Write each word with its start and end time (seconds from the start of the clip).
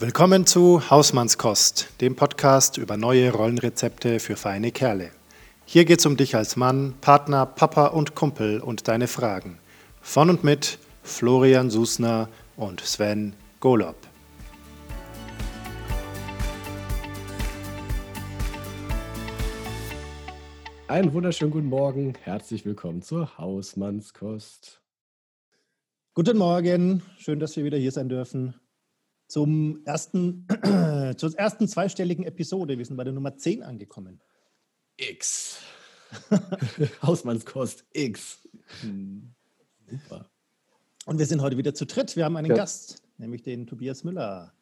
Willkommen 0.00 0.46
zu 0.46 0.90
Hausmannskost, 0.90 2.00
dem 2.00 2.14
Podcast 2.14 2.78
über 2.78 2.96
neue 2.96 3.32
Rollenrezepte 3.32 4.20
für 4.20 4.36
feine 4.36 4.70
Kerle. 4.70 5.10
Hier 5.64 5.84
geht's 5.84 6.06
um 6.06 6.16
dich 6.16 6.36
als 6.36 6.54
Mann, 6.54 6.94
Partner, 7.00 7.46
Papa 7.46 7.86
und 7.86 8.14
Kumpel 8.14 8.60
und 8.60 8.86
deine 8.86 9.08
Fragen. 9.08 9.58
Von 10.00 10.30
und 10.30 10.44
mit 10.44 10.78
Florian 11.02 11.68
Susner 11.68 12.28
und 12.56 12.80
Sven 12.80 13.34
Golob. 13.58 13.96
Einen 20.86 21.12
wunderschönen 21.12 21.50
guten 21.50 21.68
Morgen. 21.68 22.14
Herzlich 22.22 22.64
willkommen 22.64 23.02
zur 23.02 23.36
Hausmannskost. 23.36 24.80
Guten 26.14 26.38
Morgen. 26.38 27.02
Schön, 27.18 27.40
dass 27.40 27.56
wir 27.56 27.64
wieder 27.64 27.78
hier 27.78 27.90
sein 27.90 28.08
dürfen. 28.08 28.54
Zum 29.28 29.80
ersten, 29.84 30.46
zur 31.16 31.38
ersten 31.38 31.68
zweistelligen 31.68 32.24
Episode. 32.24 32.78
Wir 32.78 32.84
sind 32.84 32.96
bei 32.96 33.04
der 33.04 33.12
Nummer 33.12 33.36
10 33.36 33.62
angekommen. 33.62 34.20
X. 34.96 35.60
Hausmannskost 37.02 37.84
X. 37.92 38.48
Hm. 38.80 39.30
Super. 39.88 40.28
Und 41.06 41.18
wir 41.18 41.26
sind 41.26 41.42
heute 41.42 41.56
wieder 41.56 41.74
zu 41.74 41.86
dritt. 41.86 42.16
Wir 42.16 42.24
haben 42.24 42.36
einen 42.36 42.50
ja. 42.50 42.56
Gast, 42.56 43.02
nämlich 43.18 43.42
den 43.42 43.66
Tobias 43.66 44.02
Müller. 44.02 44.52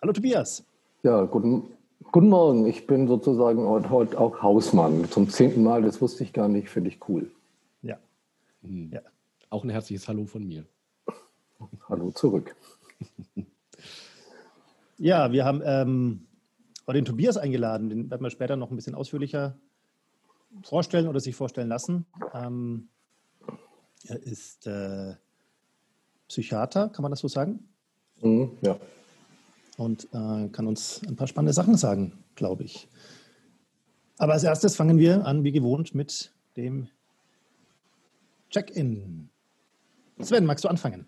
Hallo 0.00 0.12
Tobias. 0.12 0.64
Ja, 1.02 1.24
guten, 1.24 1.76
Guten 2.12 2.28
Morgen, 2.28 2.66
ich 2.66 2.86
bin 2.86 3.08
sozusagen 3.08 3.66
heute 3.90 4.18
auch 4.18 4.42
Hausmann. 4.42 5.08
Zum 5.10 5.28
zehnten 5.28 5.62
Mal, 5.62 5.82
das 5.82 6.00
wusste 6.00 6.24
ich 6.24 6.32
gar 6.32 6.48
nicht, 6.48 6.68
finde 6.68 6.90
ich 6.90 7.08
cool. 7.08 7.30
Ja. 7.82 7.98
Hm. 8.62 8.90
ja. 8.92 9.00
Auch 9.50 9.64
ein 9.64 9.70
herzliches 9.70 10.06
Hallo 10.08 10.24
von 10.24 10.46
mir. 10.46 10.64
Hallo 11.88 12.10
zurück. 12.10 12.54
ja, 14.98 15.32
wir 15.32 15.44
haben 15.44 15.62
ähm, 15.64 16.26
den 16.88 17.04
Tobias 17.04 17.36
eingeladen. 17.36 17.88
Den 17.88 18.10
werden 18.10 18.22
wir 18.22 18.30
später 18.30 18.56
noch 18.56 18.70
ein 18.70 18.76
bisschen 18.76 18.94
ausführlicher 18.94 19.58
vorstellen 20.62 21.08
oder 21.08 21.20
sich 21.20 21.34
vorstellen 21.34 21.68
lassen. 21.68 22.06
Ähm, 22.32 22.88
er 24.04 24.22
ist 24.22 24.66
äh, 24.66 25.14
Psychiater, 26.28 26.88
kann 26.88 27.02
man 27.02 27.10
das 27.10 27.20
so 27.20 27.28
sagen? 27.28 27.68
Mhm, 28.20 28.52
ja 28.62 28.78
und 29.76 30.08
äh, 30.12 30.48
kann 30.48 30.66
uns 30.66 31.02
ein 31.06 31.16
paar 31.16 31.26
spannende 31.26 31.52
Sachen 31.52 31.76
sagen, 31.76 32.24
glaube 32.34 32.64
ich. 32.64 32.88
Aber 34.18 34.32
als 34.32 34.44
erstes 34.44 34.76
fangen 34.76 34.98
wir 34.98 35.26
an, 35.26 35.44
wie 35.44 35.52
gewohnt, 35.52 35.94
mit 35.94 36.32
dem 36.56 36.88
Check-in. 38.50 39.28
Sven, 40.20 40.46
magst 40.46 40.64
du 40.64 40.68
anfangen? 40.68 41.06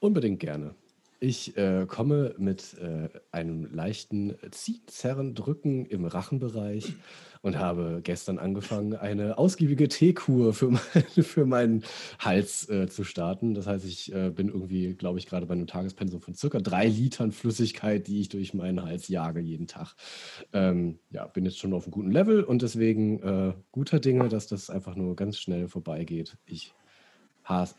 Unbedingt 0.00 0.40
gerne. 0.40 0.74
Ich 1.18 1.56
äh, 1.56 1.86
komme 1.86 2.34
mit 2.36 2.76
äh, 2.78 3.08
einem 3.30 3.72
leichten 3.72 4.36
Ziehen, 4.50 4.82
Zerren, 4.86 5.34
Drücken 5.34 5.86
im 5.86 6.04
Rachenbereich 6.04 6.92
und 7.40 7.58
habe 7.58 8.00
gestern 8.02 8.38
angefangen, 8.38 8.94
eine 8.94 9.38
ausgiebige 9.38 9.88
Teekur 9.88 10.52
für, 10.52 10.70
mein, 10.94 11.24
für 11.24 11.46
meinen 11.46 11.84
Hals 12.18 12.68
äh, 12.68 12.88
zu 12.88 13.04
starten. 13.04 13.54
Das 13.54 13.66
heißt, 13.66 13.86
ich 13.86 14.12
äh, 14.12 14.30
bin 14.30 14.48
irgendwie, 14.48 14.94
glaube 14.94 15.18
ich, 15.18 15.26
gerade 15.26 15.46
bei 15.46 15.54
einem 15.54 15.66
Tagespensum 15.66 16.20
von 16.20 16.34
circa 16.34 16.58
drei 16.58 16.86
Litern 16.86 17.32
Flüssigkeit, 17.32 18.06
die 18.08 18.20
ich 18.20 18.28
durch 18.28 18.52
meinen 18.52 18.82
Hals 18.82 19.08
jage 19.08 19.40
jeden 19.40 19.68
Tag. 19.68 19.94
Ähm, 20.52 20.98
ja, 21.10 21.26
bin 21.26 21.44
jetzt 21.44 21.58
schon 21.58 21.72
auf 21.72 21.84
einem 21.84 21.92
guten 21.92 22.10
Level 22.10 22.42
und 22.42 22.60
deswegen 22.60 23.20
äh, 23.22 23.54
guter 23.72 24.00
Dinge, 24.00 24.28
dass 24.28 24.48
das 24.48 24.68
einfach 24.68 24.96
nur 24.96 25.16
ganz 25.16 25.38
schnell 25.38 25.68
vorbeigeht. 25.68 26.36
Ich 26.44 26.74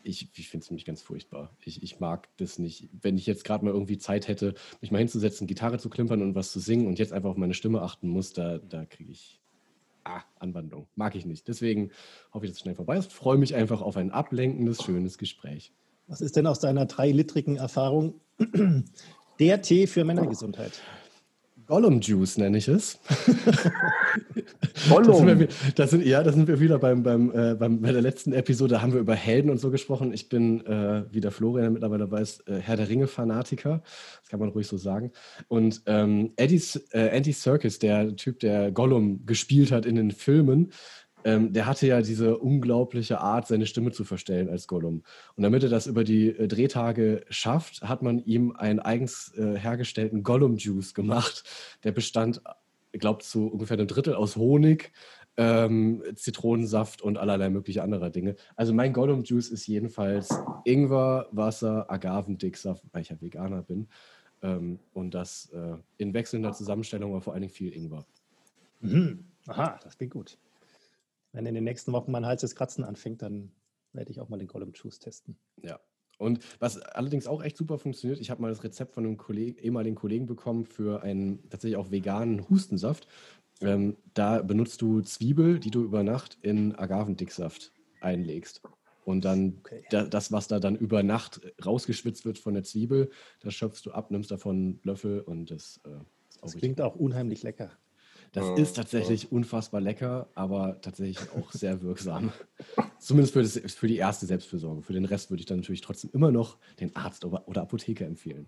ich, 0.02 0.28
ich 0.34 0.48
finde 0.48 0.64
es 0.64 0.70
nämlich 0.70 0.84
ganz 0.84 1.02
furchtbar. 1.02 1.54
Ich, 1.62 1.82
ich 1.82 2.00
mag 2.00 2.28
das 2.38 2.58
nicht. 2.58 2.88
Wenn 3.02 3.18
ich 3.18 3.26
jetzt 3.26 3.44
gerade 3.44 3.64
mal 3.64 3.72
irgendwie 3.72 3.98
Zeit 3.98 4.28
hätte, 4.28 4.54
mich 4.80 4.90
mal 4.90 4.98
hinzusetzen, 4.98 5.46
Gitarre 5.46 5.78
zu 5.78 5.90
klimpern 5.90 6.22
und 6.22 6.34
was 6.34 6.52
zu 6.52 6.60
singen 6.60 6.86
und 6.86 6.98
jetzt 6.98 7.12
einfach 7.12 7.30
auf 7.30 7.36
meine 7.36 7.54
Stimme 7.54 7.82
achten 7.82 8.08
muss, 8.08 8.32
da, 8.32 8.58
da 8.58 8.86
kriege 8.86 9.12
ich 9.12 9.40
ah, 10.04 10.22
Anwandlung. 10.38 10.88
Mag 10.94 11.14
ich 11.14 11.26
nicht. 11.26 11.48
Deswegen 11.48 11.90
hoffe 12.32 12.46
ich, 12.46 12.50
dass 12.50 12.58
es 12.58 12.62
schnell 12.62 12.74
vorbei 12.74 12.96
ist. 12.96 13.12
Freue 13.12 13.36
mich 13.36 13.54
einfach 13.54 13.82
auf 13.82 13.96
ein 13.96 14.10
ablenkendes, 14.10 14.82
schönes 14.82 15.18
Gespräch. 15.18 15.72
Was 16.06 16.22
ist 16.22 16.36
denn 16.36 16.46
aus 16.46 16.60
deiner 16.60 16.86
dreilitrigen 16.86 17.56
Erfahrung 17.56 18.20
der 19.38 19.60
Tee 19.62 19.86
für 19.86 20.04
Männergesundheit? 20.04 20.80
Gollum 21.68 22.00
Juice 22.00 22.38
nenne 22.38 22.56
ich 22.56 22.66
es. 22.66 22.98
Gollum. 24.88 25.46
Da 25.74 25.86
sind, 25.86 26.00
wir, 26.00 26.04
sind, 26.04 26.06
ja, 26.06 26.22
da 26.22 26.32
sind 26.32 26.48
wir 26.48 26.60
wieder 26.60 26.78
beim, 26.78 27.02
beim, 27.02 27.30
äh, 27.30 27.54
beim, 27.54 27.82
bei 27.82 27.92
der 27.92 28.00
letzten 28.00 28.32
Episode, 28.32 28.74
da 28.74 28.82
haben 28.82 28.94
wir 28.94 29.00
über 29.00 29.14
Helden 29.14 29.50
und 29.50 29.58
so 29.58 29.70
gesprochen. 29.70 30.14
Ich 30.14 30.30
bin, 30.30 30.64
äh, 30.64 31.04
wie 31.10 31.20
der 31.20 31.30
Florian 31.30 31.74
mittlerweile 31.74 32.10
weiß, 32.10 32.44
äh, 32.46 32.56
Herr 32.56 32.76
der 32.76 32.88
Ringe-Fanatiker. 32.88 33.82
Das 34.20 34.30
kann 34.30 34.40
man 34.40 34.48
ruhig 34.48 34.66
so 34.66 34.78
sagen. 34.78 35.12
Und 35.48 35.82
ähm, 35.84 36.32
Eddie's, 36.36 36.76
äh, 36.92 37.08
Andy 37.08 37.32
Serkis, 37.32 37.78
der 37.78 38.16
Typ, 38.16 38.40
der 38.40 38.72
Gollum 38.72 39.26
gespielt 39.26 39.70
hat 39.70 39.84
in 39.84 39.96
den 39.96 40.10
Filmen, 40.10 40.72
ähm, 41.28 41.52
der 41.52 41.66
hatte 41.66 41.86
ja 41.86 42.00
diese 42.00 42.38
unglaubliche 42.38 43.20
Art, 43.20 43.46
seine 43.46 43.66
Stimme 43.66 43.92
zu 43.92 44.04
verstellen 44.04 44.48
als 44.48 44.66
Gollum. 44.66 45.02
Und 45.36 45.42
damit 45.42 45.62
er 45.62 45.68
das 45.68 45.86
über 45.86 46.02
die 46.02 46.30
äh, 46.30 46.48
Drehtage 46.48 47.22
schafft, 47.28 47.82
hat 47.82 48.02
man 48.02 48.18
ihm 48.18 48.52
einen 48.52 48.80
eigens 48.80 49.34
äh, 49.36 49.58
hergestellten 49.58 50.22
Gollum-Juice 50.22 50.94
gemacht. 50.94 51.44
Der 51.84 51.92
bestand, 51.92 52.40
ich 52.92 53.00
glaube, 53.00 53.22
zu 53.22 53.46
ungefähr 53.46 53.76
einem 53.76 53.88
Drittel 53.88 54.14
aus 54.14 54.36
Honig, 54.36 54.92
ähm, 55.36 56.02
Zitronensaft 56.14 57.02
und 57.02 57.18
allerlei 57.18 57.50
mögliche 57.50 57.82
anderer 57.82 58.08
Dinge. 58.08 58.34
Also 58.56 58.72
mein 58.72 58.94
Gollum-Juice 58.94 59.50
ist 59.50 59.66
jedenfalls 59.66 60.30
Ingwer, 60.64 61.28
Wasser, 61.30 61.90
Agavendicksaft, 61.90 62.84
weil 62.92 63.02
ich 63.02 63.10
ja 63.10 63.20
Veganer 63.20 63.60
bin. 63.60 63.86
Ähm, 64.40 64.78
und 64.94 65.12
das 65.12 65.50
äh, 65.50 65.76
in 65.98 66.14
wechselnder 66.14 66.54
Zusammenstellung, 66.54 67.10
aber 67.10 67.20
vor 67.20 67.34
allen 67.34 67.42
Dingen 67.42 67.52
viel 67.52 67.74
Ingwer. 67.74 68.06
Mhm. 68.80 69.24
Aha, 69.46 69.78
das 69.82 69.98
klingt 69.98 70.14
gut. 70.14 70.38
Wenn 71.32 71.46
in 71.46 71.54
den 71.54 71.64
nächsten 71.64 71.92
Wochen 71.92 72.10
mein 72.10 72.26
Hals 72.26 72.40
das 72.40 72.54
Kratzen 72.54 72.84
anfängt, 72.84 73.22
dann 73.22 73.52
werde 73.92 74.10
ich 74.10 74.20
auch 74.20 74.28
mal 74.28 74.38
den 74.38 74.48
Gollum 74.48 74.72
Juice 74.72 74.98
testen. 74.98 75.38
Ja. 75.62 75.78
Und 76.18 76.40
was 76.58 76.80
allerdings 76.80 77.26
auch 77.28 77.42
echt 77.42 77.56
super 77.56 77.78
funktioniert, 77.78 78.20
ich 78.20 78.30
habe 78.30 78.42
mal 78.42 78.48
das 78.48 78.64
Rezept 78.64 78.92
von 78.92 79.04
einem 79.04 79.16
Kollegen, 79.16 79.58
ehemaligen 79.58 79.94
Kollegen 79.94 80.26
bekommen 80.26 80.66
für 80.66 81.02
einen 81.02 81.48
tatsächlich 81.48 81.76
auch 81.76 81.90
veganen 81.90 82.48
Hustensaft. 82.50 83.06
Ähm, 83.60 83.96
da 84.14 84.42
benutzt 84.42 84.82
du 84.82 85.00
Zwiebel, 85.00 85.60
die 85.60 85.70
du 85.70 85.82
über 85.82 86.02
Nacht 86.02 86.38
in 86.42 86.74
Agavendicksaft 86.74 87.72
einlegst. 88.00 88.62
Und 89.04 89.24
dann 89.24 89.58
okay. 89.60 89.84
da, 89.90 90.04
das, 90.04 90.32
was 90.32 90.48
da 90.48 90.60
dann 90.60 90.76
über 90.76 91.02
Nacht 91.02 91.40
rausgeschwitzt 91.64 92.24
wird 92.24 92.38
von 92.38 92.54
der 92.54 92.64
Zwiebel, 92.64 93.10
das 93.40 93.54
schöpfst 93.54 93.82
du 93.84 93.92
ab, 93.92 94.10
nimmst 94.10 94.30
davon 94.30 94.56
einen 94.56 94.80
Löffel 94.82 95.20
und 95.20 95.50
das 95.50 95.80
äh, 95.84 95.90
ist 96.28 96.42
auch 96.42 96.42
Das 96.42 96.56
klingt 96.56 96.80
auch 96.80 96.94
unheimlich 96.94 97.42
lecker. 97.42 97.70
Das 98.32 98.44
oh, 98.44 98.54
ist 98.54 98.76
tatsächlich 98.76 99.28
oh. 99.30 99.36
unfassbar 99.36 99.80
lecker, 99.80 100.26
aber 100.34 100.80
tatsächlich 100.82 101.18
auch 101.36 101.52
sehr 101.52 101.82
wirksam. 101.82 102.32
Zumindest 102.98 103.32
für, 103.32 103.42
das, 103.42 103.58
für, 103.58 103.88
die 103.88 103.96
erste 103.96 104.26
Selbstfürsorge. 104.26 104.82
Für 104.82 104.92
den 104.92 105.04
Rest 105.04 105.30
würde 105.30 105.40
ich 105.40 105.46
dann 105.46 105.58
natürlich 105.58 105.80
trotzdem 105.80 106.10
immer 106.12 106.30
noch 106.30 106.58
den 106.80 106.94
Arzt 106.94 107.24
oder, 107.24 107.42
Apotheker 107.46 108.06
empfehlen. 108.06 108.46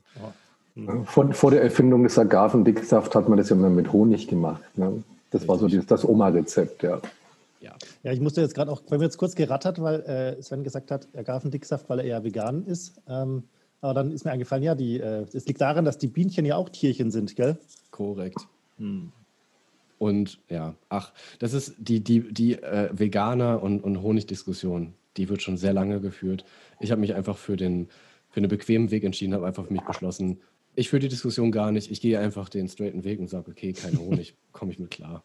Oh. 0.76 1.04
Vor, 1.04 1.32
vor, 1.32 1.50
der 1.50 1.62
Erfindung 1.62 2.04
des 2.04 2.18
Agavendicksaft 2.18 3.14
hat 3.14 3.28
man 3.28 3.38
das 3.38 3.48
ja 3.48 3.56
immer 3.56 3.70
mit 3.70 3.92
Honig 3.92 4.28
gemacht. 4.28 4.62
Ne? 4.76 5.02
Das 5.30 5.42
Richtig. 5.42 5.48
war 5.48 5.58
so 5.58 5.66
dieses, 5.66 5.86
das 5.86 6.04
Oma-Rezept, 6.04 6.82
ja. 6.82 7.00
Ja. 7.60 7.74
ja, 8.02 8.12
ich 8.12 8.20
musste 8.20 8.40
jetzt 8.40 8.54
gerade 8.54 8.70
auch, 8.70 8.82
wenn 8.88 9.00
wir 9.00 9.04
jetzt 9.04 9.18
kurz 9.18 9.34
gerattert, 9.34 9.82
weil 9.82 10.00
äh, 10.00 10.42
Sven 10.42 10.64
gesagt 10.64 10.90
hat, 10.90 11.08
Agavendicksaft, 11.14 11.90
weil 11.90 11.98
er 11.98 12.04
eher 12.06 12.24
vegan 12.24 12.64
ist. 12.64 13.00
Ähm, 13.06 13.42
aber 13.82 13.94
dann 13.94 14.12
ist 14.12 14.24
mir 14.24 14.30
eingefallen, 14.30 14.62
ja, 14.62 14.74
die, 14.74 14.98
äh, 15.00 15.26
es 15.32 15.46
liegt 15.46 15.60
daran, 15.60 15.84
dass 15.84 15.98
die 15.98 16.06
Bienchen 16.06 16.46
ja 16.46 16.56
auch 16.56 16.68
Tierchen 16.68 17.10
sind, 17.10 17.36
gell? 17.36 17.58
Korrekt. 17.90 18.46
Hm. 18.78 19.12
Und 20.00 20.40
ja, 20.48 20.74
ach, 20.88 21.12
das 21.40 21.52
ist 21.52 21.74
die, 21.76 22.00
die, 22.02 22.32
die 22.32 22.54
äh, 22.54 22.88
Veganer- 22.90 23.62
und, 23.62 23.84
und 23.84 24.02
Honigdiskussion, 24.02 24.94
die 25.18 25.28
wird 25.28 25.42
schon 25.42 25.58
sehr 25.58 25.74
lange 25.74 26.00
geführt. 26.00 26.46
Ich 26.80 26.90
habe 26.90 27.02
mich 27.02 27.14
einfach 27.14 27.36
für, 27.36 27.58
den, 27.58 27.88
für 28.30 28.38
einen 28.38 28.48
bequemen 28.48 28.90
Weg 28.90 29.04
entschieden, 29.04 29.34
habe 29.34 29.46
einfach 29.46 29.66
für 29.66 29.72
mich 29.74 29.82
beschlossen, 29.82 30.40
ich 30.74 30.88
führe 30.88 31.00
die 31.00 31.08
Diskussion 31.08 31.52
gar 31.52 31.70
nicht, 31.70 31.90
ich 31.90 32.00
gehe 32.00 32.18
einfach 32.18 32.48
den 32.48 32.66
straighten 32.66 33.04
Weg 33.04 33.20
und 33.20 33.28
sage, 33.28 33.50
okay, 33.50 33.74
kein 33.74 33.98
Honig, 33.98 34.34
komme 34.52 34.72
ich 34.72 34.78
mit 34.78 34.90
klar. 34.90 35.22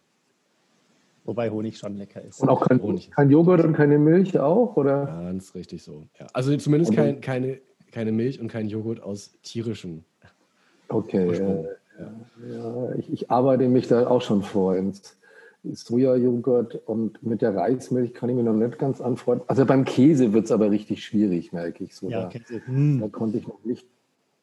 Wobei 1.23 1.49
Honig 1.51 1.77
schon 1.77 1.95
lecker 1.95 2.21
ist. 2.21 2.41
Und 2.41 2.49
auch 2.49 2.67
kein, 2.67 2.81
Honig. 2.81 3.11
kein 3.11 3.29
Joghurt 3.29 3.63
und 3.63 3.73
keine 3.73 3.97
Milch 3.97 4.37
auch, 4.37 4.75
oder? 4.75 5.05
Ganz 5.05 5.55
richtig 5.55 5.83
so. 5.83 6.03
Ja. 6.19 6.27
Also 6.33 6.53
zumindest 6.57 6.93
kein, 6.93 7.21
keine, 7.21 7.61
keine 7.93 8.11
Milch 8.11 8.41
und 8.41 8.49
kein 8.49 8.67
Joghurt 8.67 9.01
aus 9.01 9.37
tierischem 9.41 10.03
Okay. 10.89 11.27
Ursprung. 11.27 11.65
Ja, 11.99 12.93
ich, 12.97 13.11
ich, 13.11 13.31
arbeite 13.31 13.67
mich 13.67 13.87
da 13.87 14.07
auch 14.07 14.21
schon 14.21 14.43
vor 14.43 14.75
ins 14.75 15.17
Sojajoghurt 15.63 16.87
und 16.87 17.23
mit 17.23 17.41
der 17.41 17.55
Reismilch 17.55 18.13
kann 18.13 18.29
ich 18.29 18.35
mir 18.35 18.43
noch 18.43 18.53
nicht 18.53 18.77
ganz 18.77 19.01
anfreunden. 19.01 19.47
Also 19.47 19.65
beim 19.65 19.85
Käse 19.85 20.33
wird 20.33 20.45
es 20.45 20.51
aber 20.51 20.71
richtig 20.71 21.03
schwierig, 21.03 21.53
merke 21.53 21.83
ich 21.83 21.95
so. 21.95 22.09
Ja, 22.09 22.23
da, 22.23 22.29
Käse. 22.29 22.61
Hm. 22.65 22.99
da 22.99 23.07
konnte 23.07 23.37
ich 23.37 23.47
noch 23.47 23.63
nicht. 23.63 23.87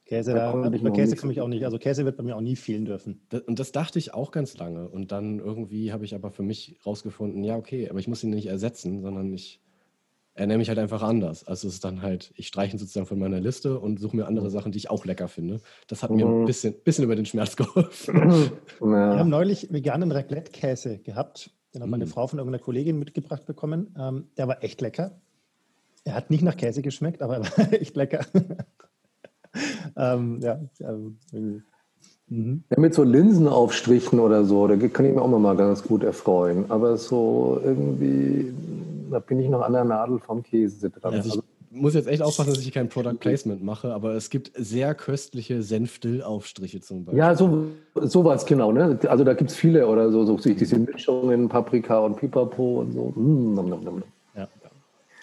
Käse, 0.04 0.34
da, 0.34 0.52
da 0.52 0.69
bei 0.69 0.90
Käse 0.90 1.16
komme 1.16 1.32
ich 1.32 1.40
auch 1.40 1.49
nicht. 1.49 1.64
Also 1.64 1.78
Käse 1.78 2.04
wird 2.04 2.16
bei 2.16 2.22
mir 2.22 2.37
auch 2.37 2.40
nie 2.40 2.56
fehlen 2.56 2.84
dürfen. 2.84 3.20
Das, 3.31 3.43
und 3.43 3.58
das 3.58 3.72
dachte 3.72 3.99
ich 3.99 4.12
auch 4.12 4.31
ganz 4.31 4.58
lange. 4.58 4.88
Und 4.88 5.12
dann 5.12 5.38
irgendwie 5.38 5.93
habe 5.93 6.04
ich 6.04 6.14
aber 6.14 6.31
für 6.31 6.43
mich 6.43 6.76
rausgefunden, 6.84 7.44
ja, 7.44 7.56
okay, 7.56 7.88
aber 7.88 7.99
ich 7.99 8.08
muss 8.08 8.25
ihn 8.25 8.31
nicht 8.31 8.46
ersetzen, 8.46 9.00
sondern 9.00 9.32
ich 9.32 9.60
ernähre 10.34 10.58
mich 10.58 10.69
halt 10.69 10.79
einfach 10.79 11.02
anders. 11.02 11.46
Also 11.46 11.69
es 11.69 11.75
ist 11.75 11.84
dann 11.84 12.00
halt, 12.02 12.32
ich 12.37 12.46
streiche 12.49 12.75
ihn 12.76 12.79
sozusagen 12.79 13.06
von 13.06 13.19
meiner 13.19 13.40
Liste 13.40 13.79
und 13.79 14.00
suche 14.00 14.17
mir 14.17 14.26
andere 14.26 14.50
Sachen, 14.50 14.73
die 14.73 14.79
ich 14.79 14.90
auch 14.90 15.05
lecker 15.05 15.29
finde. 15.29 15.61
Das 15.88 16.02
hat 16.02 16.11
mir 16.11 16.26
ein 16.26 16.40
Mhm. 16.43 16.46
bisschen, 16.46 16.75
bisschen 16.84 17.05
über 17.05 17.17
den 17.17 17.26
Schmerz 17.26 17.56
geholfen. 17.56 18.14
Wir 18.81 18.88
Ja. 18.99 19.19
haben 19.19 19.29
neulich 19.31 19.73
veganen 19.73 20.11
Raclette-Käse 20.11 20.99
gehabt. 20.99 21.50
Den 21.75 21.82
hat 21.82 21.88
meine 21.88 22.05
Mm. 22.05 22.08
Frau 22.08 22.26
von 22.26 22.38
irgendeiner 22.38 22.62
Kollegin 22.62 22.99
mitgebracht 22.99 23.46
bekommen. 23.46 23.94
Ähm, 23.99 24.26
der 24.37 24.46
war 24.49 24.62
echt 24.62 24.81
lecker. 24.82 25.20
Er 26.05 26.14
hat 26.14 26.31
nicht 26.31 26.43
nach 26.43 26.56
Käse 26.56 26.82
geschmeckt, 26.82 27.23
aber 27.23 27.37
er 27.37 27.40
war 27.44 27.46
echt 27.73 27.96
lecker. 27.96 28.20
ähm, 29.96 30.40
ja, 30.40 30.61
ähm, 30.81 31.19
irgendwie. 31.32 31.62
Mhm. 32.28 32.64
Ja, 32.70 32.81
mit 32.81 32.94
so 32.94 33.02
Linsenaufstrichen 33.02 34.19
oder 34.19 34.44
so, 34.44 34.67
da 34.67 34.76
kann 34.88 35.05
ich 35.05 35.14
mir 35.14 35.20
auch 35.20 35.28
mal 35.28 35.56
ganz 35.56 35.82
gut 35.82 36.02
erfreuen. 36.02 36.64
Aber 36.70 36.96
so 36.96 37.61
irgendwie, 37.62 38.52
da 39.12 39.19
bin 39.20 39.38
ich 39.41 39.49
noch 39.49 39.62
an 39.62 39.73
der 39.73 39.85
Nadel 39.85 40.19
vom 40.19 40.43
Käse 40.43 40.91
dran. 40.91 41.14
Also 41.14 41.29
ich 41.29 41.35
Also, 41.35 41.44
muss 41.70 41.94
jetzt 41.94 42.06
echt 42.09 42.23
aufpassen, 42.23 42.53
dass 42.53 42.62
ich 42.62 42.73
kein 42.73 42.88
Product 42.88 43.14
Placement 43.19 43.62
mache, 43.62 43.94
aber 43.94 44.14
es 44.14 44.29
gibt 44.29 44.53
sehr 44.55 44.94
köstliche 44.94 45.62
Senfdill-Aufstriche 45.62 46.81
zum 46.81 47.05
Beispiel. 47.05 47.19
ja, 47.19 47.35
so, 47.35 47.69
sowas 47.94 48.44
genau. 48.44 48.73
Ne? 48.73 48.99
Also 49.09 49.25
da 49.25 49.32
gibt 49.35 49.50
es 49.50 49.56
viele 49.56 49.87
oder 49.87 50.11
so, 50.11 50.25
so 50.25 50.37
diese 50.37 50.79
Mischungen, 50.79 51.49
Paprika 51.49 52.00
und 52.00 52.17
Pipapo 52.17 52.81
und 52.81 52.93
so. 52.93 53.12
Mm, 53.17 53.55
nom, 53.55 53.69
nom, 53.69 53.85
nom. 53.85 54.03
Ja. 54.37 54.49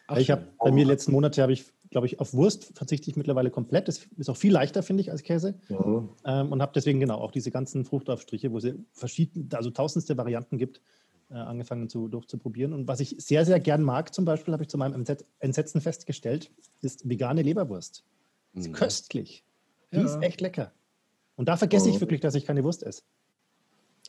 Ach, 0.07 0.17
ich 0.17 0.31
habe 0.31 0.43
bei 0.57 0.71
mir 0.71 0.85
letzten 0.85 1.11
Monate 1.11 1.41
habe 1.41 1.53
ich, 1.53 1.65
glaube 1.91 2.07
ich, 2.07 2.19
auf 2.19 2.33
Wurst 2.33 2.71
verzichte 2.75 3.11
ich 3.11 3.15
mittlerweile 3.15 3.51
komplett. 3.51 3.87
Das 3.87 4.07
ist 4.17 4.29
auch 4.29 4.37
viel 4.37 4.51
leichter, 4.51 4.81
finde 4.81 5.01
ich, 5.01 5.11
als 5.11 5.21
Käse. 5.21 5.53
Ja. 5.69 6.03
Ähm, 6.25 6.51
und 6.51 6.61
habe 6.63 6.71
deswegen 6.73 6.99
genau 6.99 7.19
auch 7.19 7.31
diese 7.31 7.51
ganzen 7.51 7.85
Fruchtaufstriche, 7.85 8.51
wo 8.51 8.57
es 8.57 8.73
verschiedene, 8.91 9.45
also 9.53 9.69
tausendste 9.69 10.17
Varianten 10.17 10.57
gibt, 10.57 10.81
äh, 11.29 11.35
angefangen 11.35 11.89
zu, 11.89 12.07
durchzuprobieren. 12.07 12.73
Und 12.73 12.87
was 12.87 12.99
ich 12.99 13.15
sehr, 13.19 13.45
sehr 13.45 13.59
gern 13.59 13.83
mag, 13.83 14.13
zum 14.13 14.25
Beispiel, 14.25 14.53
habe 14.53 14.63
ich 14.63 14.69
zu 14.69 14.77
meinem 14.77 14.93
Entset- 15.03 15.25
Entsetzen 15.39 15.81
festgestellt, 15.81 16.51
ist 16.81 17.07
vegane 17.07 17.41
Leberwurst. 17.41 18.03
Ist 18.53 18.67
Mhm. 18.69 18.73
köstlich. 18.73 19.43
Die 19.93 19.97
Ja. 19.97 20.03
ist 20.05 20.21
echt 20.21 20.41
lecker. 20.41 20.71
Und 21.35 21.47
da 21.47 21.55
vergesse 21.57 21.89
ich 21.89 21.97
Oh. 21.97 22.01
wirklich, 22.01 22.19
dass 22.21 22.35
ich 22.35 22.45
keine 22.45 22.63
Wurst 22.63 22.83
esse. 22.83 23.03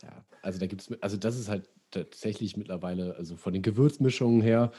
Ja, 0.02 0.24
also 0.42 0.58
da 0.58 0.66
gibt 0.66 0.80
es, 0.82 1.02
also 1.02 1.16
das 1.16 1.38
ist 1.38 1.48
halt 1.48 1.68
tatsächlich 1.90 2.56
mittlerweile, 2.56 3.16
also 3.16 3.36
von 3.36 3.52
den 3.52 3.62
Gewürzmischungen 3.62 4.40
her, 4.40 4.72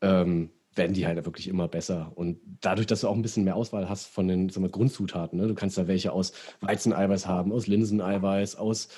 ähm, 0.00 0.50
werden 0.74 0.94
die 0.94 1.06
halt 1.06 1.22
wirklich 1.26 1.48
immer 1.48 1.68
besser. 1.68 2.12
Und 2.14 2.38
dadurch, 2.60 2.86
dass 2.86 3.00
du 3.02 3.08
auch 3.08 3.14
ein 3.14 3.22
bisschen 3.22 3.44
mehr 3.44 3.56
Auswahl 3.56 3.88
hast 3.88 4.06
von 4.06 4.26
den 4.28 4.48
sagen 4.48 4.64
wir, 4.64 4.70
Grundzutaten, 4.70 5.38
ne? 5.38 5.46
du 5.48 5.54
kannst 5.54 5.76
da 5.76 5.86
welche 5.86 6.12
aus 6.12 6.32
Weizeneiweiß 6.60 7.26
haben, 7.26 7.52
aus 7.52 7.66
Linseneiweiß, 7.66 8.56
aus, 8.56 8.88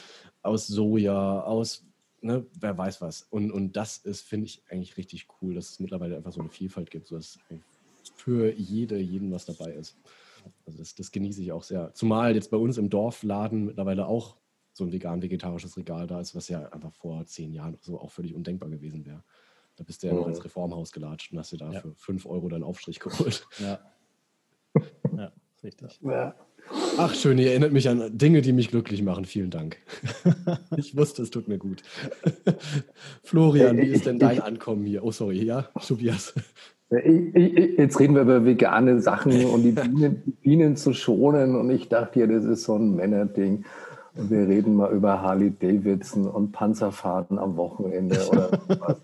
aus 0.42 0.66
Soja, 0.69 1.40
aus 1.40 1.84
ne, 2.24 2.46
wer 2.58 2.76
weiß 2.76 3.00
was. 3.00 3.22
Und, 3.30 3.50
und 3.52 3.76
das 3.76 3.98
ist, 3.98 4.22
finde 4.22 4.46
ich, 4.46 4.62
eigentlich 4.68 4.96
richtig 4.96 5.28
cool, 5.40 5.54
dass 5.54 5.70
es 5.70 5.80
mittlerweile 5.80 6.16
einfach 6.16 6.32
so 6.32 6.40
eine 6.40 6.50
Vielfalt 6.50 6.90
gibt, 6.90 7.06
sodass 7.06 7.38
für 8.16 8.52
jede, 8.52 8.98
jeden 8.98 9.30
was 9.30 9.44
dabei 9.44 9.72
ist. 9.72 9.96
Also 10.66 10.78
das, 10.78 10.94
das 10.94 11.12
genieße 11.12 11.42
ich 11.42 11.52
auch 11.52 11.62
sehr. 11.62 11.92
Zumal 11.94 12.34
jetzt 12.34 12.50
bei 12.50 12.56
uns 12.56 12.78
im 12.78 12.90
Dorfladen 12.90 13.66
mittlerweile 13.66 14.06
auch 14.06 14.36
so 14.72 14.84
ein 14.84 14.92
vegan-vegetarisches 14.92 15.76
Regal 15.76 16.06
da 16.06 16.20
ist, 16.20 16.34
was 16.34 16.48
ja 16.48 16.68
einfach 16.70 16.92
vor 16.92 17.24
zehn 17.26 17.52
Jahren 17.52 17.78
so 17.80 18.00
auch 18.00 18.10
völlig 18.10 18.34
undenkbar 18.34 18.68
gewesen 18.70 19.04
wäre. 19.06 19.22
Da 19.76 19.84
bist 19.84 20.02
du 20.02 20.08
ja 20.08 20.14
noch 20.14 20.22
Mhm. 20.22 20.30
ins 20.30 20.44
Reformhaus 20.44 20.92
gelatscht 20.92 21.32
und 21.32 21.38
hast 21.38 21.52
dir 21.52 21.58
da 21.58 21.72
Ja. 21.72 21.80
für 21.80 21.94
fünf 21.94 22.26
Euro 22.26 22.48
deinen 22.48 22.64
Aufstrich 22.64 22.98
geholt. 23.00 23.46
Ja. 23.58 23.78
ja, 25.16 25.32
richtig. 25.62 26.00
Ja. 26.02 26.34
Ach, 26.96 27.14
schön, 27.14 27.38
ihr 27.38 27.50
erinnert 27.50 27.73
mich 27.73 27.88
an 27.88 28.17
Dinge, 28.17 28.41
die 28.41 28.52
mich 28.52 28.70
glücklich 28.70 29.02
machen. 29.02 29.25
Vielen 29.25 29.50
Dank. 29.50 29.79
ich 30.76 30.96
wusste, 30.96 31.23
es 31.23 31.31
tut 31.31 31.49
mir 31.49 31.58
gut. 31.58 31.82
Florian, 33.23 33.79
wie 33.79 33.88
ist 33.88 34.06
denn 34.06 34.19
dein 34.19 34.41
Ankommen 34.41 34.85
hier? 34.85 35.05
Oh, 35.05 35.11
sorry, 35.11 35.43
ja, 35.43 35.69
Tobias. 35.87 36.35
Jetzt 36.91 37.99
reden 37.99 38.14
wir 38.14 38.23
über 38.23 38.44
vegane 38.44 39.00
Sachen 39.00 39.44
und 39.46 39.64
die 39.64 39.73
Bienen, 39.73 40.23
die 40.25 40.31
Bienen 40.31 40.76
zu 40.76 40.93
schonen. 40.93 41.56
Und 41.56 41.70
ich 41.70 41.88
dachte 41.88 42.20
ja, 42.20 42.26
das 42.26 42.44
ist 42.44 42.64
so 42.64 42.76
ein 42.76 42.94
Männerding. 42.94 43.64
Und 44.17 44.31
wir 44.31 44.46
reden 44.46 44.76
mal 44.76 44.93
über 44.93 45.20
Harley 45.20 45.52
Davidson 45.58 46.29
und 46.29 46.52
Panzerfahrten 46.52 47.38
am 47.38 47.56
Wochenende 47.56 48.25
oder 48.29 48.50
was. 48.69 48.96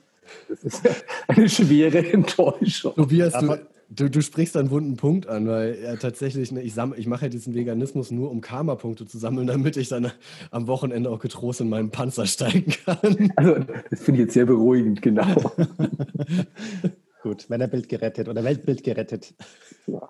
Das 0.48 0.62
ist 0.62 0.82
eine 1.26 1.48
schwere 1.48 2.06
Enttäuschung. 2.12 2.94
Tobias, 2.94 3.32
du, 3.32 3.56
du, 3.90 4.08
du 4.08 4.22
sprichst 4.22 4.56
einen 4.56 4.70
wunden 4.70 4.96
Punkt 4.96 5.26
an, 5.26 5.46
weil 5.46 5.78
ja, 5.82 5.96
tatsächlich, 5.96 6.52
ne, 6.52 6.62
ich, 6.62 6.74
samm- 6.74 6.94
ich 6.96 7.06
mache 7.06 7.26
ja 7.26 7.28
diesen 7.28 7.54
Veganismus 7.54 8.10
nur, 8.10 8.30
um 8.30 8.40
Karma-Punkte 8.40 9.06
zu 9.06 9.18
sammeln, 9.18 9.46
damit 9.48 9.76
ich 9.76 9.88
dann 9.88 10.10
am 10.50 10.66
Wochenende 10.66 11.10
auch 11.10 11.18
getrost 11.18 11.60
in 11.60 11.68
meinen 11.68 11.90
Panzer 11.90 12.26
steigen 12.26 12.72
kann. 12.84 13.32
Also, 13.36 13.56
das 13.90 14.00
finde 14.00 14.20
ich 14.20 14.26
jetzt 14.26 14.34
sehr 14.34 14.46
beruhigend, 14.46 15.02
genau. 15.02 15.26
Gut, 17.22 17.50
Männerbild 17.50 17.88
gerettet 17.88 18.28
oder 18.28 18.42
Weltbild 18.44 18.82
gerettet. 18.82 19.34
Ja. 19.86 20.08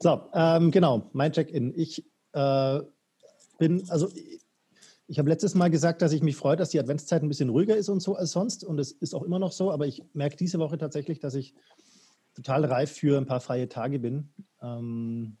So, 0.00 0.22
ähm, 0.32 0.70
genau, 0.70 1.10
mein 1.12 1.32
Check-in. 1.32 1.74
Ich 1.76 2.02
äh, 2.32 2.80
bin, 3.58 3.84
also 3.90 4.08
ich, 4.14 4.40
ich 5.08 5.18
habe 5.18 5.28
letztes 5.28 5.54
Mal 5.54 5.68
gesagt, 5.68 6.00
dass 6.02 6.12
ich 6.12 6.22
mich 6.22 6.34
freue, 6.34 6.56
dass 6.56 6.70
die 6.70 6.80
Adventszeit 6.80 7.22
ein 7.22 7.28
bisschen 7.28 7.50
ruhiger 7.50 7.76
ist 7.76 7.90
und 7.90 8.00
so 8.00 8.16
als 8.16 8.32
sonst. 8.32 8.64
Und 8.64 8.78
es 8.78 8.92
ist 8.92 9.14
auch 9.14 9.22
immer 9.22 9.38
noch 9.38 9.52
so, 9.52 9.70
aber 9.70 9.86
ich 9.86 10.02
merke 10.14 10.36
diese 10.36 10.58
Woche 10.58 10.78
tatsächlich, 10.78 11.20
dass 11.20 11.34
ich 11.34 11.54
total 12.36 12.64
reif 12.66 12.92
für 12.92 13.18
ein 13.18 13.26
paar 13.26 13.40
freie 13.40 13.68
Tage 13.68 13.98
bin. 13.98 14.28
Ähm, 14.60 15.38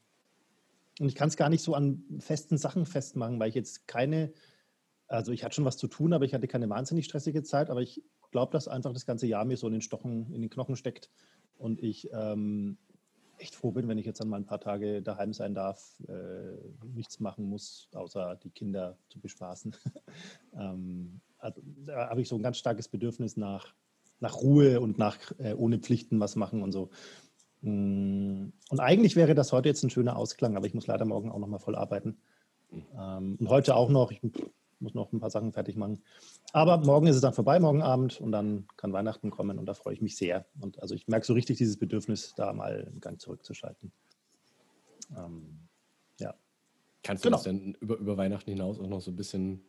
und 0.98 1.08
ich 1.08 1.14
kann 1.14 1.28
es 1.28 1.36
gar 1.36 1.50
nicht 1.50 1.62
so 1.62 1.74
an 1.74 2.02
festen 2.20 2.56
Sachen 2.56 2.86
festmachen, 2.86 3.38
weil 3.38 3.50
ich 3.50 3.54
jetzt 3.54 3.86
keine, 3.86 4.32
also 5.06 5.30
ich 5.30 5.44
hatte 5.44 5.54
schon 5.54 5.66
was 5.66 5.76
zu 5.76 5.88
tun, 5.88 6.14
aber 6.14 6.24
ich 6.24 6.32
hatte 6.32 6.48
keine 6.48 6.68
wahnsinnig 6.70 7.04
stressige 7.04 7.42
Zeit, 7.42 7.68
aber 7.68 7.82
ich 7.82 8.02
glaube, 8.30 8.52
dass 8.52 8.66
einfach 8.66 8.94
das 8.94 9.04
ganze 9.04 9.26
Jahr 9.26 9.44
mir 9.44 9.58
so 9.58 9.66
in 9.66 9.74
den 9.74 9.82
Stochen, 9.82 10.32
in 10.32 10.40
den 10.40 10.50
Knochen 10.50 10.74
steckt 10.74 11.10
und 11.58 11.82
ich 11.82 12.08
ähm, 12.12 12.78
echt 13.38 13.54
froh 13.54 13.72
bin, 13.72 13.88
wenn 13.88 13.98
ich 13.98 14.06
jetzt 14.06 14.20
dann 14.20 14.28
mal 14.28 14.38
ein 14.38 14.46
paar 14.46 14.60
Tage 14.60 15.02
daheim 15.02 15.34
sein 15.34 15.54
darf, 15.54 16.02
äh, 16.08 16.56
nichts 16.86 17.20
machen 17.20 17.44
muss, 17.44 17.90
außer 17.92 18.36
die 18.36 18.50
Kinder 18.50 18.96
zu 19.10 19.20
bespaßen. 19.20 19.76
ähm, 20.54 21.20
also, 21.38 21.60
da 21.84 22.08
habe 22.08 22.22
ich 22.22 22.28
so 22.28 22.36
ein 22.36 22.42
ganz 22.42 22.56
starkes 22.56 22.88
Bedürfnis 22.88 23.36
nach, 23.36 23.74
nach 24.20 24.36
Ruhe 24.42 24.80
und 24.80 24.98
nach 24.98 25.18
äh, 25.38 25.54
ohne 25.54 25.78
Pflichten 25.78 26.20
was 26.20 26.36
machen 26.36 26.62
und 26.62 26.72
so. 26.72 26.90
Mm, 27.62 28.48
Und 28.70 28.80
eigentlich 28.80 29.16
wäre 29.16 29.34
das 29.34 29.52
heute 29.52 29.68
jetzt 29.68 29.82
ein 29.82 29.90
schöner 29.90 30.16
Ausklang, 30.16 30.56
aber 30.56 30.66
ich 30.66 30.74
muss 30.74 30.86
leider 30.86 31.04
morgen 31.04 31.30
auch 31.30 31.38
noch 31.38 31.48
mal 31.48 31.58
voll 31.58 31.76
arbeiten. 31.76 32.18
Ähm, 32.98 33.36
und 33.38 33.48
heute 33.48 33.76
auch 33.76 33.90
noch. 33.90 34.10
Ich 34.10 34.20
muss 34.78 34.94
noch 34.94 35.12
ein 35.12 35.20
paar 35.20 35.30
Sachen 35.30 35.52
fertig 35.52 35.76
machen. 35.76 36.02
Aber 36.52 36.78
morgen 36.78 37.06
ist 37.06 37.16
es 37.16 37.22
dann 37.22 37.32
vorbei, 37.32 37.58
morgen 37.60 37.82
Abend, 37.82 38.20
und 38.20 38.30
dann 38.32 38.66
kann 38.76 38.92
Weihnachten 38.92 39.30
kommen 39.30 39.58
und 39.58 39.66
da 39.66 39.74
freue 39.74 39.94
ich 39.94 40.02
mich 40.02 40.16
sehr. 40.16 40.44
Und 40.60 40.80
also 40.82 40.94
ich 40.94 41.08
merke 41.08 41.24
so 41.26 41.32
richtig 41.32 41.56
dieses 41.56 41.78
Bedürfnis, 41.78 42.34
da 42.36 42.52
mal 42.52 42.86
einen 42.86 43.00
Gang 43.00 43.20
zurückzuschalten. 43.20 43.90
Ähm, 45.16 45.60
ja. 46.20 46.34
Kannst 47.02 47.24
du 47.24 47.28
Genau. 47.28 47.36
das 47.36 47.44
denn 47.44 47.74
über, 47.80 47.96
über 47.96 48.16
Weihnachten 48.16 48.50
hinaus 48.50 48.78
auch 48.78 48.86
noch 48.86 49.00
so 49.00 49.10
ein 49.12 49.16
bisschen 49.16 49.64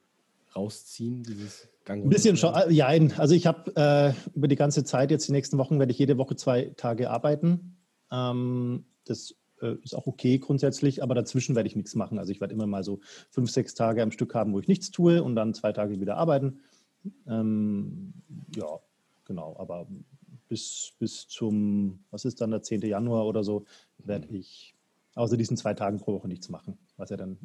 rausziehen, 0.57 1.23
dieses 1.23 1.69
Gang? 1.85 2.03
Ein 2.03 2.09
bisschen 2.09 2.35
schon, 2.35 2.53
äh, 2.53 2.71
ja, 2.71 2.87
also 3.17 3.33
ich 3.33 3.47
habe 3.47 3.71
äh, 3.75 4.13
über 4.35 4.47
die 4.47 4.55
ganze 4.55 4.83
Zeit, 4.83 5.11
jetzt 5.11 5.27
die 5.27 5.31
nächsten 5.31 5.57
Wochen, 5.57 5.79
werde 5.79 5.91
ich 5.91 5.99
jede 5.99 6.17
Woche 6.17 6.35
zwei 6.35 6.73
Tage 6.75 7.09
arbeiten. 7.09 7.77
Ähm, 8.11 8.85
das 9.05 9.35
äh, 9.61 9.75
ist 9.83 9.95
auch 9.95 10.07
okay 10.07 10.39
grundsätzlich, 10.39 11.03
aber 11.03 11.15
dazwischen 11.15 11.55
werde 11.55 11.67
ich 11.67 11.75
nichts 11.75 11.95
machen. 11.95 12.19
Also 12.19 12.31
ich 12.31 12.41
werde 12.41 12.53
immer 12.53 12.67
mal 12.67 12.83
so 12.83 12.99
fünf, 13.29 13.49
sechs 13.51 13.73
Tage 13.73 14.01
am 14.01 14.11
Stück 14.11 14.35
haben, 14.35 14.53
wo 14.53 14.59
ich 14.59 14.67
nichts 14.67 14.91
tue 14.91 15.23
und 15.23 15.35
dann 15.35 15.53
zwei 15.53 15.71
Tage 15.71 15.99
wieder 15.99 16.17
arbeiten. 16.17 16.59
Ähm, 17.27 18.13
ja, 18.55 18.79
genau, 19.25 19.55
aber 19.57 19.87
bis, 20.47 20.93
bis 20.99 21.27
zum, 21.27 21.99
was 22.11 22.25
ist 22.25 22.41
dann 22.41 22.51
der 22.51 22.61
10. 22.61 22.81
Januar 22.81 23.25
oder 23.25 23.43
so, 23.43 23.65
werde 23.97 24.27
ich 24.29 24.75
außer 25.15 25.37
diesen 25.37 25.57
zwei 25.57 25.73
Tagen 25.73 25.99
pro 25.99 26.13
Woche 26.13 26.27
nichts 26.27 26.49
machen. 26.49 26.77
Was 26.95 27.09
ja 27.09 27.17
dann 27.17 27.37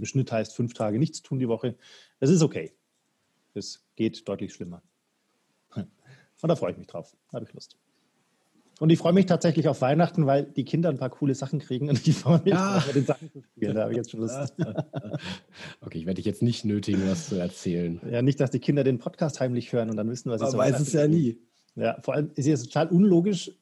im 0.00 0.06
Schnitt 0.06 0.32
heißt, 0.32 0.54
fünf 0.54 0.74
Tage 0.74 0.98
nichts 0.98 1.22
tun 1.22 1.38
die 1.38 1.48
Woche. 1.48 1.76
Das 2.18 2.30
ist 2.30 2.42
okay. 2.42 2.72
Es 3.54 3.84
geht 3.96 4.26
deutlich 4.28 4.52
schlimmer. 4.52 4.82
Und 5.74 6.48
da 6.48 6.56
freue 6.56 6.72
ich 6.72 6.78
mich 6.78 6.86
drauf. 6.86 7.14
Da 7.30 7.36
habe 7.36 7.44
ich 7.46 7.52
Lust. 7.52 7.76
Und 8.78 8.88
ich 8.88 8.98
freue 8.98 9.12
mich 9.12 9.26
tatsächlich 9.26 9.68
auf 9.68 9.82
Weihnachten, 9.82 10.24
weil 10.24 10.44
die 10.44 10.64
Kinder 10.64 10.88
ein 10.88 10.96
paar 10.96 11.10
coole 11.10 11.34
Sachen 11.34 11.58
kriegen 11.58 11.90
und 11.90 12.08
ich 12.08 12.14
freue 12.16 12.40
mich, 12.42 12.54
Ah. 12.54 12.82
mit 12.86 12.96
den 12.96 13.04
Sachen 13.04 13.30
zu 13.30 13.42
spielen. 13.42 13.74
Da 13.74 13.82
habe 13.82 13.92
ich 13.92 13.98
jetzt 13.98 14.10
schon 14.10 14.20
Lust. 14.20 14.54
Okay, 15.82 15.98
ich 15.98 16.06
werde 16.06 16.14
dich 16.16 16.24
jetzt 16.24 16.40
nicht 16.42 16.64
nötigen, 16.64 17.06
was 17.10 17.28
zu 17.28 17.36
erzählen. 17.36 18.00
Ja, 18.10 18.22
nicht, 18.22 18.40
dass 18.40 18.50
die 18.50 18.58
Kinder 18.58 18.82
den 18.82 18.98
Podcast 18.98 19.38
heimlich 19.40 19.70
hören 19.72 19.90
und 19.90 19.96
dann 19.98 20.08
wissen, 20.08 20.30
was 20.30 20.40
sie 20.40 20.44
Man 20.44 20.52
zu 20.52 20.58
weiß 20.58 20.80
es 20.80 20.92
ja 20.94 21.06
nie. 21.06 21.38
Ja, 21.74 22.00
vor 22.00 22.14
allem 22.14 22.30
ist 22.36 22.46
es 22.46 22.62
total 22.64 22.88
unlogisch, 22.88 23.52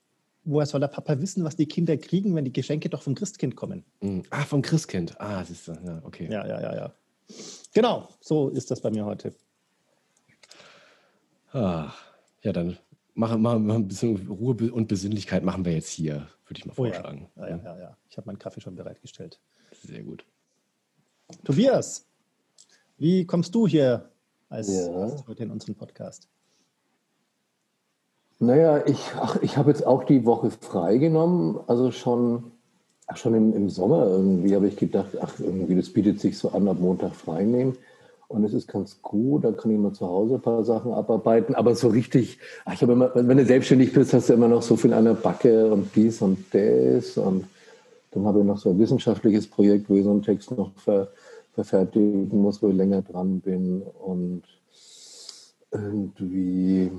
woher 0.48 0.66
soll 0.66 0.80
der 0.80 0.88
Papa 0.88 1.20
wissen, 1.20 1.44
was 1.44 1.56
die 1.56 1.66
Kinder 1.66 1.96
kriegen, 1.96 2.34
wenn 2.34 2.44
die 2.44 2.52
Geschenke 2.52 2.88
doch 2.88 3.02
vom 3.02 3.14
Christkind 3.14 3.54
kommen. 3.56 3.84
Mhm. 4.00 4.22
Ah, 4.30 4.44
vom 4.44 4.62
Christkind. 4.62 5.20
Ah, 5.20 5.44
siehst 5.44 5.68
du. 5.68 5.72
Ja, 5.72 6.00
okay. 6.04 6.28
Ja, 6.30 6.46
ja, 6.46 6.60
ja, 6.60 6.74
ja. 6.76 6.92
Genau, 7.74 8.08
so 8.20 8.48
ist 8.48 8.70
das 8.70 8.80
bei 8.80 8.90
mir 8.90 9.04
heute. 9.04 9.34
Ah, 11.52 11.92
ja, 12.42 12.52
dann 12.52 12.78
machen 13.14 13.42
wir 13.42 13.58
mal 13.58 13.76
ein 13.76 13.88
bisschen 13.88 14.16
Ruhe 14.28 14.54
und 14.72 14.88
Besinnlichkeit 14.88 15.42
machen 15.42 15.64
wir 15.64 15.72
jetzt 15.72 15.90
hier, 15.90 16.28
würde 16.46 16.58
ich 16.58 16.66
mal 16.66 16.74
Oh 16.76 16.84
ja. 16.86 16.92
vorschlagen. 16.92 17.28
Ja, 17.36 17.48
ja, 17.48 17.56
ja, 17.64 17.78
ja. 17.78 17.96
Ich 18.10 18.16
habe 18.16 18.26
meinen 18.26 18.38
Kaffee 18.38 18.60
schon 18.60 18.74
bereitgestellt. 18.74 19.38
Sehr 19.82 20.02
gut. 20.02 20.24
Tobias, 21.44 22.06
wie 22.96 23.26
kommst 23.26 23.54
du 23.54 23.66
hier 23.66 24.10
als 24.48 24.68
Ja. 24.68 24.88
Gast 24.88 25.26
heute 25.26 25.42
in 25.42 25.50
unseren 25.50 25.74
Podcast? 25.74 26.28
Naja, 28.40 28.86
ich, 28.86 29.00
ich 29.42 29.56
habe 29.56 29.70
jetzt 29.70 29.84
auch 29.84 30.04
die 30.04 30.24
Woche 30.24 30.50
freigenommen, 30.50 31.58
also 31.66 31.90
schon, 31.90 32.52
ach, 33.08 33.16
schon 33.16 33.34
im, 33.34 33.52
im 33.52 33.68
Sommer 33.68 34.06
irgendwie 34.06 34.54
habe 34.54 34.68
ich 34.68 34.76
gedacht, 34.76 35.18
ach, 35.20 35.34
irgendwie, 35.40 35.74
das 35.74 35.90
bietet 35.90 36.20
sich 36.20 36.38
so 36.38 36.50
an, 36.50 36.68
ab 36.68 36.78
Montag 36.78 37.14
frei 37.16 37.44
nehmen. 37.44 37.76
Und 38.28 38.44
es 38.44 38.52
ist 38.52 38.68
ganz 38.68 39.00
gut, 39.00 39.44
da 39.44 39.52
kann 39.52 39.70
ich 39.70 39.78
mal 39.78 39.94
zu 39.94 40.06
Hause 40.06 40.34
ein 40.34 40.42
paar 40.42 40.62
Sachen 40.62 40.92
abarbeiten. 40.92 41.54
Aber 41.54 41.74
so 41.74 41.88
richtig, 41.88 42.38
ach, 42.66 42.74
ich 42.74 42.82
habe 42.82 42.92
immer, 42.92 43.10
wenn 43.14 43.38
du 43.38 43.44
selbstständig 43.46 43.92
bist, 43.92 44.12
hast 44.12 44.28
du 44.28 44.34
immer 44.34 44.48
noch 44.48 44.62
so 44.62 44.76
viel 44.76 44.92
an 44.92 45.06
der 45.06 45.14
Backe 45.14 45.72
und 45.72 45.96
dies 45.96 46.20
und 46.20 46.44
das. 46.52 47.16
Und 47.16 47.46
dann 48.10 48.26
habe 48.26 48.40
ich 48.40 48.44
noch 48.44 48.58
so 48.58 48.70
ein 48.70 48.78
wissenschaftliches 48.78 49.46
Projekt, 49.46 49.88
wo 49.88 49.96
ich 49.96 50.04
so 50.04 50.10
einen 50.10 50.22
Text 50.22 50.50
noch 50.50 50.72
ver, 50.76 51.08
verfertigen 51.54 52.42
muss, 52.42 52.62
wo 52.62 52.68
ich 52.68 52.76
länger 52.76 53.00
dran 53.00 53.40
bin. 53.40 53.82
Und 53.82 54.42
irgendwie, 55.72 56.90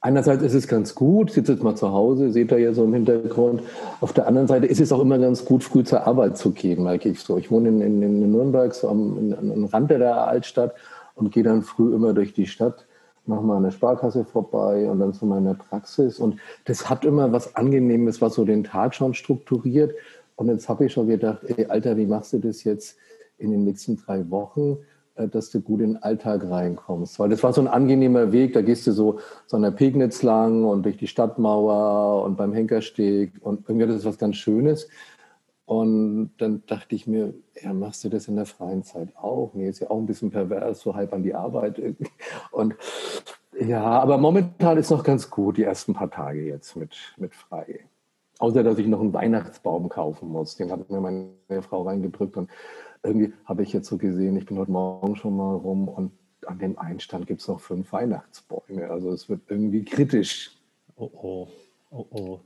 einerseits 0.00 0.42
ist 0.42 0.54
es 0.54 0.68
ganz 0.68 0.94
gut, 0.94 1.30
sitzt 1.30 1.48
jetzt 1.48 1.62
mal 1.62 1.76
zu 1.76 1.92
Hause, 1.92 2.30
seht 2.30 2.50
ihr 2.52 2.58
ja 2.58 2.72
so 2.72 2.84
im 2.84 2.94
Hintergrund. 2.94 3.62
Auf 4.00 4.12
der 4.12 4.26
anderen 4.26 4.48
Seite 4.48 4.66
ist 4.66 4.80
es 4.80 4.92
auch 4.92 5.00
immer 5.00 5.18
ganz 5.18 5.44
gut, 5.44 5.62
früh 5.62 5.84
zur 5.84 6.06
Arbeit 6.06 6.36
zu 6.38 6.50
gehen, 6.50 6.82
merke 6.82 7.08
ich 7.08 7.20
so. 7.20 7.36
Ich 7.36 7.50
wohne 7.50 7.68
in, 7.68 7.80
in, 7.80 8.02
in 8.02 8.30
Nürnberg, 8.30 8.74
so 8.74 8.88
am, 8.88 9.34
am 9.38 9.64
Rand 9.66 9.90
der 9.90 10.26
Altstadt 10.26 10.74
und 11.14 11.32
gehe 11.32 11.42
dann 11.42 11.62
früh 11.62 11.94
immer 11.94 12.14
durch 12.14 12.32
die 12.32 12.46
Stadt, 12.46 12.86
mache 13.26 13.42
mal 13.42 13.58
eine 13.58 13.70
Sparkasse 13.70 14.24
vorbei 14.24 14.88
und 14.88 15.00
dann 15.00 15.12
zu 15.12 15.26
meiner 15.26 15.54
Praxis. 15.54 16.18
Und 16.18 16.40
das 16.64 16.88
hat 16.88 17.04
immer 17.04 17.32
was 17.32 17.54
Angenehmes, 17.56 18.20
was 18.20 18.34
so 18.34 18.44
den 18.44 18.64
Tag 18.64 18.94
schon 18.94 19.14
strukturiert. 19.14 19.94
Und 20.36 20.48
jetzt 20.48 20.68
habe 20.68 20.86
ich 20.86 20.92
schon 20.92 21.06
gedacht, 21.06 21.40
ey, 21.44 21.66
Alter, 21.66 21.96
wie 21.96 22.06
machst 22.06 22.32
du 22.32 22.38
das 22.38 22.64
jetzt 22.64 22.96
in 23.38 23.50
den 23.50 23.64
nächsten 23.64 23.96
drei 23.96 24.28
Wochen? 24.30 24.78
Äh, 25.20 25.28
dass 25.28 25.50
du 25.50 25.60
gut 25.60 25.80
in 25.80 25.94
den 25.94 26.02
Alltag 26.02 26.48
reinkommst. 26.48 27.18
Weil 27.18 27.28
das 27.28 27.42
war 27.42 27.52
so 27.52 27.60
ein 27.60 27.68
angenehmer 27.68 28.32
Weg, 28.32 28.52
da 28.52 28.62
gehst 28.62 28.86
du 28.86 28.92
so, 28.92 29.18
so 29.46 29.56
an 29.56 29.62
der 29.62 29.70
Pegnitz 29.70 30.22
lang 30.22 30.64
und 30.64 30.84
durch 30.84 30.96
die 30.96 31.06
Stadtmauer 31.06 32.24
und 32.24 32.36
beim 32.36 32.52
Henkersteg 32.52 33.32
und 33.40 33.68
irgendwie 33.68 33.86
das 33.86 33.96
ist 33.96 34.04
was 34.04 34.18
ganz 34.18 34.36
Schönes. 34.36 34.88
Und 35.66 36.32
dann 36.38 36.64
dachte 36.66 36.96
ich 36.96 37.06
mir, 37.06 37.32
ja, 37.62 37.72
machst 37.72 38.02
du 38.02 38.08
das 38.08 38.26
in 38.26 38.34
der 38.34 38.46
freien 38.46 38.82
Zeit 38.82 39.16
auch? 39.16 39.52
Nee, 39.54 39.68
ist 39.68 39.78
ja 39.78 39.90
auch 39.90 39.98
ein 39.98 40.06
bisschen 40.06 40.30
pervers, 40.30 40.80
so 40.80 40.96
halb 40.96 41.12
an 41.12 41.22
die 41.22 41.34
Arbeit. 41.34 41.80
Und 42.50 42.74
ja, 43.60 43.84
aber 43.84 44.18
momentan 44.18 44.78
ist 44.78 44.90
noch 44.90 45.04
ganz 45.04 45.30
gut, 45.30 45.58
die 45.58 45.62
ersten 45.62 45.94
paar 45.94 46.10
Tage 46.10 46.42
jetzt 46.42 46.76
mit, 46.76 46.96
mit 47.18 47.34
frei. 47.34 47.80
Außer, 48.40 48.64
dass 48.64 48.78
ich 48.78 48.86
noch 48.86 49.00
einen 49.00 49.12
Weihnachtsbaum 49.12 49.88
kaufen 49.90 50.30
muss. 50.30 50.56
Den 50.56 50.72
hat 50.72 50.90
mir 50.90 51.00
meine 51.00 51.62
Frau 51.62 51.82
reingedrückt 51.82 52.36
und 52.36 52.48
irgendwie 53.02 53.32
habe 53.44 53.62
ich 53.62 53.72
jetzt 53.72 53.88
so 53.88 53.96
gesehen, 53.96 54.36
ich 54.36 54.46
bin 54.46 54.58
heute 54.58 54.70
Morgen 54.70 55.16
schon 55.16 55.36
mal 55.36 55.54
rum 55.54 55.88
und 55.88 56.12
an 56.46 56.58
dem 56.58 56.78
Einstand 56.78 57.26
gibt 57.26 57.40
es 57.40 57.48
noch 57.48 57.60
fünf 57.60 57.92
Weihnachtsbäume. 57.92 58.90
Also 58.90 59.10
es 59.10 59.28
wird 59.28 59.42
irgendwie 59.48 59.84
kritisch. 59.84 60.52
Oh 60.96 61.10
oh, 61.12 61.48
oh 61.90 62.06
oh. 62.10 62.40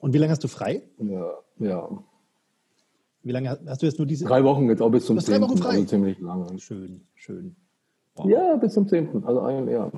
Und 0.00 0.12
wie 0.12 0.18
lange 0.18 0.32
hast 0.32 0.44
du 0.44 0.48
frei? 0.48 0.82
Ja, 0.98 1.32
ja. 1.58 1.88
Wie 3.22 3.32
lange 3.32 3.58
hast 3.66 3.82
du 3.82 3.86
jetzt 3.86 3.98
nur 3.98 4.06
diese? 4.06 4.26
Drei 4.26 4.44
Wochen 4.44 4.68
jetzt 4.68 4.82
auch 4.82 4.90
bis 4.90 5.06
zum 5.06 5.18
10. 5.18 5.34
Drei 5.34 5.40
Wochen 5.40 5.56
frei. 5.56 5.70
Also 5.70 5.84
ziemlich 5.84 6.18
lange. 6.18 6.58
Schön, 6.58 7.00
schön. 7.14 7.56
Wow. 8.16 8.28
Ja, 8.28 8.56
bis 8.56 8.74
zum 8.74 8.86
10. 8.86 9.24
Also 9.24 9.40
ein 9.40 9.68
Jahr. 9.68 9.90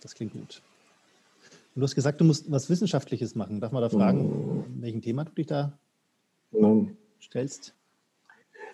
Das 0.00 0.14
klingt 0.14 0.32
gut. 0.32 0.62
Und 1.74 1.80
du 1.80 1.82
hast 1.82 1.94
gesagt, 1.94 2.20
du 2.20 2.24
musst 2.24 2.50
was 2.50 2.70
Wissenschaftliches 2.70 3.34
machen. 3.34 3.60
Darf 3.60 3.72
man 3.72 3.82
da 3.82 3.90
fragen, 3.90 4.64
mhm. 4.76 4.82
welchem 4.82 5.02
Thema 5.02 5.24
du 5.24 5.32
dich 5.32 5.46
da 5.46 5.78
Nein 6.52 6.96
stellst? 7.22 7.74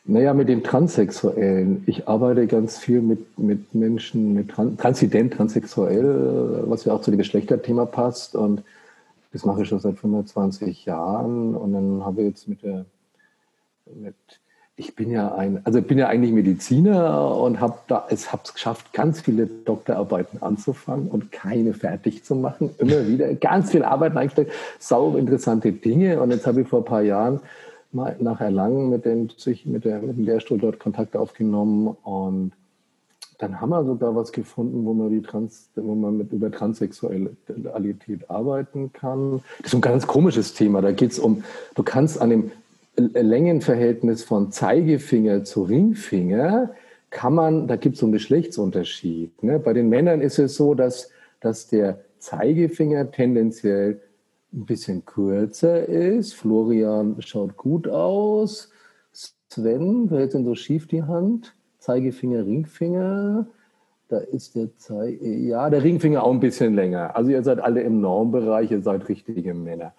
Naja, 0.09 0.35
mit 0.35 0.49
den 0.49 0.63
Transsexuellen. 0.63 1.83
Ich 1.87 2.07
arbeite 2.07 2.47
ganz 2.47 2.79
viel 2.79 3.01
mit, 3.01 3.39
mit 3.39 3.75
Menschen, 3.75 4.35
mit 4.35 4.51
Trans 4.51 4.77
transident, 4.77 5.35
transsexuell, 5.35 6.63
was 6.67 6.85
ja 6.85 6.93
auch 6.93 7.01
zu 7.01 7.11
dem 7.11 7.19
Geschlechterthema 7.19 7.87
passt. 7.87 8.37
Und 8.37 8.63
das 9.33 9.45
mache 9.45 9.63
ich 9.63 9.69
schon 9.69 9.81
seit 9.81 9.99
25 9.99 10.85
Jahren. 10.85 11.57
Und 11.57 11.73
dann 11.73 12.05
habe 12.05 12.23
ich 12.23 12.29
jetzt 12.29 12.49
mit 12.49 12.63
der, 12.63 12.87
mit, 14.01 14.15
ich 14.77 14.95
bin 14.95 15.11
ja 15.11 15.35
ein, 15.35 15.61
also 15.65 15.83
bin 15.83 15.99
ja 15.99 16.07
eigentlich 16.07 16.33
Mediziner 16.33 17.35
und 17.37 17.61
habe 17.61 17.79
da, 17.89 18.07
es 18.09 18.31
habe 18.31 18.43
es 18.45 18.55
geschafft, 18.55 18.93
ganz 18.93 19.23
viele 19.23 19.49
Doktorarbeiten 19.49 20.41
anzufangen 20.41 21.09
und 21.09 21.33
keine 21.33 21.75
fertig 21.75 22.23
zu 22.23 22.37
machen. 22.37 22.71
Immer 22.79 23.09
wieder 23.09 23.35
ganz 23.35 23.73
viel 23.73 23.83
Arbeit 23.83 24.17
eingestellt, 24.17 24.53
sau 24.79 25.17
interessante 25.17 25.73
Dinge. 25.73 26.21
Und 26.21 26.31
jetzt 26.31 26.47
habe 26.47 26.61
ich 26.61 26.69
vor 26.69 26.83
ein 26.83 26.85
paar 26.85 27.03
Jahren 27.03 27.41
mal 27.97 28.17
nach 28.21 28.41
Erlangen 28.41 28.91
mit, 28.91 29.05
den, 29.05 29.31
mit, 29.65 29.85
der, 29.85 30.01
mit 30.01 30.17
dem 30.17 30.25
Lehrstuhl 30.25 30.59
dort 30.59 30.79
Kontakt 30.79 31.17
aufgenommen 31.17 31.97
und 32.05 32.53
dann 33.39 33.61
haben 33.61 33.71
wir 33.71 33.85
sogar 33.85 34.15
was 34.15 34.33
gefunden, 34.33 34.85
wo 34.87 34.95
man, 34.95 35.11
die 35.11 35.21
Trans, 35.21 35.69
wo 35.75 35.95
man 35.95 36.17
mit 36.17 36.33
über 36.33 36.51
Transsexualität 36.51 38.31
arbeiten 38.31 38.93
kann. 38.93 39.43
Das 39.59 39.73
ist 39.73 39.75
ein 39.75 39.83
ganz 39.83 40.07
komisches 40.07 40.55
Thema. 40.55 40.81
Da 40.81 40.93
geht 40.93 41.13
es 41.13 41.19
um, 41.19 41.45
du 41.75 41.83
kannst 41.83 42.21
an 42.21 42.31
dem 42.31 42.51
Längenverhältnis 42.97 44.25
von 44.25 44.53
Zeigefinger 44.53 45.45
zu 45.45 45.65
Ringfinger, 45.65 46.71
kann 47.11 47.35
man, 47.35 47.69
da 47.69 47.77
gibt 47.77 47.95
es 47.95 48.01
so 48.01 48.07
einen 48.07 48.15
Geschlechtsunterschied. 48.15 49.43
Ne? 49.43 49.59
Bei 49.59 49.73
den 49.73 49.89
Männern 49.89 50.21
ist 50.21 50.39
es 50.39 50.57
so, 50.57 50.75
dass, 50.75 51.11
dass 51.41 51.69
der 51.69 52.01
Zeigefinger 52.19 53.11
tendenziell 53.11 54.01
ein 54.57 54.67
bisschen 54.67 55.05
kürzer 55.05 55.87
ist. 55.87 56.35
Florian 56.35 57.21
schaut 57.21 57.57
gut 57.57 57.87
aus. 57.89 58.71
Sven, 59.13 60.11
wer 60.11 60.21
hält 60.21 60.35
denn 60.35 60.45
so 60.45 60.55
schief 60.55 60.87
die 60.87 61.03
Hand? 61.03 61.55
Zeigefinger, 61.79 62.45
Ringfinger. 62.45 63.47
Da 64.09 64.19
ist 64.19 64.55
der 64.55 64.77
Zeig 64.77 65.21
ja, 65.21 65.69
der 65.69 65.83
Ringfinger 65.83 66.23
auch 66.23 66.33
ein 66.33 66.41
bisschen 66.41 66.75
länger. 66.75 67.17
Also 67.17 67.31
ihr 67.31 67.43
seid 67.43 67.61
alle 67.61 67.83
im 67.83 68.01
Normbereich, 68.01 68.71
ihr 68.71 68.83
seid 68.83 69.09
richtige 69.09 69.53
Männer. 69.55 69.95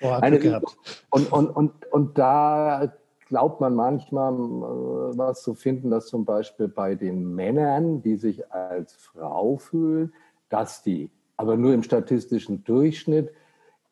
Boah, 0.00 0.22
Eine, 0.22 0.38
gehabt. 0.38 0.76
Und, 1.10 1.32
und, 1.32 1.48
und, 1.48 1.92
und 1.92 2.18
da 2.18 2.92
glaubt 3.28 3.60
man 3.60 3.74
manchmal 3.74 4.34
äh, 4.34 5.18
was 5.18 5.42
zu 5.42 5.54
finden, 5.54 5.90
dass 5.90 6.06
zum 6.06 6.24
Beispiel 6.24 6.68
bei 6.68 6.94
den 6.94 7.34
Männern, 7.34 8.02
die 8.02 8.16
sich 8.16 8.52
als 8.52 8.94
Frau 8.94 9.56
fühlen, 9.56 10.12
dass 10.48 10.82
die 10.82 11.10
aber 11.36 11.56
nur 11.56 11.74
im 11.74 11.82
statistischen 11.82 12.64
Durchschnitt 12.64 13.30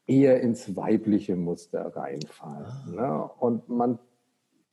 eher 0.06 0.40
ins 0.40 0.76
weibliche 0.76 1.36
Muster 1.36 1.94
reinfallen. 1.96 2.66
Ah. 2.66 2.90
Ne? 2.90 3.30
Und 3.38 3.68
man 3.68 3.98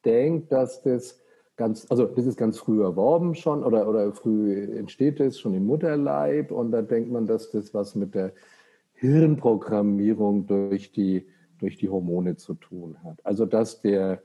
denkt, 0.03 0.51
dass 0.51 0.81
das 0.81 1.21
ganz, 1.55 1.85
also 1.89 2.05
das 2.05 2.25
ist 2.25 2.37
ganz 2.37 2.57
früh 2.57 2.81
erworben 2.81 3.35
schon 3.35 3.63
oder, 3.63 3.87
oder 3.87 4.11
früh 4.13 4.77
entsteht 4.77 5.19
es 5.19 5.39
schon 5.39 5.53
im 5.53 5.65
Mutterleib 5.65 6.51
und 6.51 6.71
da 6.71 6.81
denkt 6.81 7.11
man, 7.11 7.27
dass 7.27 7.51
das 7.51 7.73
was 7.73 7.95
mit 7.95 8.15
der 8.15 8.33
Hirnprogrammierung 8.93 10.47
durch 10.47 10.91
die, 10.91 11.27
durch 11.59 11.77
die 11.77 11.89
Hormone 11.89 12.35
zu 12.35 12.55
tun 12.55 12.97
hat. 13.03 13.19
Also 13.23 13.45
dass 13.45 13.81
der, 13.81 14.21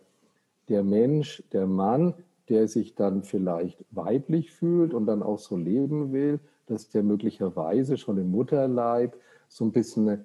der 0.69 0.83
Mensch, 0.83 1.43
der 1.53 1.67
Mann, 1.67 2.15
der 2.49 2.69
sich 2.69 2.95
dann 2.95 3.23
vielleicht 3.23 3.85
weiblich 3.91 4.53
fühlt 4.53 4.95
und 4.95 5.07
dann 5.07 5.23
auch 5.23 5.39
so 5.39 5.57
leben 5.57 6.13
will, 6.13 6.41
dass 6.67 6.89
der 6.89 7.03
möglicherweise 7.03 7.97
schon 7.97 8.19
im 8.19 8.31
Mutterleib 8.31 9.17
so 9.49 9.65
ein 9.65 9.73
bisschen 9.73 10.09
eine 10.09 10.25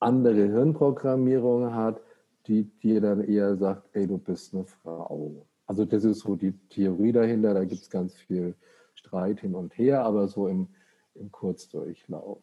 andere 0.00 0.46
Hirnprogrammierung 0.46 1.74
hat, 1.74 2.00
die 2.46 2.64
dir 2.64 3.00
dann 3.00 3.24
eher 3.24 3.56
sagt, 3.56 3.88
ey, 3.92 4.06
du 4.06 4.18
bist 4.18 4.54
eine 4.54 4.64
Frau. 4.64 5.46
Also 5.66 5.84
das 5.84 6.04
ist 6.04 6.20
so 6.20 6.36
die 6.36 6.52
Theorie 6.68 7.12
dahinter, 7.12 7.54
da 7.54 7.64
gibt 7.64 7.82
es 7.82 7.90
ganz 7.90 8.14
viel 8.14 8.54
Streit 8.94 9.40
hin 9.40 9.54
und 9.54 9.76
her, 9.76 10.04
aber 10.04 10.28
so 10.28 10.46
im, 10.46 10.68
im 11.14 11.30
Kurzdurchlauf. 11.32 12.42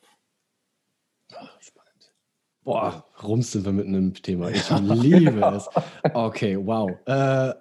Ach, 1.33 1.61
spannend. 1.61 2.13
Boah, 2.63 3.05
rumsen 3.23 3.65
wir 3.65 3.71
mit 3.71 3.87
einem 3.87 4.13
Thema. 4.13 4.49
Ich 4.49 4.69
liebe 4.69 5.41
es. 5.55 5.69
Okay, 6.13 6.57
wow. 6.57 6.91
Äh, 7.05 7.53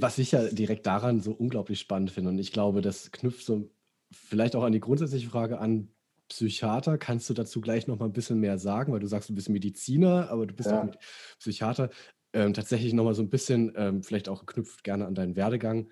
was 0.00 0.18
ich 0.18 0.32
ja 0.32 0.44
direkt 0.48 0.86
daran 0.86 1.20
so 1.20 1.32
unglaublich 1.32 1.80
spannend 1.80 2.10
finde, 2.10 2.30
und 2.30 2.38
ich 2.38 2.52
glaube, 2.52 2.82
das 2.82 3.10
knüpft 3.10 3.44
so 3.44 3.70
vielleicht 4.10 4.56
auch 4.56 4.64
an 4.64 4.72
die 4.72 4.80
grundsätzliche 4.80 5.28
Frage 5.28 5.58
an, 5.58 5.88
Psychiater. 6.28 6.98
Kannst 6.98 7.28
du 7.30 7.34
dazu 7.34 7.60
gleich 7.60 7.86
noch 7.86 7.98
mal 7.98 8.06
ein 8.06 8.12
bisschen 8.12 8.40
mehr 8.40 8.58
sagen? 8.58 8.92
Weil 8.92 9.00
du 9.00 9.06
sagst, 9.06 9.28
du 9.28 9.34
bist 9.34 9.48
Mediziner, 9.48 10.30
aber 10.30 10.46
du 10.46 10.54
bist 10.54 10.70
ja. 10.70 10.82
auch 10.82 10.94
Psychiater. 11.38 11.90
Ähm, 12.32 12.52
tatsächlich 12.52 12.92
noch 12.92 13.04
mal 13.04 13.14
so 13.14 13.22
ein 13.22 13.30
bisschen, 13.30 13.72
ähm, 13.76 14.02
vielleicht 14.02 14.28
auch 14.28 14.44
geknüpft 14.44 14.84
gerne 14.84 15.06
an 15.06 15.14
deinen 15.14 15.36
Werdegang. 15.36 15.90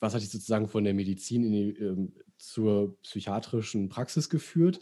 Was 0.00 0.14
hat 0.14 0.22
dich 0.22 0.30
sozusagen 0.30 0.68
von 0.68 0.84
der 0.84 0.94
Medizin 0.94 1.50
die, 1.50 1.70
ähm, 1.70 2.14
zur 2.36 3.00
psychiatrischen 3.02 3.88
Praxis 3.88 4.28
geführt? 4.28 4.80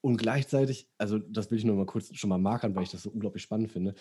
Und 0.00 0.16
gleichzeitig, 0.16 0.88
also 0.96 1.18
das 1.18 1.50
will 1.50 1.58
ich 1.58 1.64
nur 1.64 1.76
mal 1.76 1.86
kurz 1.86 2.14
schon 2.16 2.30
mal 2.30 2.38
markern, 2.38 2.74
weil 2.74 2.84
ich 2.84 2.90
das 2.90 3.02
so 3.02 3.10
unglaublich 3.10 3.42
spannend 3.42 3.72
finde, 3.72 3.94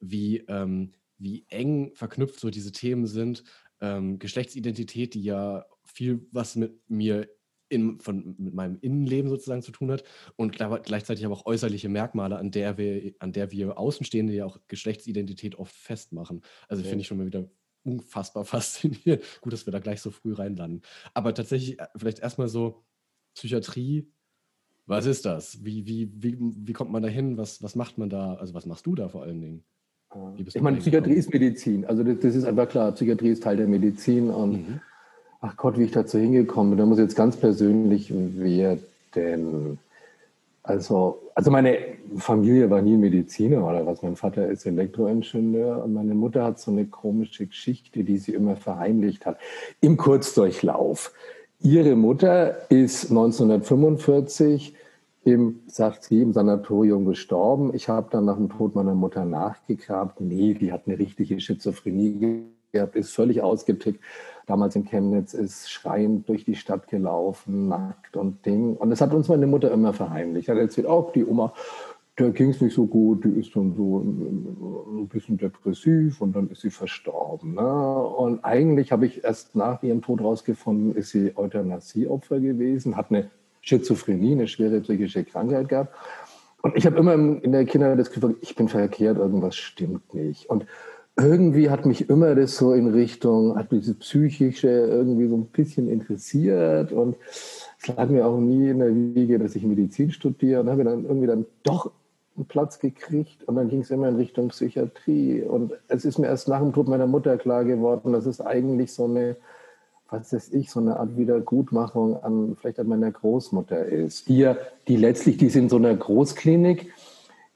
wie, 0.00 0.38
ähm, 0.48 0.92
wie 1.18 1.44
eng 1.48 1.92
verknüpft 1.94 2.38
so 2.38 2.50
diese 2.50 2.72
Themen 2.72 3.06
sind. 3.06 3.42
Ähm, 3.80 4.18
Geschlechtsidentität, 4.18 5.14
die 5.14 5.22
ja 5.22 5.66
viel 5.84 6.26
was 6.30 6.54
mit 6.54 6.78
mir 6.88 7.28
in, 7.70 7.98
von, 8.00 8.34
mit 8.38 8.52
meinem 8.52 8.78
Innenleben 8.80 9.30
sozusagen 9.30 9.62
zu 9.62 9.72
tun 9.72 9.90
hat 9.90 10.04
und 10.36 10.56
gleichzeitig 10.56 11.24
aber 11.24 11.34
auch 11.34 11.46
äußerliche 11.46 11.88
Merkmale, 11.88 12.36
an 12.36 12.50
der 12.50 12.76
wir, 12.76 13.14
an 13.20 13.32
der 13.32 13.50
wir 13.50 13.78
Außenstehende 13.78 14.34
ja 14.34 14.44
auch 14.44 14.58
Geschlechtsidentität 14.68 15.56
oft 15.56 15.74
festmachen. 15.74 16.42
Also 16.68 16.82
ja. 16.82 16.88
finde 16.88 17.02
ich 17.02 17.06
schon 17.06 17.18
mal 17.18 17.26
wieder 17.26 17.48
unfassbar 17.84 18.44
faszinierend. 18.44 19.22
Gut, 19.40 19.52
dass 19.52 19.66
wir 19.66 19.72
da 19.72 19.78
gleich 19.78 20.00
so 20.00 20.10
früh 20.10 20.34
reinlanden. 20.34 20.82
Aber 21.14 21.32
tatsächlich, 21.32 21.80
äh, 21.80 21.86
vielleicht 21.96 22.18
erstmal 22.18 22.48
so 22.48 22.82
Psychiatrie. 23.34 24.10
Was 24.86 25.06
ist 25.06 25.24
das? 25.24 25.64
Wie, 25.64 25.86
wie, 25.86 26.10
wie, 26.12 26.36
wie 26.40 26.72
kommt 26.72 26.90
man 26.90 27.02
da 27.02 27.08
hin? 27.08 27.36
Was, 27.36 27.62
was 27.62 27.76
macht 27.76 27.96
man 27.96 28.10
da? 28.10 28.34
Also 28.34 28.54
was 28.54 28.66
machst 28.66 28.86
du 28.86 28.96
da 28.96 29.08
vor 29.08 29.22
allen 29.22 29.40
Dingen? 29.40 29.64
Ich 30.36 30.60
meine, 30.60 30.78
Psychiatrie 30.78 31.14
ist 31.14 31.32
Medizin. 31.32 31.84
Also 31.84 32.02
das, 32.02 32.18
das, 32.18 32.34
ist 32.34 32.44
einfach 32.44 32.68
klar. 32.68 32.90
Psychiatrie 32.90 33.28
ist 33.28 33.44
Teil 33.44 33.56
der 33.56 33.68
Medizin. 33.68 34.28
Und 34.28 34.68
mhm. 34.68 34.80
Ach 35.40 35.56
Gott, 35.56 35.78
wie 35.78 35.84
ich 35.84 35.92
dazu 35.92 36.18
hingekommen 36.18 36.70
bin, 36.70 36.78
da 36.78 36.86
muss 36.86 36.98
jetzt 36.98 37.16
ganz 37.16 37.36
persönlich 37.36 38.12
werden. 38.12 39.78
Also, 40.62 41.22
also 41.34 41.50
meine 41.50 41.78
Familie 42.16 42.68
war 42.70 42.82
nie 42.82 42.96
Mediziner 42.96 43.66
oder 43.66 43.86
was. 43.86 44.02
Mein 44.02 44.16
Vater 44.16 44.48
ist 44.48 44.66
Elektroingenieur 44.66 45.82
und 45.82 45.94
meine 45.94 46.14
Mutter 46.14 46.44
hat 46.44 46.60
so 46.60 46.70
eine 46.70 46.84
komische 46.84 47.46
Geschichte, 47.46 48.04
die 48.04 48.18
sie 48.18 48.34
immer 48.34 48.56
verheimlicht 48.56 49.24
hat. 49.26 49.38
Im 49.80 49.96
Kurzdurchlauf. 49.96 51.12
Ihre 51.60 51.96
Mutter 51.96 52.70
ist 52.70 53.10
1945 53.10 54.74
im, 55.24 55.60
sagt 55.66 56.04
sie, 56.04 56.22
im 56.22 56.32
Sanatorium 56.32 57.04
gestorben. 57.04 57.74
Ich 57.74 57.88
habe 57.88 58.08
dann 58.10 58.24
nach 58.24 58.36
dem 58.36 58.48
Tod 58.50 58.74
meiner 58.74 58.94
Mutter 58.94 59.24
nachgegrabt. 59.24 60.20
Nee, 60.20 60.54
die 60.54 60.72
hat 60.72 60.82
eine 60.86 60.98
richtige 60.98 61.40
Schizophrenie 61.40 62.44
gehabt, 62.72 62.96
ist 62.96 63.12
völlig 63.12 63.42
ausgetickt. 63.42 64.00
Damals 64.50 64.74
in 64.74 64.84
Chemnitz 64.84 65.32
ist 65.32 65.70
schreiend 65.70 66.28
durch 66.28 66.44
die 66.44 66.56
Stadt 66.56 66.88
gelaufen, 66.88 67.68
nackt 67.68 68.16
und 68.16 68.44
Ding. 68.44 68.74
Und 68.74 68.90
das 68.90 69.00
hat 69.00 69.14
uns 69.14 69.28
meine 69.28 69.46
Mutter 69.46 69.70
immer 69.70 69.92
verheimlicht. 69.92 70.48
Hat 70.48 70.58
erzählt, 70.58 70.88
auch 70.88 71.12
die 71.12 71.24
Oma, 71.24 71.54
der 72.18 72.30
ging 72.30 72.50
es 72.50 72.60
nicht 72.60 72.74
so 72.74 72.84
gut, 72.84 73.24
die 73.24 73.28
ist 73.28 73.54
dann 73.54 73.76
so 73.76 74.00
ein 74.00 75.06
bisschen 75.06 75.38
depressiv 75.38 76.20
und 76.20 76.34
dann 76.34 76.50
ist 76.50 76.62
sie 76.62 76.70
verstorben. 76.70 77.54
Ne? 77.54 77.62
Und 77.62 78.44
eigentlich 78.44 78.90
habe 78.90 79.06
ich 79.06 79.22
erst 79.22 79.54
nach 79.54 79.84
ihrem 79.84 80.02
Tod 80.02 80.20
rausgefunden, 80.20 80.96
ist 80.96 81.10
sie 81.10 81.36
Euthanasieopfer 81.36 82.40
gewesen, 82.40 82.96
hat 82.96 83.12
eine 83.12 83.30
Schizophrenie, 83.60 84.32
eine 84.32 84.48
schwere 84.48 84.80
psychische 84.80 85.22
Krankheit 85.22 85.68
gehabt. 85.68 85.94
Und 86.62 86.76
ich 86.76 86.86
habe 86.86 86.98
immer 86.98 87.14
in 87.14 87.52
der 87.52 87.66
Kindheit 87.66 88.00
das 88.00 88.10
Gefühl, 88.10 88.36
ich 88.40 88.56
bin 88.56 88.66
verkehrt, 88.66 89.16
irgendwas 89.16 89.54
stimmt 89.54 90.12
nicht. 90.12 90.50
Und 90.50 90.66
irgendwie 91.22 91.70
hat 91.70 91.86
mich 91.86 92.10
immer 92.10 92.34
das 92.34 92.56
so 92.56 92.72
in 92.72 92.88
Richtung, 92.88 93.56
hat 93.56 93.72
mich 93.72 93.86
das 93.86 93.94
Psychische 93.94 94.68
irgendwie 94.68 95.28
so 95.28 95.36
ein 95.36 95.46
bisschen 95.46 95.88
interessiert 95.88 96.92
und 96.92 97.16
es 97.80 97.88
lag 97.88 98.08
mir 98.08 98.26
auch 98.26 98.38
nie 98.38 98.68
in 98.70 98.78
der 98.80 98.94
Wiege, 98.94 99.38
dass 99.38 99.56
ich 99.56 99.62
Medizin 99.62 100.10
studiere 100.10 100.60
und 100.60 100.70
habe 100.70 100.84
dann 100.84 101.04
irgendwie 101.04 101.26
dann 101.26 101.46
doch 101.62 101.90
einen 102.36 102.46
Platz 102.46 102.78
gekriegt 102.78 103.44
und 103.44 103.56
dann 103.56 103.68
ging 103.68 103.80
es 103.80 103.90
immer 103.90 104.08
in 104.08 104.16
Richtung 104.16 104.48
Psychiatrie 104.48 105.42
und 105.42 105.72
es 105.88 106.04
ist 106.04 106.18
mir 106.18 106.26
erst 106.26 106.48
nach 106.48 106.60
dem 106.60 106.72
Tod 106.72 106.88
meiner 106.88 107.06
Mutter 107.06 107.36
klar 107.38 107.64
geworden, 107.64 108.12
dass 108.12 108.26
es 108.26 108.40
eigentlich 108.40 108.92
so 108.92 109.04
eine 109.04 109.36
was 110.10 110.32
weiß 110.32 110.52
ich, 110.52 110.70
so 110.70 110.80
eine 110.80 110.98
Art 110.98 111.16
Wiedergutmachung 111.16 112.22
an 112.22 112.56
vielleicht 112.60 112.80
an 112.80 112.88
meiner 112.88 113.10
Großmutter 113.10 113.86
ist. 113.86 114.28
Die 114.28 114.52
die 114.88 114.96
letztlich, 114.96 115.36
die 115.36 115.46
ist 115.46 115.56
in 115.56 115.68
so 115.68 115.76
einer 115.76 115.94
Großklinik, 115.94 116.92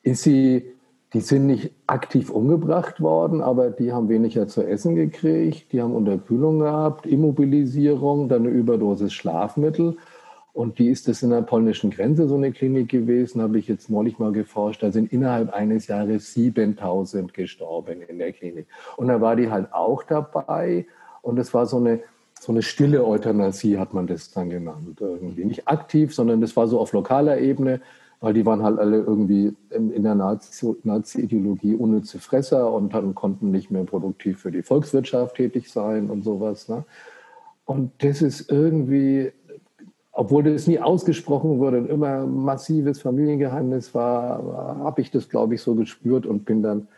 ist 0.02 0.22
sie, 0.22 0.73
die 1.14 1.20
sind 1.20 1.46
nicht 1.46 1.70
aktiv 1.86 2.28
umgebracht 2.28 3.00
worden, 3.00 3.40
aber 3.40 3.70
die 3.70 3.92
haben 3.92 4.08
weniger 4.08 4.48
zu 4.48 4.66
essen 4.66 4.96
gekriegt, 4.96 5.72
die 5.72 5.80
haben 5.80 5.94
Unterkühlung 5.94 6.58
gehabt, 6.58 7.06
Immobilisierung, 7.06 8.28
dann 8.28 8.42
eine 8.42 8.50
Überdosis 8.50 9.12
Schlafmittel. 9.12 9.96
Und 10.52 10.78
die 10.78 10.88
ist 10.88 11.08
das 11.08 11.22
in 11.22 11.30
der 11.30 11.42
polnischen 11.42 11.90
Grenze 11.90 12.28
so 12.28 12.34
eine 12.36 12.52
Klinik 12.52 12.88
gewesen, 12.88 13.42
habe 13.42 13.58
ich 13.58 13.68
jetzt 13.68 13.90
neulich 13.90 14.18
mal 14.18 14.32
geforscht. 14.32 14.82
Da 14.82 14.90
sind 14.90 15.12
innerhalb 15.12 15.52
eines 15.52 15.86
Jahres 15.86 16.32
7000 16.34 17.32
gestorben 17.32 18.02
in 18.02 18.18
der 18.18 18.32
Klinik. 18.32 18.66
Und 18.96 19.08
da 19.08 19.20
war 19.20 19.36
die 19.36 19.50
halt 19.50 19.72
auch 19.72 20.02
dabei. 20.02 20.86
Und 21.22 21.38
es 21.38 21.54
war 21.54 21.66
so 21.66 21.78
eine, 21.78 22.00
so 22.40 22.52
eine 22.52 22.62
stille 22.62 23.04
Euthanasie 23.04 23.78
hat 23.78 23.94
man 23.94 24.06
das 24.06 24.30
dann 24.30 24.50
genannt. 24.50 25.00
Irgendwie. 25.00 25.44
Nicht 25.44 25.66
aktiv, 25.66 26.14
sondern 26.14 26.40
das 26.40 26.56
war 26.56 26.68
so 26.68 26.78
auf 26.78 26.92
lokaler 26.92 27.38
Ebene, 27.38 27.80
weil 28.24 28.32
die 28.32 28.46
waren 28.46 28.62
halt 28.62 28.78
alle 28.78 29.00
irgendwie 29.00 29.54
in 29.68 30.02
der 30.02 30.14
Nazi-Ideologie 30.14 31.74
unnütze 31.74 32.18
Fresser 32.18 32.72
und 32.72 32.94
dann 32.94 33.14
konnten 33.14 33.50
nicht 33.50 33.70
mehr 33.70 33.84
produktiv 33.84 34.40
für 34.40 34.50
die 34.50 34.62
Volkswirtschaft 34.62 35.36
tätig 35.36 35.70
sein 35.70 36.08
und 36.08 36.24
sowas. 36.24 36.70
Ne? 36.70 36.84
Und 37.66 37.90
das 37.98 38.22
ist 38.22 38.50
irgendwie, 38.50 39.30
obwohl 40.10 40.42
das 40.42 40.66
nie 40.66 40.80
ausgesprochen 40.80 41.58
wurde 41.58 41.76
und 41.76 41.90
immer 41.90 42.24
massives 42.24 43.02
Familiengeheimnis 43.02 43.94
war, 43.94 44.78
habe 44.82 45.02
ich 45.02 45.10
das, 45.10 45.28
glaube 45.28 45.56
ich, 45.56 45.60
so 45.60 45.74
gespürt 45.74 46.24
und 46.24 46.46
bin 46.46 46.62
dann 46.62 46.88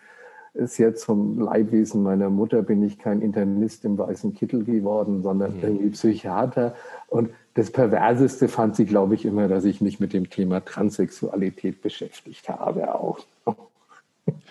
ist 0.55 0.79
jetzt 0.79 1.05
vom 1.05 1.40
Leibwesen 1.40 2.05
meiner 2.05 2.31
Mutter 2.31 2.62
bin 2.62 2.85
ich 2.85 3.00
kein 3.00 3.20
Internist 3.20 3.85
im 3.85 3.98
weißen 3.98 4.33
Kittel 4.33 4.62
geworden, 4.62 5.22
sondern 5.24 5.57
mhm. 5.57 5.62
irgendwie 5.62 5.90
Psychiater. 5.90 6.77
Und 7.09 7.31
das 7.57 7.71
Perverseste 7.71 8.49
fand 8.49 8.77
sie, 8.77 8.85
glaube 8.85 9.14
ich, 9.14 9.25
immer, 9.25 9.49
dass 9.49 9.64
ich 9.64 9.81
mich 9.81 9.99
mit 9.99 10.12
dem 10.12 10.29
Thema 10.29 10.62
Transsexualität 10.62 11.81
beschäftigt 11.83 12.49
habe 12.49 12.95
auch. 12.95 13.19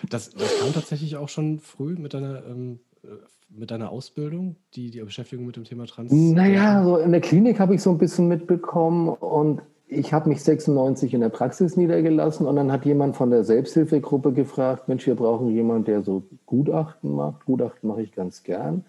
Das, 0.08 0.30
das 0.30 0.58
kam 0.58 0.72
tatsächlich 0.72 1.16
auch 1.16 1.28
schon 1.28 1.58
früh 1.58 1.96
mit 1.96 2.14
deiner, 2.14 2.46
ähm, 2.46 2.78
äh, 3.04 3.08
mit 3.50 3.70
deiner 3.70 3.90
Ausbildung, 3.90 4.56
die, 4.74 4.90
die 4.90 5.00
Beschäftigung 5.00 5.44
mit 5.44 5.56
dem 5.56 5.64
Thema 5.64 5.84
Trans? 5.84 6.10
Naja, 6.10 6.82
so 6.82 6.96
in 6.96 7.12
der 7.12 7.20
Klinik 7.20 7.60
habe 7.60 7.74
ich 7.74 7.82
so 7.82 7.90
ein 7.90 7.98
bisschen 7.98 8.26
mitbekommen 8.26 9.10
und 9.10 9.60
ich 9.86 10.14
habe 10.14 10.30
mich 10.30 10.42
96 10.42 11.12
in 11.12 11.20
der 11.20 11.28
Praxis 11.28 11.76
niedergelassen 11.76 12.46
und 12.46 12.56
dann 12.56 12.72
hat 12.72 12.86
jemand 12.86 13.16
von 13.16 13.28
der 13.28 13.44
Selbsthilfegruppe 13.44 14.32
gefragt, 14.32 14.88
Mensch, 14.88 15.06
wir 15.06 15.14
brauchen 15.14 15.50
jemanden, 15.50 15.84
der 15.84 16.02
so 16.02 16.22
Gutachten 16.46 17.14
macht. 17.14 17.44
Gutachten 17.44 17.86
mache 17.90 18.00
ich 18.00 18.12
ganz 18.12 18.44
gern. 18.44 18.86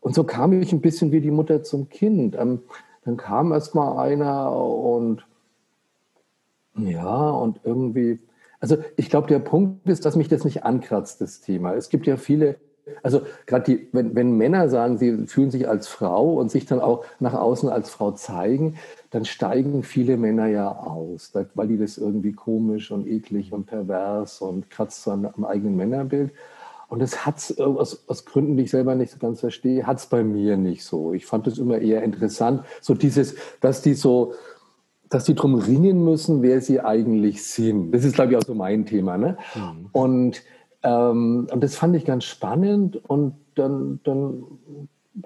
Und 0.00 0.14
so 0.14 0.24
kam 0.24 0.54
ich 0.54 0.72
ein 0.72 0.80
bisschen 0.80 1.12
wie 1.12 1.20
die 1.20 1.30
Mutter 1.30 1.62
zum 1.62 1.90
Kind. 1.90 2.36
Ähm, 2.38 2.60
dann 3.04 3.16
kam 3.16 3.52
erst 3.52 3.74
mal 3.74 3.98
einer 3.98 4.52
und 4.52 5.26
ja, 6.76 7.30
und 7.30 7.60
irgendwie, 7.64 8.18
also 8.60 8.78
ich 8.96 9.10
glaube, 9.10 9.28
der 9.28 9.40
Punkt 9.40 9.88
ist, 9.88 10.04
dass 10.04 10.16
mich 10.16 10.28
das 10.28 10.44
nicht 10.44 10.64
ankratzt, 10.64 11.20
das 11.20 11.40
Thema. 11.40 11.74
Es 11.74 11.90
gibt 11.90 12.06
ja 12.06 12.16
viele 12.16 12.56
also 13.02 13.22
gerade 13.46 13.64
die, 13.64 13.88
wenn, 13.92 14.14
wenn 14.14 14.36
Männer 14.36 14.68
sagen, 14.68 14.98
sie 14.98 15.26
fühlen 15.26 15.50
sich 15.50 15.68
als 15.68 15.88
Frau 15.88 16.34
und 16.34 16.50
sich 16.50 16.66
dann 16.66 16.80
auch 16.80 17.04
nach 17.20 17.34
außen 17.34 17.68
als 17.68 17.90
Frau 17.90 18.12
zeigen, 18.12 18.76
dann 19.10 19.24
steigen 19.24 19.82
viele 19.82 20.16
Männer 20.16 20.46
ja 20.46 20.70
aus, 20.70 21.32
weil 21.54 21.68
die 21.68 21.78
das 21.78 21.98
irgendwie 21.98 22.32
komisch 22.32 22.90
und 22.90 23.06
eklig 23.06 23.52
und 23.52 23.66
pervers 23.66 24.40
und 24.40 24.70
kratzt 24.70 25.04
so 25.04 25.12
am 25.12 25.44
eigenen 25.44 25.76
Männerbild. 25.76 26.32
Und 26.92 27.00
das 27.00 27.24
hat 27.24 27.38
es 27.38 27.58
aus, 27.58 28.04
aus 28.06 28.26
Gründen, 28.26 28.58
die 28.58 28.64
ich 28.64 28.70
selber 28.70 28.94
nicht 28.94 29.12
so 29.12 29.18
ganz 29.18 29.40
verstehe, 29.40 29.86
hat 29.86 29.96
es 29.96 30.04
bei 30.04 30.22
mir 30.22 30.58
nicht 30.58 30.84
so. 30.84 31.14
Ich 31.14 31.24
fand 31.24 31.46
es 31.46 31.56
immer 31.56 31.78
eher 31.78 32.02
interessant, 32.02 32.64
so 32.82 32.92
dieses, 32.92 33.34
dass 33.62 33.80
die 33.80 33.94
so, 33.94 34.34
dass 35.08 35.24
die 35.24 35.34
drum 35.34 35.54
ringen 35.54 36.04
müssen, 36.04 36.42
wer 36.42 36.60
sie 36.60 36.82
eigentlich 36.82 37.44
sind. 37.44 37.92
Das 37.92 38.04
ist, 38.04 38.14
glaube 38.14 38.32
ich, 38.32 38.36
auch 38.36 38.44
so 38.44 38.54
mein 38.54 38.84
Thema. 38.84 39.16
Ne? 39.16 39.38
Mhm. 39.54 39.86
Und 39.90 40.42
ähm, 40.82 41.48
und 41.50 41.64
das 41.64 41.76
fand 41.76 41.96
ich 41.96 42.04
ganz 42.04 42.24
spannend 42.24 42.96
und 43.08 43.36
dann, 43.54 44.00
dann 44.04 44.42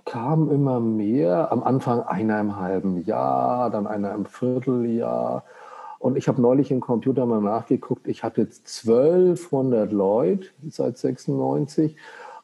kam 0.05 0.48
immer 0.52 0.79
mehr. 0.79 1.50
Am 1.50 1.64
Anfang 1.64 2.00
einer 2.02 2.38
im 2.38 2.61
halben 2.61 3.02
Jahr, 3.02 3.70
dann 3.70 3.88
einer 3.88 4.14
im 4.14 4.24
Vierteljahr. 4.24 5.42
Und 5.98 6.16
ich 6.16 6.28
habe 6.28 6.40
neulich 6.40 6.70
im 6.70 6.80
Computer 6.80 7.26
mal 7.26 7.40
nachgeguckt. 7.40 8.06
Ich 8.09 8.22
hatte 8.22 8.42
jetzt 8.42 8.87
1200 8.87 9.92
Leute 9.92 10.48
seit 10.68 10.98
96. 10.98 11.96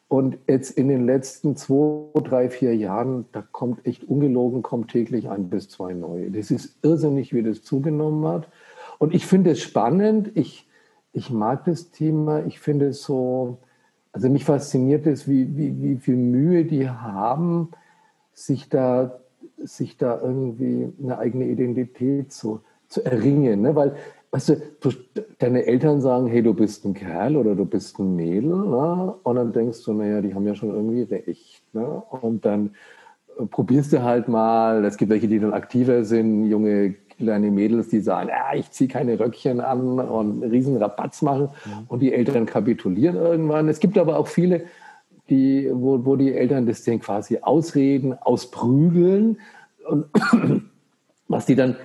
Und 0.07 0.37
jetzt 0.47 0.77
in 0.77 0.89
den 0.89 1.05
letzten 1.05 1.55
zwei, 1.55 2.19
drei, 2.21 2.49
vier 2.49 2.75
Jahren, 2.75 3.25
da 3.31 3.41
kommt 3.41 3.85
echt 3.85 4.03
ungelogen, 4.03 4.61
kommt 4.61 4.91
täglich 4.91 5.29
ein 5.29 5.49
bis 5.49 5.69
zwei 5.69 5.93
neue. 5.93 6.29
Das 6.29 6.51
ist 6.51 6.77
irrsinnig, 6.83 7.33
wie 7.33 7.41
das 7.41 7.63
zugenommen 7.63 8.27
hat. 8.27 8.47
Und 8.99 9.13
ich 9.15 9.25
finde 9.25 9.51
es 9.51 9.61
spannend. 9.61 10.31
Ich, 10.35 10.69
ich 11.13 11.31
mag 11.31 11.65
das 11.65 11.89
Thema. 11.89 12.45
Ich 12.45 12.59
finde 12.59 12.87
es 12.89 13.01
so, 13.03 13.57
also 14.11 14.29
mich 14.29 14.45
fasziniert 14.45 15.07
es, 15.07 15.27
wie, 15.27 15.57
wie, 15.57 15.81
wie 15.81 15.97
viel 15.97 16.15
Mühe 16.15 16.65
die 16.65 16.87
haben, 16.87 17.69
sich 18.33 18.69
da, 18.69 19.19
sich 19.57 19.97
da 19.97 20.21
irgendwie 20.21 20.93
eine 21.01 21.17
eigene 21.17 21.45
Identität 21.45 22.31
zu, 22.31 22.61
zu 22.93 23.05
erringen. 23.05 23.61
Ne? 23.61 23.75
Weil, 23.75 23.95
weißt 24.31 24.49
du, 24.49 24.61
du, 24.79 24.89
deine 25.39 25.65
Eltern 25.65 26.01
sagen, 26.01 26.27
hey, 26.27 26.41
du 26.41 26.53
bist 26.53 26.85
ein 26.85 26.93
Kerl 26.93 27.35
oder 27.35 27.55
du 27.55 27.65
bist 27.65 27.99
ein 27.99 28.15
Mädel. 28.15 28.49
Ne? 28.49 29.13
Und 29.23 29.35
dann 29.35 29.51
denkst 29.51 29.83
du, 29.83 29.93
naja, 29.93 30.21
die 30.21 30.33
haben 30.33 30.47
ja 30.47 30.55
schon 30.55 30.69
irgendwie 30.69 31.03
recht. 31.03 31.63
Ne? 31.73 31.85
Und 32.21 32.45
dann 32.45 32.71
äh, 33.37 33.45
probierst 33.45 33.93
du 33.93 34.03
halt 34.03 34.27
mal, 34.27 34.85
es 34.85 34.97
gibt 34.97 35.11
welche, 35.11 35.27
die 35.27 35.39
dann 35.39 35.53
aktiver 35.53 36.03
sind, 36.03 36.45
junge 36.45 36.95
kleine 37.17 37.51
Mädels, 37.51 37.89
die 37.89 37.99
sagen, 37.99 38.29
ah, 38.31 38.55
ich 38.55 38.71
ziehe 38.71 38.87
keine 38.87 39.19
Röckchen 39.19 39.61
an 39.61 39.99
und 39.99 40.43
einen 40.43 40.51
riesen 40.51 40.77
Rabatz 40.77 41.21
machen 41.21 41.49
mhm. 41.65 41.85
und 41.87 41.99
die 41.99 42.13
Eltern 42.13 42.45
kapitulieren 42.45 43.15
irgendwann. 43.15 43.69
Es 43.69 43.79
gibt 43.79 43.97
aber 43.97 44.17
auch 44.17 44.27
viele, 44.27 44.65
die, 45.29 45.69
wo, 45.71 46.05
wo 46.05 46.15
die 46.15 46.33
Eltern 46.33 46.65
das 46.65 46.83
Ding 46.83 46.99
quasi 46.99 47.39
ausreden, 47.41 48.13
ausprügeln 48.13 49.37
und 49.87 50.05
was 51.27 51.45
die 51.45 51.55
dann 51.55 51.75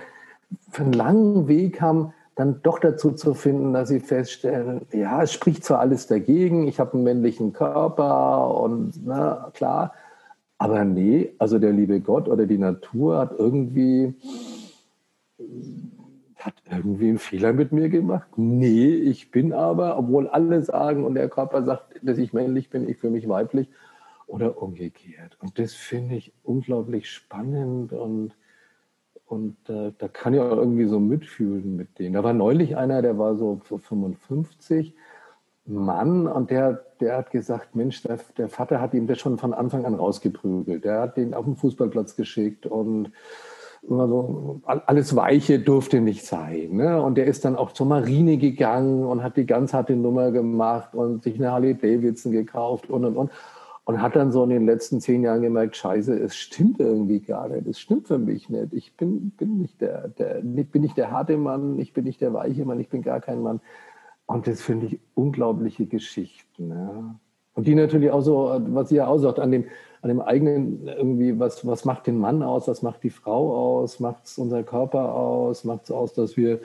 für 0.69 0.83
einen 0.83 0.93
langen 0.93 1.47
Weg 1.47 1.81
haben, 1.81 2.13
dann 2.35 2.61
doch 2.63 2.79
dazu 2.79 3.11
zu 3.11 3.33
finden, 3.33 3.73
dass 3.73 3.89
sie 3.89 3.99
feststellen, 3.99 4.81
ja, 4.93 5.21
es 5.21 5.33
spricht 5.33 5.65
zwar 5.65 5.79
alles 5.79 6.07
dagegen, 6.07 6.67
ich 6.67 6.79
habe 6.79 6.93
einen 6.93 7.03
männlichen 7.03 7.51
Körper 7.51 8.55
und 8.61 8.93
na 9.05 9.51
klar, 9.53 9.93
aber 10.57 10.85
nee, 10.85 11.33
also 11.37 11.59
der 11.59 11.73
liebe 11.73 11.99
Gott 11.99 12.29
oder 12.29 12.45
die 12.45 12.57
Natur 12.57 13.17
hat 13.17 13.33
irgendwie 13.37 14.15
hat 16.37 16.53
irgendwie 16.71 17.09
einen 17.09 17.19
Fehler 17.19 17.53
mit 17.53 17.71
mir 17.71 17.89
gemacht. 17.89 18.29
Nee, 18.37 18.93
ich 18.93 19.31
bin 19.31 19.51
aber, 19.51 19.97
obwohl 19.97 20.27
alle 20.27 20.61
sagen 20.61 21.03
und 21.03 21.15
der 21.15 21.29
Körper 21.29 21.63
sagt, 21.63 21.99
dass 22.01 22.17
ich 22.17 22.33
männlich 22.33 22.69
bin, 22.69 22.87
ich 22.87 22.97
fühle 22.97 23.13
mich 23.13 23.27
weiblich 23.27 23.67
oder 24.27 24.61
umgekehrt. 24.61 25.37
Und 25.41 25.59
das 25.59 25.73
finde 25.73 26.15
ich 26.15 26.31
unglaublich 26.43 27.09
spannend 27.09 27.91
und, 27.93 28.33
und 29.29 29.57
äh, 29.69 29.91
da 29.97 30.07
kann 30.07 30.33
ich 30.33 30.39
auch 30.39 30.57
irgendwie 30.57 30.85
so 30.85 30.99
mitfühlen 30.99 31.75
mit 31.75 31.99
denen. 31.99 32.15
Da 32.15 32.23
war 32.23 32.33
neulich 32.33 32.75
einer, 32.77 33.03
der 33.03 33.19
war 33.19 33.35
so 33.35 33.61
55, 33.63 34.95
Mann, 35.65 36.25
und 36.25 36.49
der, 36.49 36.83
der 36.99 37.17
hat 37.17 37.29
gesagt, 37.29 37.75
Mensch, 37.75 38.01
der, 38.01 38.17
der 38.37 38.49
Vater 38.49 38.81
hat 38.81 38.95
ihm 38.95 39.05
das 39.05 39.19
schon 39.19 39.37
von 39.37 39.53
Anfang 39.53 39.85
an 39.85 39.93
rausgeprügelt. 39.93 40.83
Der 40.83 41.01
hat 41.01 41.17
den 41.17 41.35
auf 41.35 41.45
den 41.45 41.55
Fußballplatz 41.55 42.15
geschickt 42.15 42.65
und 42.65 43.11
immer 43.87 44.07
so, 44.07 44.61
alles 44.65 45.15
Weiche 45.15 45.59
durfte 45.59 46.01
nicht 46.01 46.25
sein. 46.25 46.71
Ne? 46.71 46.99
Und 46.99 47.15
der 47.15 47.27
ist 47.27 47.45
dann 47.45 47.55
auch 47.55 47.71
zur 47.71 47.85
Marine 47.85 48.37
gegangen 48.37 49.05
und 49.05 49.21
hat 49.21 49.37
die 49.37 49.45
ganz 49.45 49.73
harte 49.73 49.95
Nummer 49.95 50.31
gemacht 50.31 50.95
und 50.95 51.23
sich 51.23 51.35
eine 51.35 51.51
Harley 51.51 51.75
Davidson 51.75 52.31
gekauft 52.31 52.89
und 52.89 53.05
und 53.05 53.15
und. 53.15 53.31
Und 53.89 54.03
hat 54.03 54.15
dann 54.15 54.31
so 54.31 54.43
in 54.43 54.51
den 54.51 54.67
letzten 54.67 55.01
zehn 55.01 55.23
Jahren 55.23 55.41
gemerkt, 55.41 55.75
scheiße, 55.75 56.13
es 56.13 56.35
stimmt 56.35 56.79
irgendwie 56.79 57.21
gar 57.21 57.49
nicht. 57.49 57.65
Es 57.65 57.79
stimmt 57.79 58.07
für 58.07 58.19
mich 58.19 58.47
nicht. 58.47 58.71
Ich 58.71 58.95
bin, 58.95 59.31
bin 59.31 59.57
nicht 59.57 59.81
der, 59.81 60.09
der, 60.09 60.41
bin 60.43 60.83
nicht 60.83 60.95
der 60.95 61.09
harte 61.09 61.37
Mann, 61.37 61.79
ich 61.79 61.91
bin 61.91 62.03
nicht 62.03 62.21
der 62.21 62.31
weiche 62.31 62.65
Mann, 62.65 62.79
ich 62.79 62.89
bin 62.89 63.01
gar 63.01 63.19
kein 63.19 63.41
Mann. 63.41 63.61
Und 64.27 64.45
das 64.45 64.61
finde 64.61 64.85
ich 64.85 64.99
unglaubliche 65.15 65.87
Geschichten. 65.87 66.69
Ja. 66.69 67.15
Und 67.55 67.65
die 67.65 67.73
natürlich 67.73 68.11
auch 68.11 68.21
so, 68.21 68.61
was 68.67 68.91
ihr 68.91 69.07
auch 69.07 69.17
sagt, 69.17 69.39
an 69.39 69.51
dem, 69.51 69.65
an 70.03 70.09
dem 70.09 70.21
eigenen 70.21 70.87
irgendwie, 70.87 71.39
was, 71.39 71.65
was 71.65 71.83
macht 71.83 72.05
den 72.05 72.19
Mann 72.19 72.43
aus, 72.43 72.67
was 72.67 72.83
macht 72.83 73.01
die 73.01 73.09
Frau 73.09 73.79
aus, 73.79 73.99
macht 73.99 74.25
es 74.25 74.37
unser 74.37 74.61
Körper 74.61 75.15
aus, 75.15 75.63
macht 75.63 75.85
es 75.85 75.91
aus, 75.91 76.13
dass 76.13 76.37
wir, 76.37 76.59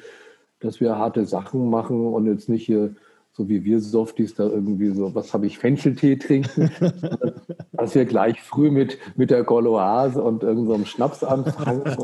dass 0.61 0.79
wir 0.79 0.99
harte 0.99 1.25
Sachen 1.25 1.71
machen 1.71 2.07
und 2.07 2.27
jetzt 2.27 2.51
nicht 2.51 2.67
hier 2.67 2.95
so 3.37 3.49
wie 3.49 3.65
wir 3.65 3.81
Softies 3.81 4.35
da 4.35 4.45
irgendwie 4.45 4.91
so, 4.91 5.13
was 5.15 5.35
habe 5.35 5.47
ich, 5.47 5.59
Fencheltee 5.59 6.17
trinken, 6.17 6.71
dass 7.73 7.95
wir 7.95 8.05
gleich 8.05 8.41
früh 8.41 8.71
mit, 8.71 8.99
mit 9.17 9.31
der 9.31 9.43
Goloise 9.43 10.23
und 10.23 10.45
irgendeinem 10.45 10.83
so 10.83 10.87
Schnaps 10.87 11.23
anfangen. 11.25 11.83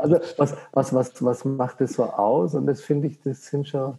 Also 0.00 0.18
was, 0.36 0.56
was, 0.72 0.94
was, 0.94 1.24
was 1.24 1.44
macht 1.44 1.80
das 1.80 1.94
so 1.94 2.04
aus? 2.04 2.54
Und 2.54 2.66
das 2.66 2.80
finde 2.80 3.08
ich, 3.08 3.20
das 3.22 3.46
sind 3.46 3.68
schon, 3.68 3.98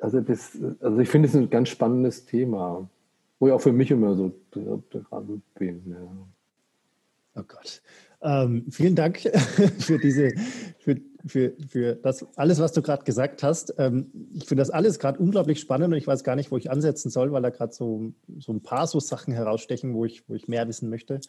also 0.00 0.20
das, 0.20 0.56
also 0.80 0.98
ich 0.98 1.08
finde 1.08 1.28
es 1.28 1.34
ein 1.34 1.50
ganz 1.50 1.68
spannendes 1.68 2.24
Thema, 2.24 2.88
wo 3.38 3.48
ich 3.48 3.52
auch 3.52 3.60
für 3.60 3.72
mich 3.72 3.90
immer 3.90 4.14
so 4.14 4.32
dran 4.50 5.42
bin. 5.54 5.82
Ja. 5.86 5.96
Oh 7.40 7.44
Gott. 7.46 7.82
Ähm, 8.22 8.66
vielen 8.70 8.94
Dank 8.94 9.20
für 9.78 9.98
diese, 9.98 10.32
für, 10.78 10.96
für, 11.26 11.52
für 11.68 11.96
das 11.96 12.26
alles, 12.36 12.60
was 12.60 12.72
du 12.72 12.82
gerade 12.82 13.04
gesagt 13.04 13.42
hast. 13.42 13.74
Ähm, 13.78 14.10
ich 14.32 14.46
finde 14.46 14.62
das 14.62 14.70
alles 14.70 14.98
gerade 14.98 15.18
unglaublich 15.18 15.60
spannend 15.60 15.92
und 15.92 15.98
ich 15.98 16.06
weiß 16.06 16.24
gar 16.24 16.36
nicht, 16.36 16.50
wo 16.50 16.56
ich 16.56 16.70
ansetzen 16.70 17.10
soll, 17.10 17.32
weil 17.32 17.42
da 17.42 17.50
gerade 17.50 17.72
so, 17.72 18.12
so 18.38 18.52
ein 18.52 18.62
paar 18.62 18.86
so 18.86 19.00
Sachen 19.00 19.34
herausstechen, 19.34 19.94
wo 19.94 20.04
ich, 20.04 20.28
wo 20.28 20.34
ich 20.34 20.48
mehr 20.48 20.66
wissen 20.68 20.88
möchte. 20.88 21.20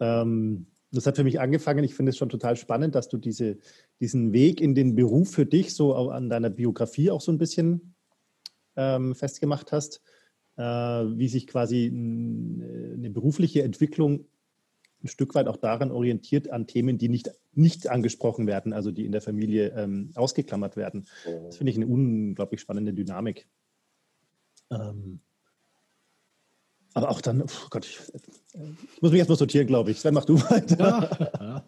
Ähm, 0.00 0.66
das 0.92 1.06
hat 1.06 1.16
für 1.16 1.24
mich 1.24 1.40
angefangen. 1.40 1.84
Ich 1.84 1.94
finde 1.94 2.10
es 2.10 2.18
schon 2.18 2.28
total 2.28 2.56
spannend, 2.56 2.94
dass 2.94 3.08
du 3.08 3.16
diese, 3.16 3.56
diesen 4.00 4.32
Weg 4.32 4.60
in 4.60 4.74
den 4.74 4.94
Beruf 4.94 5.30
für 5.30 5.46
dich 5.46 5.74
so 5.74 5.94
an 5.94 6.28
deiner 6.28 6.50
Biografie 6.50 7.10
auch 7.10 7.22
so 7.22 7.32
ein 7.32 7.38
bisschen 7.38 7.94
ähm, 8.76 9.14
festgemacht 9.14 9.72
hast, 9.72 10.02
äh, 10.56 10.62
wie 10.62 11.28
sich 11.28 11.46
quasi 11.46 11.86
eine 11.86 13.10
berufliche 13.10 13.62
Entwicklung 13.62 14.26
ein 15.02 15.08
Stück 15.08 15.34
weit 15.34 15.48
auch 15.48 15.56
daran 15.56 15.90
orientiert 15.90 16.50
an 16.50 16.66
Themen, 16.66 16.98
die 16.98 17.08
nicht, 17.08 17.30
nicht 17.52 17.88
angesprochen 17.88 18.46
werden, 18.46 18.72
also 18.72 18.90
die 18.90 19.04
in 19.04 19.12
der 19.12 19.20
Familie 19.20 19.72
ähm, 19.76 20.10
ausgeklammert 20.14 20.76
werden. 20.76 21.06
Das 21.24 21.56
finde 21.56 21.70
ich 21.70 21.76
eine 21.76 21.86
unglaublich 21.86 22.60
spannende 22.60 22.92
Dynamik. 22.92 23.48
Ähm, 24.70 25.20
aber 26.94 27.10
auch 27.10 27.20
dann, 27.20 27.42
oh 27.42 27.68
Gott, 27.70 27.86
ich, 27.86 28.00
ich 28.54 29.02
muss 29.02 29.10
mich 29.10 29.18
erstmal 29.18 29.38
sortieren, 29.38 29.66
glaube 29.66 29.90
ich. 29.90 30.00
Sven, 30.00 30.14
mach 30.14 30.24
du 30.24 30.40
weiter. 30.40 31.64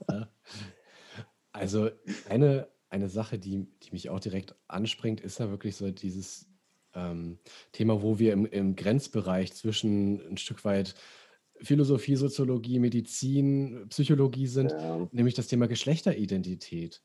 Also 1.53 1.91
eine, 2.29 2.69
eine 2.91 3.09
Sache, 3.09 3.39
die, 3.39 3.67
die 3.83 3.93
mich 3.93 4.11
auch 4.11 4.21
direkt 4.21 4.55
anspringt, 4.69 5.21
ist 5.21 5.39
ja 5.39 5.51
wirklich 5.51 5.77
so 5.77 5.91
dieses 5.91 6.47
ähm, 6.95 7.39
Thema, 7.73 8.03
wo 8.03 8.19
wir 8.19 8.33
im, 8.33 8.47
im 8.47 8.77
Grenzbereich 8.77 9.55
zwischen 9.55 10.21
ein 10.29 10.37
Stück 10.37 10.65
weit 10.65 10.95
Philosophie, 11.65 12.17
Soziologie, 12.17 12.79
Medizin, 12.79 13.87
Psychologie 13.89 14.47
sind, 14.47 14.73
ja. 14.73 15.09
nämlich 15.13 15.35
das 15.35 15.49
Thema 15.49 15.67
Geschlechteridentität. 15.67 17.03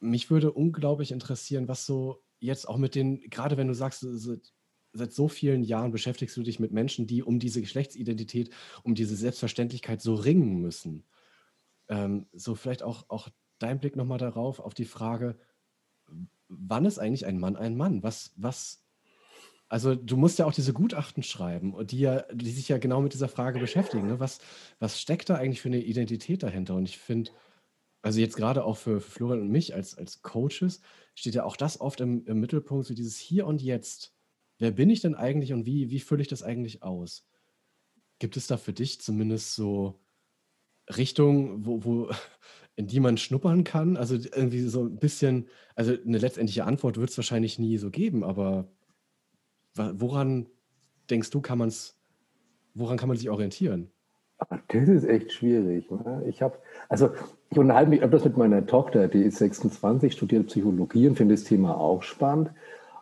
Mich 0.00 0.30
würde 0.30 0.52
unglaublich 0.52 1.12
interessieren, 1.12 1.68
was 1.68 1.86
so 1.86 2.22
jetzt 2.40 2.68
auch 2.68 2.76
mit 2.76 2.94
den, 2.94 3.20
gerade 3.30 3.56
wenn 3.56 3.68
du 3.68 3.74
sagst, 3.74 4.04
seit, 4.92 5.12
so 5.12 5.28
vielen 5.28 5.62
Jahren 5.62 5.92
beschäftigst 5.92 6.36
du 6.36 6.42
dich 6.42 6.58
mit 6.58 6.72
Menschen, 6.72 7.06
die 7.06 7.22
um 7.22 7.38
diese 7.38 7.60
Geschlechtsidentität, 7.60 8.50
um 8.82 8.94
diese 8.94 9.16
Selbstverständlichkeit 9.16 10.00
so 10.00 10.14
ringen 10.14 10.60
müssen. 10.60 11.04
Ähm, 11.88 12.26
so 12.32 12.54
vielleicht 12.54 12.82
auch, 12.82 13.04
auch 13.08 13.28
dein 13.58 13.80
Blick 13.80 13.96
nochmal 13.96 14.18
darauf, 14.18 14.60
auf 14.60 14.74
die 14.74 14.86
Frage, 14.86 15.38
wann 16.48 16.84
ist 16.84 16.98
eigentlich 16.98 17.26
ein 17.26 17.38
Mann 17.38 17.56
ein 17.56 17.76
Mann? 17.76 18.02
Was, 18.02 18.32
was 18.36 18.87
also 19.68 19.94
du 19.94 20.16
musst 20.16 20.38
ja 20.38 20.46
auch 20.46 20.52
diese 20.52 20.72
Gutachten 20.72 21.22
schreiben, 21.22 21.74
die 21.86 22.00
ja, 22.00 22.22
die 22.32 22.50
sich 22.50 22.68
ja 22.68 22.78
genau 22.78 23.00
mit 23.02 23.12
dieser 23.12 23.28
Frage 23.28 23.58
beschäftigen. 23.58 24.06
Ne? 24.06 24.18
Was, 24.20 24.40
was 24.78 25.00
steckt 25.00 25.28
da 25.28 25.34
eigentlich 25.34 25.60
für 25.60 25.68
eine 25.68 25.82
Identität 25.82 26.42
dahinter? 26.42 26.74
Und 26.74 26.88
ich 26.88 26.98
finde, 26.98 27.30
also 28.02 28.20
jetzt 28.20 28.36
gerade 28.36 28.64
auch 28.64 28.78
für, 28.78 29.00
Florian 29.00 29.42
und 29.42 29.50
mich 29.50 29.74
als, 29.74 29.96
als 29.96 30.22
Coaches, 30.22 30.80
steht 31.14 31.34
ja 31.34 31.44
auch 31.44 31.56
das 31.56 31.80
oft 31.80 32.00
im, 32.00 32.24
im 32.26 32.40
Mittelpunkt, 32.40 32.86
so 32.86 32.94
dieses 32.94 33.18
Hier 33.18 33.46
und 33.46 33.60
Jetzt. 33.60 34.14
Wer 34.58 34.70
bin 34.70 34.88
ich 34.90 35.00
denn 35.00 35.14
eigentlich 35.14 35.52
und 35.52 35.66
wie, 35.66 35.90
wie 35.90 36.00
fülle 36.00 36.22
ich 36.22 36.28
das 36.28 36.42
eigentlich 36.42 36.82
aus? 36.82 37.28
Gibt 38.18 38.36
es 38.36 38.46
da 38.46 38.56
für 38.56 38.72
dich 38.72 39.00
zumindest 39.00 39.54
so 39.54 40.00
Richtungen, 40.96 41.66
wo, 41.66 41.84
wo, 41.84 42.10
in 42.76 42.86
die 42.86 43.00
man 43.00 43.18
schnuppern 43.18 43.64
kann? 43.64 43.96
Also 43.98 44.14
irgendwie 44.14 44.62
so 44.62 44.84
ein 44.84 44.98
bisschen, 44.98 45.48
also 45.74 45.92
eine 45.92 46.18
letztendliche 46.18 46.64
Antwort 46.64 46.96
wird 46.96 47.10
es 47.10 47.18
wahrscheinlich 47.18 47.58
nie 47.58 47.76
so 47.76 47.90
geben, 47.90 48.24
aber 48.24 48.72
Woran 49.78 50.46
denkst 51.10 51.30
du, 51.30 51.40
kann 51.40 51.58
man 51.58 51.68
es, 51.68 51.96
woran 52.74 52.96
kann 52.96 53.08
man 53.08 53.16
sich 53.16 53.30
orientieren? 53.30 53.90
Das 54.68 54.88
ist 54.88 55.04
echt 55.04 55.32
schwierig. 55.32 55.90
Ne? 55.90 56.22
Ich 56.28 56.42
habe, 56.42 56.54
also 56.88 57.10
ich 57.50 57.58
unterhalte 57.58 57.90
mich 57.90 58.02
öfters 58.02 58.24
mit 58.24 58.36
meiner 58.36 58.64
Tochter, 58.66 59.08
die 59.08 59.22
ist 59.22 59.38
26, 59.38 60.12
studiert 60.12 60.46
Psychologie 60.46 61.08
und 61.08 61.16
findet 61.16 61.38
das 61.38 61.44
Thema 61.44 61.76
auch 61.76 62.02
spannend. 62.02 62.50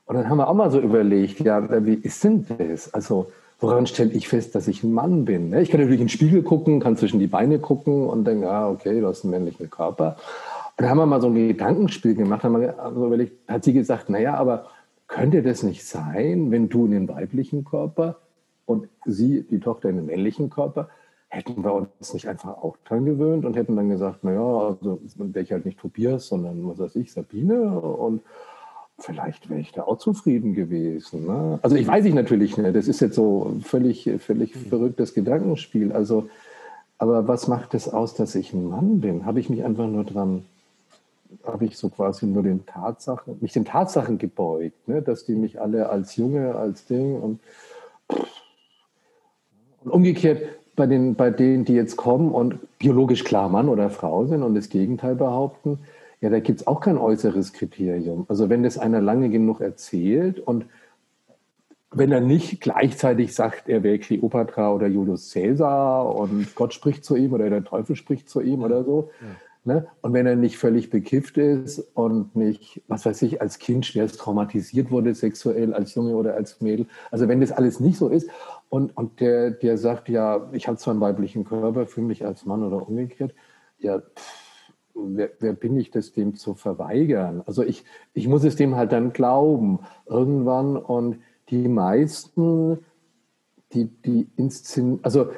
Und 0.07 0.17
dann 0.17 0.29
haben 0.29 0.39
wir 0.39 0.49
auch 0.49 0.55
mal 0.55 0.71
so 0.71 0.81
überlegt, 0.81 1.41
ja, 1.41 1.85
wie 1.85 1.95
ist 1.95 2.23
denn 2.25 2.47
das? 2.59 2.95
Also 2.95 3.31
woran 3.59 3.87
stelle 3.87 4.12
ich 4.12 4.29
fest, 4.29 4.55
dass 4.55 4.69
ich 4.69 4.83
ein 4.83 4.93
Mann 4.93 5.25
bin? 5.25 5.51
Ne? 5.51 5.62
Ich 5.62 5.71
kann 5.71 5.81
natürlich 5.81 6.01
in 6.01 6.07
den 6.07 6.12
Spiegel 6.12 6.43
gucken, 6.43 6.81
kann 6.81 6.97
zwischen 6.97 7.19
die 7.19 7.27
Beine 7.27 7.59
gucken 7.59 8.07
und 8.07 8.25
denke, 8.25 8.51
ah, 8.51 8.71
okay, 8.71 9.01
du 9.01 9.07
hast 9.07 9.25
einen 9.25 9.33
männlichen 9.33 9.69
Körper. 9.69 10.17
Und 10.77 10.83
dann 10.83 10.91
haben 10.91 10.99
wir 10.99 11.07
mal 11.07 11.21
so 11.21 11.29
ein 11.29 11.35
Gedankenspiel 11.35 12.15
gemacht, 12.15 12.45
haben 12.45 12.61
wir 12.61 12.79
also 12.79 13.07
überlegt, 13.07 13.49
hat 13.49 13.65
sie 13.65 13.73
gesagt, 13.73 14.09
naja, 14.09 14.35
aber 14.35 14.67
könnte 15.09 15.42
das 15.42 15.62
nicht 15.62 15.85
sein, 15.85 16.51
wenn 16.51 16.69
du 16.69 16.87
in 16.87 16.92
den 16.92 17.09
weiblichen 17.09 17.64
Körper 17.64 18.19
und 18.64 18.88
sie, 19.05 19.42
die 19.42 19.61
Tochter, 19.61 19.88
in 19.88 19.97
den 19.97 20.07
männlichen 20.07 20.51
Körper, 20.51 20.88
hätten 21.29 21.62
wir 21.64 21.73
uns 21.73 22.14
nicht 22.14 22.29
einfach 22.29 22.59
auch 22.59 22.77
dran 22.85 23.05
gewöhnt 23.05 23.45
und 23.45 23.57
hätten 23.57 23.77
dann 23.77 23.88
gesagt, 23.88 24.25
naja, 24.25 24.40
also 24.40 25.01
wäre 25.16 25.45
ich 25.45 25.53
halt 25.53 25.66
nicht 25.66 25.79
Tobias, 25.79 26.29
sondern 26.29 26.69
was 26.69 26.79
weiß 26.79 26.97
ich, 26.97 27.12
Sabine 27.12 27.79
und 27.81 28.23
vielleicht 28.99 29.51
wäre 29.51 29.61
ich 29.61 29.73
da 29.73 29.83
auch 29.83 29.99
zufrieden 29.99 30.55
gewesen. 30.55 31.27
Ne? 31.27 31.59
Also 31.62 31.77
ich 31.77 31.87
weiß 31.87 32.05
ich 32.05 32.14
natürlich 32.14 32.57
nicht, 32.57 32.75
das 32.75 32.88
ist 32.88 33.01
jetzt 33.01 33.14
so 33.14 33.55
völlig, 33.62 34.11
völlig 34.19 34.55
mhm. 34.55 34.69
verrücktes 34.69 35.14
Gedankenspiel. 35.14 35.92
Also, 35.92 36.29
aber 36.99 37.29
was 37.29 37.49
macht 37.49 37.75
es 37.75 37.88
aus, 37.88 38.14
dass 38.14 38.35
ich 38.35 38.53
ein 38.53 38.69
Mann 38.69 39.01
bin? 39.01 39.27
Habe 39.27 39.40
ich 39.40 39.51
mich 39.51 39.64
einfach 39.64 39.87
nur 39.87 40.05
dran 40.05 40.45
habe 41.45 41.65
ich 41.65 41.77
so 41.77 41.89
quasi 41.89 42.27
nur 42.27 42.43
den 42.43 42.67
Tatsachen, 42.67 43.39
mich 43.41 43.53
den 43.53 43.65
Tatsachen 43.65 44.19
gebeugt, 44.19 44.89
ne? 44.89 45.03
dass 45.03 45.25
die 45.25 45.35
mich 45.35 45.61
alle 45.61 45.89
als 45.89 46.17
Junge, 46.17 46.55
als 46.55 46.87
Ding 46.87 47.21
und, 47.21 47.41
und 49.85 49.91
umgekehrt 49.91 50.43
bei 50.75 50.87
den, 50.87 51.15
bei 51.15 51.31
denen, 51.31 51.65
die 51.65 51.75
jetzt 51.75 51.97
kommen 51.97 52.33
und 52.33 52.59
biologisch 52.79 53.25
klar 53.25 53.49
Mann 53.49 53.69
oder 53.69 53.91
Frau 53.91 54.27
sind 54.27 54.43
und 54.43 54.55
das 54.55 54.69
Gegenteil 54.69 55.15
behaupten, 55.15 55.81
ja, 56.21 56.31
da 56.31 56.41
gibt 56.41 56.61
es 56.61 56.67
auch 56.67 56.81
kein 56.81 56.99
äußeres 56.99 57.53
Kriterium. 57.53 58.27
Also 58.29 58.49
wenn 58.49 58.62
das 58.62 58.79
einer 58.79 59.01
lange 59.01 59.29
genug 59.29 59.61
erzählt 59.61 60.41
und 60.41 60.67
wenn 61.93 62.12
er 62.12 62.21
nicht 62.21 62.61
gleichzeitig 62.61 63.35
sagt, 63.35 63.69
er 63.69 63.83
wäre 63.83 63.99
Kleopatra 63.99 64.73
oder 64.73 64.87
Julius 64.87 65.33
Caesar 65.33 66.15
und 66.15 66.55
Gott 66.55 66.75
spricht 66.75 67.05
zu 67.05 67.17
ihm 67.17 67.33
oder 67.33 67.49
der 67.49 67.65
Teufel 67.65 67.97
spricht 67.97 68.29
zu 68.29 68.41
ihm 68.41 68.62
oder 68.62 68.85
so, 68.85 69.11
ja 69.21 69.27
Ne? 69.67 69.89
Und 70.01 70.13
wenn 70.13 70.27
er 70.27 70.37
nicht 70.37 70.59
völlig 70.59 70.91
bekifft 70.91 71.39
ist 71.39 71.81
und 71.95 72.37
nicht, 72.37 72.83
was 72.87 73.05
weiß 73.05 73.21
ich, 73.23 73.41
als 73.41 73.59
Kind 73.59 73.85
schwerst 73.85 74.21
traumatisiert 74.21 74.93
wurde, 74.93 75.13
sexuell, 75.13 75.75
als 75.75 75.97
Junge 75.97 76.15
oder 76.15 76.35
als 76.35 76.61
Mädel. 76.61 76.87
Also 77.11 77.27
wenn 77.27 77.41
das 77.41 77.51
alles 77.51 77.81
nicht 77.81 77.99
so 77.99 78.09
ist 78.09 78.31
und, 78.69 78.97
und 78.97 79.19
der, 79.21 79.51
der 79.51 79.77
sagt, 79.77 80.09
ja, 80.09 80.49
ich 80.53 80.69
habe 80.69 80.79
zwar 80.79 80.93
einen 80.93 81.01
weiblichen 81.01 81.45
Körper, 81.45 81.87
fühle 81.87 82.07
mich 82.07 82.25
als 82.25 82.47
Mann 82.47 82.63
oder 82.63 82.89
umgekehrt, 82.89 83.35
ja, 83.79 83.99
pff, 83.99 84.47
wer, 84.95 85.31
wer, 85.41 85.53
bin 85.53 85.77
ich, 85.77 85.91
das 85.91 86.13
dem 86.13 86.37
zu 86.37 86.55
verweigern? 86.55 87.43
Also 87.45 87.65
ich, 87.65 87.85
ich 88.15 88.29
muss 88.29 88.45
es 88.45 88.55
dem 88.55 88.77
halt 88.77 88.93
dann 88.93 89.13
glauben, 89.13 89.81
irgendwann. 90.07 90.77
Und 90.77 91.19
die 91.51 91.67
meisten, 91.67 92.79
die, 93.73 93.87
die 93.87 94.29
Inszen 94.37 95.01
also 95.03 95.31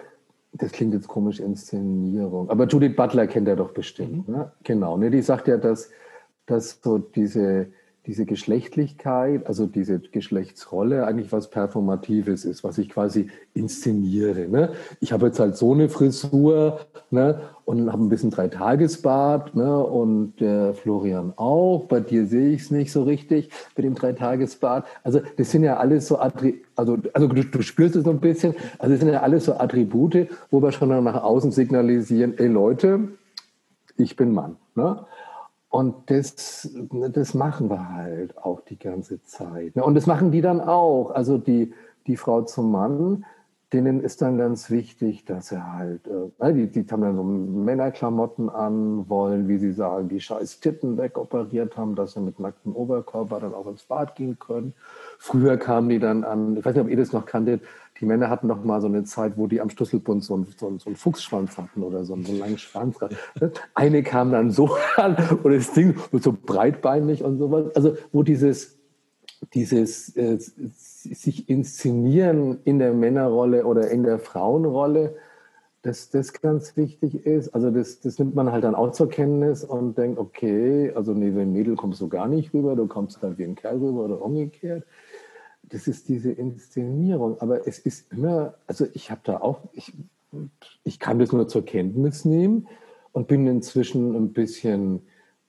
das 0.59 0.73
klingt 0.73 0.95
jetzt 0.95 1.09
komisch, 1.09 1.41
Inszenierung, 1.41 2.51
aber 2.51 2.67
Judith 2.67 2.97
Butler 2.97 3.27
kennt 3.27 3.49
er 3.49 3.57
doch 3.57 3.73
bestimmt. 3.73 4.29
Ne? 4.29 4.53
Genau, 4.65 4.97
ne? 4.97 5.11
die 5.11 5.23
sagt 5.23 5.49
ja, 5.49 5.57
dass, 5.57 5.91
dass 6.47 6.81
so 6.83 6.99
diese, 6.99 7.69
diese 8.09 8.25
Geschlechtlichkeit, 8.25 9.47
also 9.47 9.67
diese 9.67 9.99
Geschlechtsrolle 10.01 11.07
eigentlich 11.07 11.31
was 11.31 11.51
Performatives 11.51 12.47
ist, 12.47 12.65
was 12.65 12.79
ich 12.79 12.89
quasi 12.89 13.29
inszeniere. 13.53 14.49
Ne? 14.49 14.73
Ich 15.01 15.13
habe 15.13 15.27
jetzt 15.27 15.39
halt 15.39 15.59
so 15.59 15.75
eine 15.75 15.91
Frisur 15.91 16.81
ne? 17.11 17.43
und 17.67 17.93
habe 17.93 18.03
ein 18.03 18.09
bisschen 18.09 18.31
Dreitagesbad 18.31 19.55
ne? 19.55 19.79
und 19.85 20.37
der 20.41 20.73
Florian 20.73 21.35
auch. 21.37 21.85
Bei 21.85 22.01
dir 22.01 22.27
sehe 22.27 22.49
ich 22.49 22.63
es 22.63 22.71
nicht 22.71 22.91
so 22.93 23.03
richtig 23.03 23.51
mit 23.77 23.85
dem 23.85 23.95
Dreitagesbad. 23.95 24.87
Also 25.05 25.21
das 25.37 25.51
sind 25.51 25.65
ja 25.65 25.77
alles 25.77 26.09
so 26.09 26.19
Attribute, 26.19 26.63
also, 26.77 26.97
also 27.13 27.29
du, 27.29 27.45
du, 27.45 27.61
spürst 27.61 27.95
es 27.95 28.05
so 28.05 28.11
ein 28.11 28.21
bisschen, 28.21 28.55
also 28.79 28.95
das 28.95 29.01
sind 29.01 29.13
ja 29.13 29.21
alles 29.21 29.45
so 29.45 29.53
Attribute, 29.53 30.29
wo 30.51 30.63
wir 30.63 30.73
schon 30.73 30.89
nach 31.05 31.23
außen 31.23 31.53
signalisieren, 31.53 32.39
ey 32.39 32.47
Leute, 32.47 33.01
ich 33.99 34.17
bin 34.17 34.33
Mann. 34.33 34.57
Ne? 34.75 35.05
Und 35.71 36.11
das, 36.11 36.71
das 36.91 37.35
machen 37.35 37.69
wir 37.69 37.91
halt 37.91 38.39
auch 38.39 38.61
die 38.63 38.79
ganze 38.79 39.23
Zeit. 39.25 39.77
Und 39.77 39.95
das 39.95 40.07
machen 40.07 40.33
die 40.33 40.41
dann 40.41 40.61
auch. 40.61 41.11
Also 41.11 41.37
die, 41.37 41.75
die 42.07 42.17
Frau 42.17 42.43
zum 42.43 42.73
Mann, 42.73 43.25
denen 43.75 44.03
ist 44.03 44.23
dann 44.23 44.39
ganz 44.39 44.71
wichtig, 44.71 45.27
dass 45.27 45.49
sie 45.49 45.63
halt, 45.63 46.01
äh, 46.41 46.55
die, 46.55 46.69
die 46.69 46.87
haben 46.91 47.03
dann 47.03 47.17
so 47.17 47.23
Männerklamotten 47.23 48.49
an, 48.49 49.11
wollen, 49.11 49.47
wie 49.47 49.59
sie 49.59 49.73
sagen, 49.73 50.09
die 50.09 50.21
scheiß 50.21 50.61
Titten 50.61 50.97
wegoperiert 50.97 51.77
haben, 51.77 51.95
dass 51.95 52.15
sie 52.15 52.21
mit 52.21 52.41
nacktem 52.41 52.75
Oberkörper 52.75 53.41
dann 53.41 53.53
auch 53.53 53.67
ins 53.67 53.83
Bad 53.83 54.15
gehen 54.15 54.39
können. 54.39 54.73
Früher 55.19 55.59
kamen 55.59 55.91
die 55.91 55.99
dann 55.99 56.25
an, 56.25 56.57
ich 56.57 56.65
weiß 56.65 56.77
nicht, 56.77 56.85
ob 56.85 56.91
ihr 56.91 56.97
das 56.97 57.13
noch 57.13 57.27
kanntet, 57.27 57.61
die 58.01 58.07
Männer 58.07 58.31
hatten 58.31 58.47
noch 58.47 58.65
mal 58.65 58.81
so 58.81 58.87
eine 58.87 59.05
Zeit, 59.05 59.37
wo 59.37 59.47
die 59.47 59.61
am 59.61 59.71
Schlüsselbund 59.71 60.23
so, 60.23 60.35
einen, 60.35 60.47
so, 60.57 60.79
so 60.79 60.87
einen 60.87 60.97
Fuchsschwanz 60.97 61.59
hatten 61.59 61.83
oder 61.83 62.05
so 62.05 62.15
einen, 62.15 62.25
so 62.25 62.33
einen 62.33 62.41
langen 62.41 62.59
Schwanz. 62.59 62.97
Eine 63.75 64.03
kam 64.03 64.31
dann 64.31 64.51
so 64.51 64.77
an 64.97 65.17
und 65.43 65.53
das 65.53 65.73
Ding 65.73 65.97
wird 66.11 66.23
so 66.23 66.33
breitbeinig 66.33 67.25
und 67.25 67.39
sowas. 67.39 67.75
Also 67.75 67.97
wo 68.13 68.23
dieses, 68.23 68.79
dieses 69.55 70.17
äh, 70.17 70.39
sich 70.39 71.49
inszenieren 71.49 72.59
in 72.65 72.79
der 72.79 72.95
Männerrolle 72.95 73.65
oder 73.65 73.91
in 73.91 74.05
der 74.05 74.19
Frauenrolle, 74.19 75.17
dass 75.83 76.11
das 76.11 76.33
ganz 76.33 76.77
wichtig 76.77 77.27
ist. 77.27 77.55
Also 77.55 77.71
das, 77.71 78.01
das 78.01 78.19
nimmt 78.19 78.35
man 78.35 78.53
halt 78.53 78.65
dann 78.65 78.75
auch 78.75 78.93
zur 78.93 79.09
Kenntnis 79.09 79.65
und 79.65 79.97
denkt, 79.97 80.19
okay, 80.19 80.93
also 80.95 81.15
nee, 81.15 81.35
wenn 81.35 81.53
Mädel 81.53 81.77
kommst 81.77 82.01
du 82.01 82.09
gar 82.09 82.29
nicht 82.29 82.53
rüber, 82.53 82.77
du 82.77 82.87
kommst 82.87 83.23
halt 83.23 83.39
wie 83.39 83.45
ein 83.45 83.55
Kerl 83.55 83.79
rüber 83.79 84.05
oder 84.05 84.23
umgekehrt 84.23 84.85
das 85.71 85.87
ist 85.87 86.09
diese 86.09 86.33
Inszenierung. 86.33 87.41
Aber 87.41 87.67
es 87.67 87.79
ist 87.79 88.13
immer, 88.13 88.55
also 88.67 88.87
ich 88.95 89.11
habe 89.11 89.21
da 89.25 89.39
auch, 89.41 89.61
ich, 89.73 89.93
ich 90.85 90.99
kann 90.99 91.19
das 91.19 91.33
nur 91.33 91.49
zur 91.49 91.65
Kenntnis 91.65 92.25
nehmen 92.25 92.69
und 93.13 93.29
bin 93.29 93.47
inzwischen 93.47 94.15
ein 94.15 94.33
bisschen 94.33 95.03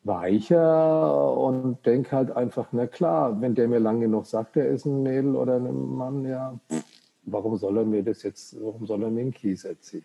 weicher 0.03 1.38
und 1.38 1.86
denke 1.86 2.15
halt 2.15 2.32
einfach, 2.32 2.69
na 2.71 2.88
klar, 2.88 3.41
wenn 3.41 3.55
der 3.55 3.67
mir 3.67 3.79
lange 3.79 4.01
genug 4.01 4.25
sagt, 4.25 4.55
er 4.58 4.67
ist 4.67 4.86
ein 4.86 5.03
Mädel 5.03 5.36
oder 5.36 5.58
ein 5.58 5.95
Mann, 5.95 6.25
ja, 6.25 6.58
warum 7.23 7.58
soll 7.58 7.77
er 7.77 7.86
mir 7.86 8.03
das 8.03 8.23
jetzt, 8.23 8.55
warum 8.62 8.86
soll 8.86 9.03
er 9.03 9.10
mir 9.10 9.21
einen 9.21 9.34
Kies 9.34 9.65
erzählen? 9.65 10.03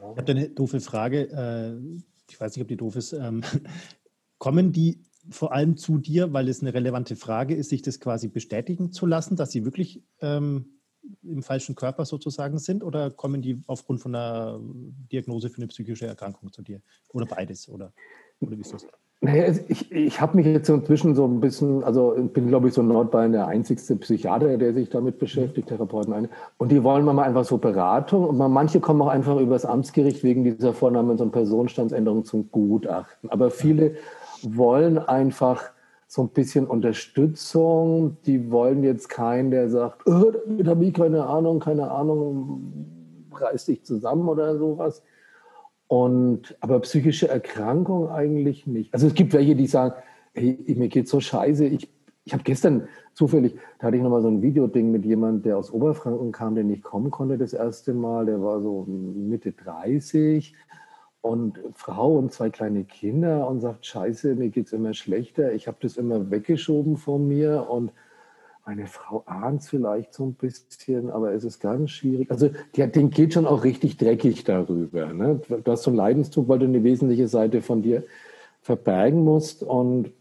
Ja? 0.00 0.12
Ich 0.12 0.18
habe 0.18 0.32
eine 0.32 0.48
doofe 0.48 0.80
Frage, 0.80 1.28
äh, 1.30 2.02
ich 2.30 2.40
weiß 2.40 2.56
nicht, 2.56 2.62
ob 2.62 2.68
die 2.68 2.76
doof 2.76 2.96
ist. 2.96 3.12
Ähm, 3.12 3.42
kommen 4.38 4.72
die 4.72 4.98
vor 5.30 5.52
allem 5.52 5.76
zu 5.76 5.98
dir, 5.98 6.32
weil 6.32 6.48
es 6.48 6.62
eine 6.62 6.74
relevante 6.74 7.16
Frage 7.16 7.54
ist, 7.54 7.70
sich 7.70 7.82
das 7.82 8.00
quasi 8.00 8.28
bestätigen 8.28 8.92
zu 8.92 9.06
lassen, 9.06 9.36
dass 9.36 9.52
sie 9.52 9.64
wirklich 9.64 10.02
ähm, 10.20 10.80
im 11.22 11.42
falschen 11.42 11.74
Körper 11.74 12.04
sozusagen 12.04 12.58
sind 12.58 12.84
oder 12.84 13.10
kommen 13.10 13.42
die 13.42 13.60
aufgrund 13.66 14.00
von 14.00 14.14
einer 14.14 14.60
Diagnose 15.12 15.50
für 15.50 15.58
eine 15.58 15.68
psychische 15.68 16.06
Erkrankung 16.06 16.52
zu 16.52 16.62
dir? 16.62 16.80
Oder 17.12 17.26
beides? 17.26 17.68
Oder, 17.68 17.92
oder 18.40 18.56
wie 18.56 18.60
ist 18.60 18.72
das? 18.72 18.86
Naja, 19.24 19.54
ich, 19.68 19.92
ich 19.92 20.20
habe 20.20 20.36
mich 20.36 20.46
jetzt 20.46 20.68
inzwischen 20.68 21.14
so 21.14 21.24
ein 21.24 21.40
bisschen, 21.40 21.84
also 21.84 22.12
bin, 22.32 22.48
glaube 22.48 22.66
ich, 22.66 22.74
so 22.74 22.80
in 22.80 22.88
Nordbayern 22.88 23.30
der 23.30 23.46
einzigste 23.46 23.94
Psychiater, 23.94 24.58
der 24.58 24.74
sich 24.74 24.90
damit 24.90 25.20
beschäftigt, 25.20 25.68
Therapeuten 25.68 26.12
eine. 26.12 26.28
Und 26.58 26.72
die 26.72 26.82
wollen 26.82 27.04
mal 27.04 27.16
einfach 27.20 27.44
so 27.44 27.58
Beratung. 27.58 28.28
Und 28.28 28.36
manche 28.36 28.80
kommen 28.80 29.00
auch 29.00 29.06
einfach 29.06 29.38
übers 29.38 29.64
Amtsgericht 29.64 30.24
wegen 30.24 30.42
dieser 30.42 30.74
Vorname 30.74 31.12
und 31.12 31.18
so 31.18 31.28
Personenstandsänderung 31.28 32.24
zum 32.24 32.50
Gutachten. 32.50 33.30
Aber 33.30 33.52
viele 33.52 33.94
wollen 34.56 34.98
einfach 34.98 35.72
so 36.06 36.22
ein 36.22 36.28
bisschen 36.28 36.66
Unterstützung. 36.66 38.18
Die 38.26 38.50
wollen 38.50 38.82
jetzt 38.84 39.08
keinen, 39.08 39.50
der 39.50 39.70
sagt, 39.70 40.06
oh, 40.06 40.30
damit 40.30 40.66
habe 40.66 40.84
ich 40.84 40.94
keine 40.94 41.26
Ahnung, 41.26 41.60
keine 41.60 41.90
Ahnung, 41.90 43.28
reiß 43.32 43.66
dich 43.66 43.82
zusammen 43.84 44.28
oder 44.28 44.58
sowas. 44.58 45.02
Und, 45.88 46.56
aber 46.60 46.80
psychische 46.80 47.28
Erkrankung 47.28 48.08
eigentlich 48.08 48.66
nicht. 48.66 48.92
Also 48.92 49.06
es 49.06 49.14
gibt 49.14 49.32
welche, 49.32 49.56
die 49.56 49.66
sagen, 49.66 49.94
hey, 50.34 50.58
mir 50.76 50.88
geht 50.88 51.08
so 51.08 51.20
scheiße. 51.20 51.66
Ich, 51.66 51.90
ich 52.24 52.32
habe 52.32 52.42
gestern 52.44 52.88
zufällig, 53.14 53.56
da 53.78 53.86
hatte 53.86 53.96
ich 53.96 54.02
nochmal 54.02 54.22
so 54.22 54.28
ein 54.28 54.42
Videoding 54.42 54.90
mit 54.90 55.04
jemandem, 55.04 55.42
der 55.42 55.58
aus 55.58 55.72
Oberfranken 55.72 56.32
kam, 56.32 56.54
der 56.54 56.64
nicht 56.64 56.82
kommen 56.82 57.10
konnte 57.10 57.38
das 57.38 57.52
erste 57.52 57.94
Mal. 57.94 58.26
Der 58.26 58.42
war 58.42 58.60
so 58.60 58.84
Mitte 58.86 59.52
30 59.52 60.54
und 61.22 61.60
Frau 61.74 62.18
und 62.18 62.32
zwei 62.32 62.50
kleine 62.50 62.84
Kinder 62.84 63.48
und 63.48 63.60
sagt, 63.60 63.86
scheiße, 63.86 64.34
mir 64.34 64.50
geht 64.50 64.66
es 64.66 64.72
immer 64.72 64.92
schlechter. 64.92 65.52
Ich 65.52 65.68
habe 65.68 65.78
das 65.80 65.96
immer 65.96 66.30
weggeschoben 66.30 66.96
von 66.96 67.26
mir 67.26 67.70
und 67.70 67.92
meine 68.66 68.86
Frau 68.86 69.22
ahnt 69.26 69.62
vielleicht 69.64 70.14
so 70.14 70.24
ein 70.24 70.34
bisschen, 70.34 71.10
aber 71.10 71.32
es 71.32 71.44
ist 71.44 71.60
ganz 71.60 71.90
schwierig. 71.90 72.30
Also 72.30 72.50
die, 72.76 72.86
den 72.86 73.10
geht 73.10 73.34
schon 73.34 73.46
auch 73.46 73.64
richtig 73.64 73.96
dreckig 73.96 74.44
darüber. 74.44 75.12
Ne? 75.12 75.40
Du 75.48 75.70
hast 75.70 75.84
so 75.84 75.90
einen 75.90 75.96
Leidensdruck, 75.96 76.48
weil 76.48 76.58
du 76.58 76.66
eine 76.66 76.84
wesentliche 76.84 77.28
Seite 77.28 77.62
von 77.62 77.82
dir 77.82 78.04
verbergen 78.60 79.24
musst 79.24 79.62
und 79.62 80.12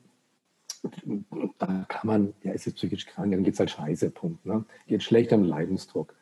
da 1.60 1.86
kann 1.88 2.08
man, 2.08 2.34
ja, 2.44 2.54
ist 2.54 2.66
jetzt 2.66 2.78
psychisch 2.78 3.06
krank, 3.06 3.32
dann 3.32 3.44
geht 3.44 3.54
es 3.54 3.60
halt 3.60 3.70
scheiße, 3.70 4.10
Punkt. 4.12 4.46
Ne? 4.46 4.66
Geht 4.88 5.04
schlecht 5.04 5.34
am 5.34 5.44
Leidensdruck. 5.44 6.16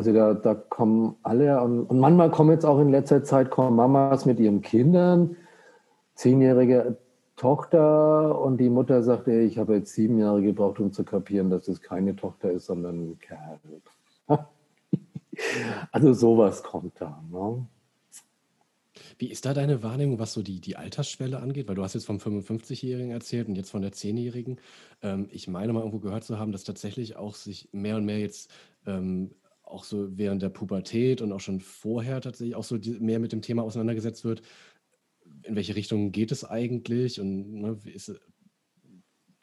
Also 0.00 0.14
da, 0.14 0.32
da 0.32 0.54
kommen 0.54 1.16
alle 1.22 1.60
und, 1.60 1.84
und, 1.84 1.98
manchmal 2.00 2.30
kommen 2.30 2.52
jetzt 2.52 2.64
auch 2.64 2.80
in 2.80 2.88
letzter 2.88 3.22
Zeit 3.22 3.50
kommen 3.50 3.76
Mamas 3.76 4.24
mit 4.24 4.40
ihren 4.40 4.62
Kindern, 4.62 5.36
zehnjährige 6.14 6.96
Tochter 7.36 8.40
und 8.40 8.56
die 8.56 8.70
Mutter 8.70 9.02
sagt, 9.02 9.28
ey, 9.28 9.44
ich 9.44 9.58
habe 9.58 9.74
jetzt 9.74 9.92
sieben 9.92 10.18
Jahre 10.18 10.40
gebraucht, 10.40 10.80
um 10.80 10.90
zu 10.90 11.04
kapieren, 11.04 11.50
dass 11.50 11.68
es 11.68 11.82
keine 11.82 12.16
Tochter 12.16 12.50
ist, 12.50 12.64
sondern 12.64 13.10
ein 13.10 13.18
Kerl. 13.18 13.60
also 15.92 16.14
sowas 16.14 16.62
kommt 16.62 16.98
da. 16.98 17.22
Ne? 17.30 17.66
Wie 19.18 19.30
ist 19.30 19.44
da 19.44 19.52
deine 19.52 19.82
Wahrnehmung, 19.82 20.18
was 20.18 20.32
so 20.32 20.40
die, 20.40 20.62
die 20.62 20.76
Altersschwelle 20.76 21.40
angeht? 21.40 21.68
Weil 21.68 21.74
du 21.74 21.82
hast 21.82 21.92
jetzt 21.92 22.06
vom 22.06 22.16
55-Jährigen 22.16 23.10
erzählt 23.10 23.48
und 23.48 23.56
jetzt 23.56 23.70
von 23.70 23.82
der 23.82 23.92
10-Jährigen. 23.92 24.60
Ähm, 25.02 25.28
ich 25.30 25.46
meine 25.46 25.74
mal 25.74 25.80
irgendwo 25.80 25.98
gehört 25.98 26.24
zu 26.24 26.38
haben, 26.38 26.52
dass 26.52 26.64
tatsächlich 26.64 27.16
auch 27.16 27.34
sich 27.34 27.68
mehr 27.72 27.96
und 27.96 28.06
mehr 28.06 28.18
jetzt 28.18 28.50
ähm, 28.86 29.32
auch 29.70 29.84
so 29.84 30.16
während 30.16 30.42
der 30.42 30.48
Pubertät 30.48 31.22
und 31.22 31.32
auch 31.32 31.40
schon 31.40 31.60
vorher 31.60 32.20
tatsächlich 32.20 32.56
auch 32.56 32.64
so 32.64 32.78
mehr 32.98 33.18
mit 33.18 33.32
dem 33.32 33.42
Thema 33.42 33.62
auseinandergesetzt 33.62 34.24
wird. 34.24 34.42
In 35.44 35.56
welche 35.56 35.76
Richtung 35.76 36.12
geht 36.12 36.32
es 36.32 36.44
eigentlich 36.44 37.20
und 37.20 37.60
ne, 37.60 37.84
wie, 37.84 37.90
ist, 37.90 38.20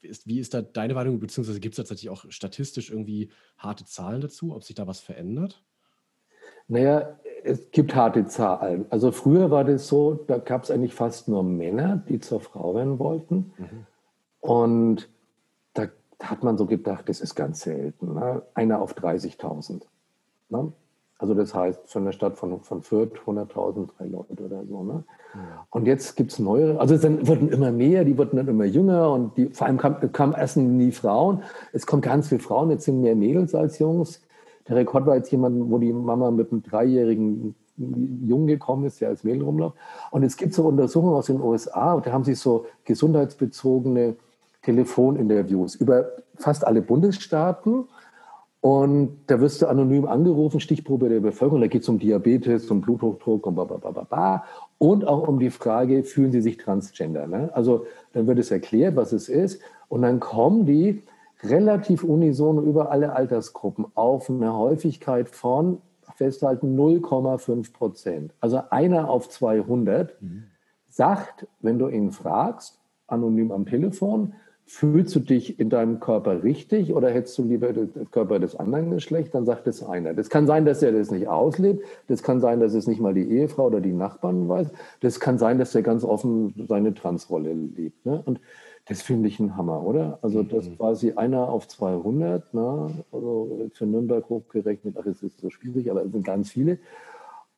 ist, 0.01 0.27
wie 0.27 0.39
ist 0.39 0.53
da 0.53 0.61
deine 0.61 0.95
Wahrnehmung, 0.95 1.19
beziehungsweise 1.19 1.59
gibt 1.59 1.73
es 1.73 1.77
tatsächlich 1.77 2.09
auch 2.09 2.25
statistisch 2.29 2.89
irgendwie 2.89 3.29
harte 3.57 3.85
Zahlen 3.85 4.21
dazu, 4.21 4.55
ob 4.55 4.63
sich 4.63 4.75
da 4.75 4.87
was 4.87 4.99
verändert? 4.99 5.63
Naja, 6.67 7.17
es 7.43 7.71
gibt 7.71 7.95
harte 7.95 8.25
Zahlen. 8.25 8.85
Also 8.89 9.11
früher 9.11 9.51
war 9.51 9.63
das 9.63 9.87
so, 9.87 10.13
da 10.13 10.37
gab 10.37 10.63
es 10.63 10.71
eigentlich 10.71 10.93
fast 10.93 11.27
nur 11.29 11.43
Männer, 11.43 12.03
die 12.09 12.19
zur 12.19 12.41
Frau 12.41 12.75
werden 12.75 12.99
wollten. 12.99 13.53
Mhm. 13.57 13.85
Und 14.41 15.09
da, 15.73 15.87
hat 16.21 16.43
man 16.43 16.57
so 16.57 16.65
gedacht, 16.65 17.07
das 17.09 17.21
ist 17.21 17.35
ganz 17.35 17.61
selten. 17.61 18.13
Ne? 18.15 18.43
Einer 18.53 18.81
auf 18.81 18.97
30.000. 18.97 19.83
Ne? 20.49 20.71
Also 21.19 21.33
das 21.33 21.53
heißt, 21.53 21.79
für 21.85 21.99
eine 21.99 22.13
Stadt 22.13 22.37
von, 22.37 22.61
von 22.61 22.83
Fürth 22.83 23.13
100.000, 23.25 23.87
drei 23.97 24.05
Leute 24.05 24.43
oder 24.43 24.63
so. 24.65 24.83
Ne? 24.83 25.03
Ja. 25.33 25.65
Und 25.71 25.87
jetzt 25.87 26.15
gibt 26.15 26.31
es 26.31 26.39
neue, 26.39 26.79
also 26.79 26.93
es 26.93 27.03
wurden 27.27 27.49
immer 27.49 27.71
mehr, 27.71 28.05
die 28.05 28.17
wurden 28.17 28.37
dann 28.37 28.47
immer 28.47 28.65
jünger 28.65 29.11
und 29.11 29.35
die, 29.35 29.47
vor 29.47 29.65
allem 29.65 29.77
kamen 29.77 30.11
kam 30.11 30.35
erst 30.37 30.57
nie 30.57 30.91
Frauen. 30.91 31.41
Es 31.73 31.87
kommen 31.87 32.03
ganz 32.03 32.27
viele 32.27 32.41
Frauen, 32.41 32.69
jetzt 32.69 32.85
sind 32.85 33.01
mehr 33.01 33.15
Mädels 33.15 33.55
als 33.55 33.79
Jungs. 33.79 34.21
Der 34.67 34.75
Rekord 34.75 35.07
war 35.07 35.15
jetzt 35.15 35.31
jemand, 35.31 35.71
wo 35.71 35.79
die 35.79 35.91
Mama 35.91 36.29
mit 36.29 36.51
einem 36.51 36.61
dreijährigen 36.61 37.55
Jungen 37.77 38.47
gekommen 38.47 38.85
ist, 38.85 39.01
der 39.01 39.09
als 39.09 39.23
Mädel 39.23 39.43
rumläuft. 39.43 39.75
Und 40.11 40.23
es 40.23 40.37
gibt 40.37 40.53
so 40.53 40.67
Untersuchungen 40.67 41.15
aus 41.15 41.27
den 41.27 41.41
USA, 41.41 41.99
da 41.99 42.11
haben 42.11 42.23
sich 42.23 42.39
so 42.39 42.65
gesundheitsbezogene 42.83 44.17
Telefoninterviews 44.61 45.75
über 45.75 46.11
fast 46.35 46.65
alle 46.67 46.81
Bundesstaaten 46.81 47.85
Und 48.67 49.19
da 49.27 49.39
wirst 49.39 49.61
du 49.61 49.67
anonym 49.67 50.05
angerufen, 50.05 50.59
Stichprobe 50.59 51.07
der 51.07 51.21
Bevölkerung. 51.21 51.61
Da 51.61 51.67
geht 51.67 51.83
es 51.83 51.87
um 51.87 51.99
Diabetes, 51.99 52.69
um 52.69 52.81
Bluthochdruck 52.81 53.47
und 53.47 53.55
bla, 53.55 54.43
Und 54.77 55.07
auch 55.07 55.25
um 55.25 55.39
die 55.39 55.51
Frage, 55.51 56.03
fühlen 56.03 56.33
sie 56.33 56.41
sich 56.41 56.57
transgender? 56.57 57.27
Ne? 57.27 57.49
Also 57.53 57.85
dann 58.11 58.27
wird 58.27 58.39
es 58.39 58.51
erklärt, 58.51 58.97
was 58.97 59.13
es 59.13 59.29
ist. 59.29 59.61
Und 59.87 60.01
dann 60.01 60.19
kommen 60.19 60.65
die 60.65 61.01
relativ 61.43 62.03
unisono 62.03 62.61
über 62.61 62.91
alle 62.91 63.15
Altersgruppen 63.15 63.85
auf 63.93 64.29
eine 64.29 64.53
Häufigkeit 64.53 65.29
von, 65.29 65.77
festhalten, 66.15 66.77
0,5 66.77 67.71
Prozent. 67.71 68.33
Also 68.41 68.63
einer 68.69 69.09
auf 69.09 69.29
200 69.29 70.21
mhm. 70.21 70.43
sagt, 70.89 71.47
wenn 71.61 71.79
du 71.79 71.87
ihn 71.87 72.11
fragst, 72.11 72.81
anonym 73.07 73.53
am 73.53 73.65
Telefon, 73.65 74.33
fühlst 74.67 75.15
du 75.15 75.21
dich 75.21 75.59
in 75.59 75.69
deinem 75.69 76.01
Körper 76.01 76.43
richtig 76.43 76.93
oder 76.93 77.09
hättest 77.09 77.37
du 77.37 77.43
lieber 77.45 77.71
den 77.71 78.11
Körper 78.11 78.37
des 78.37 78.55
anderen 78.57 78.91
Geschlechts? 78.91 79.31
Dann 79.31 79.45
sagt 79.45 79.65
es 79.65 79.81
einer. 79.81 80.13
Das 80.13 80.29
kann 80.29 80.45
sein, 80.45 80.65
dass 80.65 80.83
er 80.83 80.91
das 80.91 81.09
nicht 81.09 81.29
auslebt. 81.29 81.85
Das 82.07 82.21
kann 82.21 82.41
sein, 82.41 82.59
dass 82.59 82.73
es 82.73 82.85
nicht 82.85 82.99
mal 82.99 83.13
die 83.13 83.31
Ehefrau 83.31 83.67
oder 83.67 83.79
die 83.79 83.93
Nachbarn 83.93 84.49
weiß. 84.49 84.67
Das 84.99 85.21
kann 85.21 85.37
sein, 85.37 85.57
dass 85.57 85.73
er 85.73 85.83
ganz 85.83 86.03
offen 86.03 86.53
seine 86.67 86.93
Transrolle 86.93 87.53
lebt. 87.53 88.05
Ne? 88.05 88.21
Und 88.25 88.41
das 88.89 89.01
finde 89.01 89.29
ich 89.29 89.39
ein 89.39 89.55
Hammer, 89.55 89.85
oder? 89.85 90.19
Also 90.21 90.43
das 90.43 90.65
ist 90.65 90.71
mhm. 90.71 90.77
quasi 90.77 91.13
einer 91.13 91.47
auf 91.47 91.69
200, 91.69 92.53
ne? 92.53 92.89
also 93.11 93.69
für 93.73 93.85
Nürnberg 93.85 94.27
hochgerechnet, 94.27 94.97
ach, 94.99 95.05
es 95.05 95.23
ist 95.23 95.39
so 95.39 95.49
schwierig, 95.49 95.89
aber 95.89 96.03
es 96.03 96.11
sind 96.11 96.25
ganz 96.25 96.51
viele. 96.51 96.77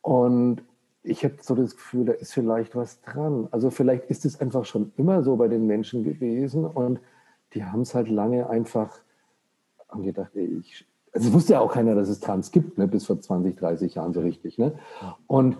Und 0.01 0.61
ich 1.03 1.23
habe 1.23 1.35
so 1.41 1.55
das 1.55 1.75
Gefühl, 1.75 2.05
da 2.05 2.13
ist 2.13 2.33
vielleicht 2.33 2.75
was 2.75 3.01
dran. 3.01 3.47
Also 3.51 3.69
vielleicht 3.69 4.05
ist 4.05 4.25
es 4.25 4.39
einfach 4.39 4.65
schon 4.65 4.91
immer 4.97 5.23
so 5.23 5.35
bei 5.37 5.47
den 5.47 5.65
Menschen 5.65 6.03
gewesen 6.03 6.65
und 6.65 6.99
die 7.53 7.63
haben 7.63 7.81
es 7.81 7.95
halt 7.95 8.09
lange 8.09 8.49
einfach 8.49 8.99
haben 9.89 10.03
gedacht, 10.03 10.31
ey, 10.35 10.59
ich, 10.59 10.85
also 11.11 11.29
es 11.29 11.33
wusste 11.33 11.53
ja 11.53 11.59
auch 11.59 11.73
keiner, 11.73 11.95
dass 11.95 12.09
es 12.09 12.19
Tanz 12.19 12.51
gibt, 12.51 12.77
ne, 12.77 12.87
bis 12.87 13.05
vor 13.05 13.19
20, 13.19 13.57
30 13.57 13.95
Jahren 13.95 14.13
so 14.13 14.21
richtig. 14.21 14.57
Ne? 14.57 14.73
Und, 15.27 15.57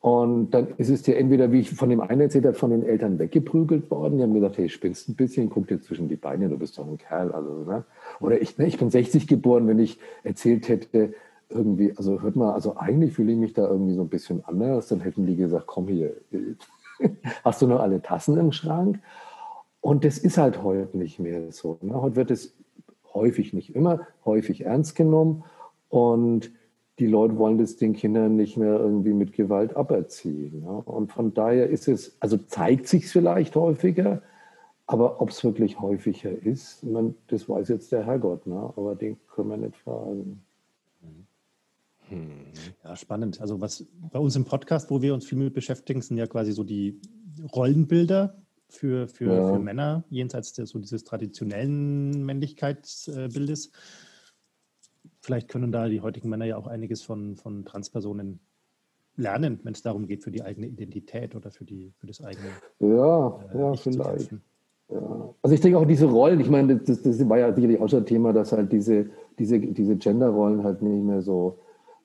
und 0.00 0.50
dann 0.50 0.68
ist 0.78 0.90
es 0.90 1.02
dir 1.02 1.16
entweder, 1.16 1.52
wie 1.52 1.60
ich 1.60 1.70
von 1.70 1.88
dem 1.88 2.00
einen 2.00 2.22
erzählt 2.22 2.46
habe, 2.46 2.56
von 2.56 2.70
den 2.70 2.82
Eltern 2.82 3.18
weggeprügelt 3.18 3.90
worden. 3.90 4.18
Die 4.18 4.22
haben 4.22 4.34
gesagt, 4.34 4.58
hey, 4.58 4.68
spinnst 4.68 5.08
ein 5.08 5.14
bisschen, 5.14 5.50
guck 5.50 5.68
dir 5.68 5.80
zwischen 5.80 6.08
die 6.08 6.16
Beine, 6.16 6.48
du 6.48 6.58
bist 6.58 6.78
doch 6.78 6.86
ein 6.86 6.98
Kerl. 6.98 7.32
Also, 7.32 7.64
ne? 7.64 7.84
Oder 8.20 8.40
ich, 8.40 8.58
ne, 8.58 8.66
ich 8.66 8.78
bin 8.78 8.90
60 8.90 9.26
geboren, 9.28 9.66
wenn 9.68 9.78
ich 9.78 9.98
erzählt 10.24 10.68
hätte, 10.68 11.14
irgendwie, 11.48 11.94
also 11.96 12.20
hört 12.20 12.36
mal, 12.36 12.52
also 12.52 12.76
eigentlich 12.76 13.14
fühle 13.14 13.32
ich 13.32 13.38
mich 13.38 13.52
da 13.52 13.68
irgendwie 13.68 13.94
so 13.94 14.02
ein 14.02 14.08
bisschen 14.08 14.44
anders. 14.44 14.88
Dann 14.88 15.00
hätten 15.00 15.26
die 15.26 15.36
gesagt, 15.36 15.66
komm 15.66 15.88
hier, 15.88 16.14
hast 17.44 17.62
du 17.62 17.66
noch 17.66 17.80
alle 17.80 18.02
Tassen 18.02 18.36
im 18.36 18.52
Schrank? 18.52 19.00
Und 19.80 20.04
das 20.04 20.18
ist 20.18 20.38
halt 20.38 20.62
heute 20.62 20.98
nicht 20.98 21.18
mehr 21.18 21.52
so. 21.52 21.78
Ne? 21.80 22.00
Heute 22.00 22.16
wird 22.16 22.30
es 22.30 22.54
häufig, 23.14 23.52
nicht 23.52 23.74
immer, 23.74 24.06
häufig 24.24 24.64
ernst 24.64 24.96
genommen. 24.96 25.44
Und 25.88 26.50
die 26.98 27.06
Leute 27.06 27.38
wollen 27.38 27.58
das 27.58 27.76
den 27.76 27.94
Kindern 27.94 28.36
nicht 28.36 28.56
mehr 28.56 28.78
irgendwie 28.78 29.14
mit 29.14 29.32
Gewalt 29.32 29.76
aberziehen. 29.76 30.60
Ne? 30.60 30.82
Und 30.84 31.12
von 31.12 31.32
daher 31.32 31.68
ist 31.70 31.88
es, 31.88 32.16
also 32.20 32.36
zeigt 32.36 32.88
sich 32.88 33.08
vielleicht 33.08 33.54
häufiger, 33.56 34.22
aber 34.86 35.20
ob 35.20 35.30
es 35.30 35.44
wirklich 35.44 35.80
häufiger 35.80 36.30
ist, 36.30 36.82
man, 36.84 37.14
das 37.28 37.48
weiß 37.48 37.68
jetzt 37.68 37.92
der 37.92 38.04
Herrgott. 38.04 38.46
Ne? 38.46 38.72
Aber 38.76 38.96
den 38.96 39.16
können 39.28 39.50
wir 39.50 39.56
nicht 39.56 39.76
fragen. 39.76 40.42
Hm. 42.08 42.30
Ja, 42.84 42.96
spannend. 42.96 43.40
Also 43.40 43.60
was 43.60 43.86
bei 44.10 44.18
uns 44.18 44.36
im 44.36 44.44
Podcast, 44.44 44.90
wo 44.90 45.02
wir 45.02 45.14
uns 45.14 45.26
viel 45.26 45.38
mit 45.38 45.54
beschäftigen, 45.54 46.02
sind 46.02 46.16
ja 46.16 46.26
quasi 46.26 46.52
so 46.52 46.64
die 46.64 47.00
Rollenbilder 47.54 48.42
für, 48.68 49.08
für, 49.08 49.34
ja. 49.34 49.52
für 49.52 49.58
Männer, 49.58 50.04
jenseits 50.10 50.52
der, 50.52 50.66
so 50.66 50.78
dieses 50.78 51.04
traditionellen 51.04 52.24
Männlichkeitsbildes. 52.24 53.70
Vielleicht 55.20 55.48
können 55.48 55.72
da 55.72 55.88
die 55.88 56.00
heutigen 56.00 56.28
Männer 56.28 56.44
ja 56.44 56.56
auch 56.56 56.66
einiges 56.66 57.02
von, 57.02 57.36
von 57.36 57.64
Transpersonen 57.64 58.40
lernen, 59.16 59.60
wenn 59.64 59.74
es 59.74 59.82
darum 59.82 60.06
geht, 60.06 60.22
für 60.22 60.30
die 60.30 60.42
eigene 60.42 60.68
Identität 60.68 61.34
oder 61.34 61.50
für, 61.50 61.64
die, 61.64 61.92
für 61.98 62.06
das 62.06 62.22
eigene. 62.22 62.48
Ja, 62.78 63.40
äh, 63.52 63.58
ja, 63.58 63.74
vielleicht. 63.74 64.32
Ja. 64.90 65.34
Also 65.42 65.54
ich 65.54 65.60
denke 65.60 65.78
auch 65.78 65.86
diese 65.86 66.06
Rollen, 66.06 66.40
ich 66.40 66.48
meine, 66.48 66.76
das, 66.76 67.02
das 67.02 67.28
war 67.28 67.38
ja 67.38 67.52
sicherlich 67.52 67.80
auch 67.80 67.88
schon 67.88 68.06
Thema, 68.06 68.32
dass 68.32 68.52
halt 68.52 68.72
diese, 68.72 69.10
diese, 69.38 69.58
diese 69.58 69.96
Gender-Rollen 69.96 70.62
halt 70.62 70.82
nicht 70.82 71.04
mehr 71.04 71.20
so 71.20 71.58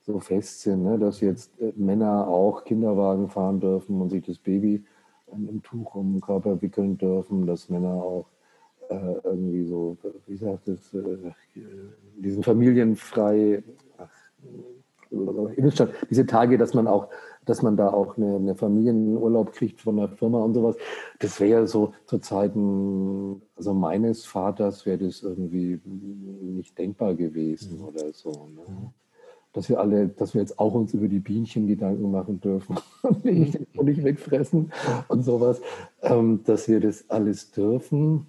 so 0.05 0.19
fest 0.19 0.61
sind, 0.61 0.83
ne? 0.83 0.99
dass 0.99 1.21
jetzt 1.21 1.59
äh, 1.59 1.71
Männer 1.75 2.27
auch 2.27 2.63
Kinderwagen 2.65 3.29
fahren 3.29 3.59
dürfen 3.59 4.01
und 4.01 4.09
sich 4.09 4.25
das 4.25 4.37
Baby 4.37 4.83
ähm, 5.31 5.49
im 5.49 5.63
Tuch 5.63 5.95
um 5.95 6.13
den 6.13 6.21
Körper 6.21 6.61
wickeln 6.61 6.97
dürfen, 6.97 7.47
dass 7.47 7.69
Männer 7.69 7.93
auch 7.93 8.25
äh, 8.89 9.15
irgendwie 9.23 9.63
so, 9.65 9.97
wie 10.27 10.35
sagt 10.35 10.67
es, 10.67 10.93
äh, 10.93 11.31
diesen 12.17 12.43
familienfrei, 12.43 13.63
ach, 13.97 14.09
diese 16.09 16.25
Tage, 16.25 16.57
dass 16.57 16.73
man 16.73 16.87
auch, 16.87 17.07
dass 17.45 17.61
man 17.61 17.77
da 17.77 17.89
auch 17.89 18.17
eine, 18.17 18.35
eine 18.35 18.55
Familienurlaub 18.55 19.53
kriegt 19.53 19.81
von 19.81 19.97
der 19.97 20.09
Firma 20.09 20.39
und 20.39 20.55
sowas, 20.55 20.75
das 21.19 21.39
wäre 21.39 21.61
ja 21.61 21.67
so 21.67 21.93
zu 22.05 22.17
Zeiten 22.17 23.41
also 23.55 23.73
meines 23.73 24.25
Vaters 24.25 24.85
wäre 24.85 24.97
das 24.97 25.21
irgendwie 25.21 25.79
nicht 25.85 26.77
denkbar 26.77 27.13
gewesen 27.13 27.77
mhm. 27.77 27.85
oder 27.85 28.11
so. 28.11 28.31
Ne? 28.31 28.93
Dass 29.53 29.69
wir 29.69 29.79
alle, 29.79 30.07
dass 30.07 30.33
wir 30.33 30.41
jetzt 30.41 30.59
auch 30.59 30.73
uns 30.73 30.93
über 30.93 31.07
die 31.07 31.19
Bienchen 31.19 31.67
Gedanken 31.67 32.11
machen 32.11 32.41
dürfen 32.41 32.77
und 33.03 33.23
nicht, 33.23 33.59
und 33.75 33.85
nicht 33.85 34.03
wegfressen 34.03 34.71
und 35.07 35.23
sowas, 35.23 35.61
ähm, 36.01 36.41
dass 36.43 36.67
wir 36.67 36.79
das 36.79 37.09
alles 37.09 37.51
dürfen, 37.51 38.25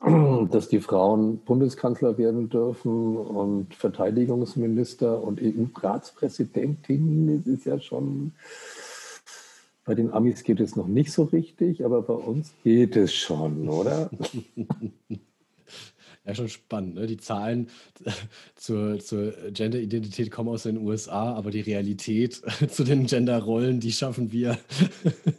dass 0.50 0.68
die 0.68 0.80
Frauen 0.80 1.38
Bundeskanzler 1.38 2.18
werden 2.18 2.48
dürfen 2.48 3.16
und 3.16 3.74
Verteidigungsminister 3.74 5.22
und 5.22 5.40
EU-Ratspräsidentin, 5.42 7.44
das 7.44 7.54
ist 7.54 7.66
ja 7.66 7.78
schon, 7.78 8.32
bei 9.84 9.94
den 9.94 10.12
Amis 10.12 10.42
geht 10.42 10.60
es 10.60 10.74
noch 10.74 10.88
nicht 10.88 11.12
so 11.12 11.24
richtig, 11.24 11.84
aber 11.84 12.02
bei 12.02 12.14
uns 12.14 12.52
geht 12.64 12.96
es 12.96 13.14
schon, 13.14 13.68
oder? 13.68 14.10
Ja, 16.26 16.34
schon 16.34 16.48
spannend. 16.48 16.96
Ne? 16.96 17.06
Die 17.06 17.18
Zahlen 17.18 17.68
zur, 18.56 18.98
zur 18.98 19.32
Gender-Identität 19.52 20.30
kommen 20.30 20.48
aus 20.48 20.64
den 20.64 20.78
USA, 20.78 21.34
aber 21.34 21.50
die 21.50 21.60
Realität 21.60 22.34
zu 22.68 22.82
den 22.82 23.06
Gender-Rollen, 23.06 23.78
die 23.78 23.92
schaffen 23.92 24.32
wir. 24.32 24.58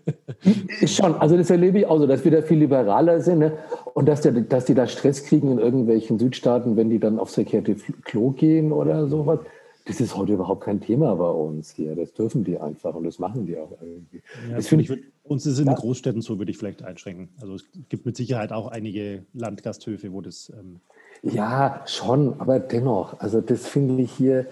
schon, 0.85 1.15
also 1.15 1.35
das 1.35 1.49
erlebe 1.49 1.79
ich 1.79 1.85
auch 1.85 1.99
so, 1.99 2.07
dass 2.07 2.23
wir 2.23 2.31
da 2.31 2.41
viel 2.41 2.59
liberaler 2.59 3.19
sind 3.19 3.39
ne? 3.39 3.57
und 3.93 4.07
dass, 4.07 4.21
der, 4.21 4.31
dass 4.31 4.65
die 4.65 4.75
da 4.75 4.87
Stress 4.87 5.25
kriegen 5.25 5.51
in 5.51 5.59
irgendwelchen 5.59 6.19
Südstaaten, 6.19 6.77
wenn 6.77 6.89
die 6.89 6.99
dann 6.99 7.19
aufs 7.19 7.33
verkehrte 7.33 7.75
Klo 8.03 8.31
gehen 8.31 8.71
oder 8.71 9.07
sowas. 9.07 9.39
Das 9.87 10.01
ist 10.01 10.17
heute 10.17 10.33
überhaupt 10.33 10.65
kein 10.65 10.81
Thema 10.81 11.15
bei 11.15 11.29
uns 11.29 11.71
hier. 11.71 11.95
Das 11.95 12.13
dürfen 12.13 12.43
die 12.43 12.59
einfach 12.59 12.93
und 12.93 13.05
das 13.05 13.19
machen 13.19 13.45
die 13.45 13.57
auch 13.57 13.71
irgendwie. 13.81 14.21
Ja, 14.49 14.57
das 14.57 14.67
finde 14.67 14.83
ich. 14.83 15.03
Uns 15.23 15.45
ist 15.45 15.59
in 15.59 15.67
ja. 15.67 15.73
Großstädten 15.73 16.21
so, 16.21 16.39
würde 16.39 16.51
ich 16.51 16.57
vielleicht 16.57 16.83
einschränken. 16.83 17.29
Also 17.41 17.55
es 17.55 17.65
gibt 17.89 18.05
mit 18.05 18.15
Sicherheit 18.15 18.51
auch 18.51 18.67
einige 18.67 19.25
Landgasthöfe, 19.33 20.11
wo 20.13 20.21
das. 20.21 20.51
Ähm 20.57 20.79
ja, 21.21 21.81
schon, 21.85 22.39
aber 22.39 22.59
dennoch. 22.59 23.19
Also 23.19 23.41
das 23.41 23.67
finde 23.67 24.01
ich 24.01 24.11
hier, 24.11 24.45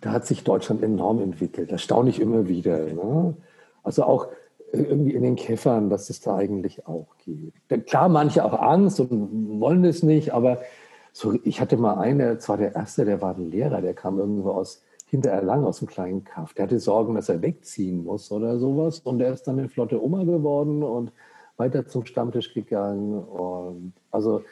da 0.00 0.12
hat 0.12 0.26
sich 0.26 0.44
Deutschland 0.44 0.82
enorm 0.82 1.20
entwickelt. 1.20 1.72
Das 1.72 1.82
staune 1.82 2.10
ich 2.10 2.20
immer 2.20 2.48
wieder. 2.48 2.86
Ne? 2.86 3.34
Also 3.82 4.04
auch 4.04 4.28
irgendwie 4.72 5.14
in 5.14 5.22
den 5.22 5.36
Käffern, 5.36 5.90
dass 5.90 6.10
es 6.10 6.20
da 6.20 6.36
eigentlich 6.36 6.86
auch 6.86 7.06
geht. 7.24 7.86
Klar, 7.86 8.08
manche 8.08 8.44
auch 8.44 8.60
Angst 8.60 9.00
und 9.00 9.60
wollen 9.60 9.84
es 9.84 10.02
nicht, 10.02 10.32
aber 10.32 10.60
so, 11.12 11.38
ich 11.44 11.60
hatte 11.60 11.76
mal 11.76 11.98
einen, 11.98 12.38
zwar 12.40 12.56
der 12.56 12.74
erste, 12.74 13.04
der 13.04 13.20
war 13.20 13.36
ein 13.36 13.50
Lehrer, 13.50 13.80
der 13.80 13.94
kam 13.94 14.18
irgendwo 14.18 14.50
aus 14.50 14.82
Hintererlangen, 15.06 15.66
aus 15.66 15.80
einem 15.80 15.88
kleinen 15.88 16.24
Kaff. 16.24 16.54
Der 16.54 16.64
hatte 16.64 16.78
Sorgen, 16.78 17.16
dass 17.16 17.28
er 17.28 17.42
wegziehen 17.42 18.04
muss 18.04 18.30
oder 18.30 18.58
sowas. 18.58 19.00
Und 19.00 19.20
er 19.20 19.32
ist 19.32 19.42
dann 19.44 19.58
eine 19.58 19.68
flotte 19.68 20.02
Oma 20.02 20.22
geworden 20.22 20.82
und 20.82 21.12
weiter 21.56 21.86
zum 21.86 22.06
Stammtisch 22.06 22.54
gegangen. 22.54 23.18
Und 23.18 23.92
also 24.12 24.42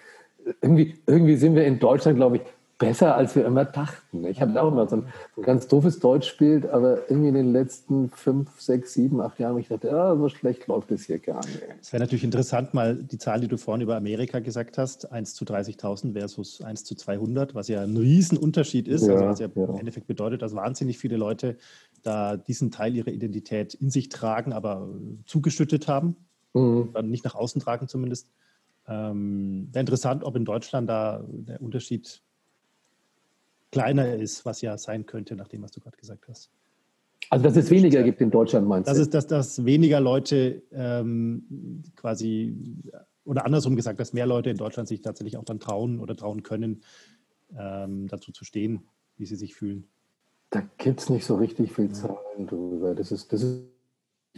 irgendwie, 0.61 1.01
irgendwie 1.07 1.37
sind 1.37 1.55
wir 1.55 1.64
in 1.64 1.79
Deutschland, 1.79 2.16
glaube 2.16 2.38
ich, 2.38 2.42
besser, 2.79 3.17
als 3.17 3.35
wir 3.35 3.45
immer 3.45 3.64
dachten. 3.64 4.25
Ich 4.25 4.41
habe 4.41 4.61
auch 4.62 4.71
immer 4.71 4.88
so 4.88 4.97
ein, 4.97 5.07
ein, 5.37 5.43
ganz 5.43 5.67
doofes 5.67 5.99
Deutsch 5.99 6.29
gespielt, 6.29 6.67
aber 6.67 7.11
irgendwie 7.11 7.29
in 7.29 7.35
den 7.35 7.53
letzten 7.53 8.09
fünf, 8.11 8.61
sechs, 8.61 8.95
sieben, 8.95 9.20
acht 9.20 9.39
Jahren 9.41 9.51
habe 9.51 9.61
ich 9.61 9.68
gedacht, 9.68 9.85
ja, 9.85 10.16
so 10.16 10.29
schlecht 10.29 10.66
läuft 10.68 10.91
es 10.93 11.07
hier 11.07 11.18
gar 11.18 11.45
nicht. 11.45 11.61
Es 11.81 11.93
wäre 11.93 12.03
natürlich 12.03 12.24
interessant, 12.24 12.74
mal 12.74 12.95
die 12.95 13.18
Zahl, 13.18 13.41
die 13.41 13.49
du 13.49 13.59
vorhin 13.59 13.83
über 13.83 13.97
Amerika 13.97 14.39
gesagt 14.39 14.79
hast, 14.79 15.11
1 15.11 15.35
zu 15.35 15.45
30.000 15.45 16.12
versus 16.12 16.62
1 16.62 16.85
zu 16.85 16.95
200, 16.95 17.55
was 17.55 17.66
ja 17.66 17.83
ein 17.83 17.97
Riesenunterschied 17.97 18.87
ist, 18.87 19.07
ja, 19.07 19.14
also 19.14 19.26
was 19.26 19.39
ja, 19.41 19.49
ja, 19.53 19.64
im 19.64 19.76
Endeffekt 19.76 20.07
bedeutet, 20.07 20.43
dass 20.43 20.55
wahnsinnig 20.55 20.99
viele 20.99 21.16
Leute 21.16 21.57
da 22.03 22.37
diesen 22.37 22.70
Teil 22.70 22.95
ihrer 22.95 23.09
Identität 23.09 23.74
in 23.74 23.91
sich 23.91 24.09
tragen, 24.09 24.53
aber 24.53 24.89
zugeschüttet 25.26 25.89
haben, 25.89 26.16
mhm. 26.55 26.91
dann 26.95 27.11
nicht 27.11 27.24
nach 27.24 27.35
außen 27.35 27.61
tragen 27.61 27.89
zumindest. 27.89 28.31
Ähm, 28.87 29.68
wäre 29.72 29.81
interessant, 29.81 30.22
ob 30.22 30.37
in 30.37 30.45
Deutschland 30.45 30.89
da 30.89 31.24
der 31.29 31.61
Unterschied 31.61 32.22
kleiner 33.71 34.14
ist, 34.14 34.45
was 34.45 34.61
ja 34.61 34.79
sein 34.79 35.07
könnte, 35.07 35.37
nach 35.37 35.49
dem, 35.49 35.62
was 35.62 35.73
du 35.73 35.81
gerade 35.81 35.97
gesagt 35.97 36.29
hast. 36.29 36.51
Also 37.31 37.45
dass 37.45 37.57
es 37.57 37.71
weniger 37.71 38.03
gibt 38.03 38.21
in 38.21 38.31
Deutschland, 38.31 38.66
meinst 38.66 38.89
das 38.89 38.97
du? 38.97 39.03
Ist, 39.03 39.14
dass, 39.14 39.27
dass 39.27 39.64
weniger 39.64 40.01
Leute 40.01 40.62
ähm, 40.73 41.83
quasi, 41.97 42.57
oder 43.25 43.45
andersrum 43.45 43.77
gesagt, 43.77 44.01
dass 44.01 44.12
mehr 44.12 44.27
Leute 44.27 44.51
in 44.51 44.57
Deutschland 44.57 44.89
sich 44.89 45.03
tatsächlich 45.03 45.37
auch 45.37 45.45
dann 45.45 45.61
trauen 45.61 46.01
oder 46.01 46.16
trauen 46.16 46.43
können, 46.43 46.83
ähm, 47.59 48.09
dazu 48.09 48.33
zu 48.33 48.45
stehen, 48.45 48.85
wie 49.16 49.27
sie 49.27 49.37
sich 49.37 49.55
fühlen? 49.55 49.87
Da 50.51 50.62
gibt 50.79 51.01
es 51.01 51.11
nicht 51.11 51.27
so 51.27 51.37
richtig 51.37 51.73
viel 51.73 51.91
Zahlen 51.93 52.47
drüber. 52.47 52.95
Das 52.95 53.12
ist, 53.12 53.33
das 53.33 53.43
ist 53.43 53.64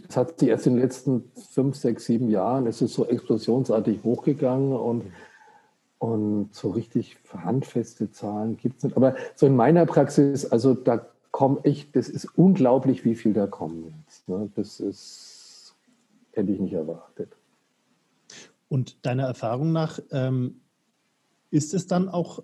das 0.07 0.17
hat 0.17 0.39
sich 0.39 0.49
erst 0.49 0.67
in 0.67 0.73
den 0.73 0.81
letzten 0.81 1.31
fünf, 1.51 1.75
sechs, 1.75 2.05
sieben 2.05 2.29
Jahren, 2.29 2.67
es 2.67 2.81
ist 2.81 2.93
so 2.93 3.05
explosionsartig 3.05 4.03
hochgegangen 4.03 4.73
und, 4.73 5.05
und 6.01 6.49
so 6.51 6.71
richtig 6.71 7.17
handfeste 7.31 8.09
Zahlen 8.09 8.57
gibt 8.57 8.79
es 8.79 8.85
nicht. 8.85 8.97
Aber 8.97 9.15
so 9.35 9.45
in 9.45 9.55
meiner 9.55 9.85
Praxis, 9.85 10.47
also 10.47 10.73
da 10.73 11.05
komme 11.29 11.59
ich, 11.61 11.91
das 11.91 12.09
ist 12.09 12.25
unglaublich, 12.35 13.05
wie 13.05 13.13
viel 13.13 13.33
da 13.33 13.45
kommen 13.45 13.93
jetzt. 14.07 14.27
Ne? 14.27 14.49
Das 14.55 14.79
ist, 14.79 15.75
hätte 16.31 16.51
ich 16.51 16.59
nicht 16.59 16.73
erwartet. 16.73 17.37
Und 18.67 19.05
deiner 19.05 19.25
Erfahrung 19.25 19.73
nach, 19.73 19.99
ähm, 20.09 20.61
ist 21.51 21.75
es 21.75 21.85
dann 21.85 22.09
auch 22.09 22.41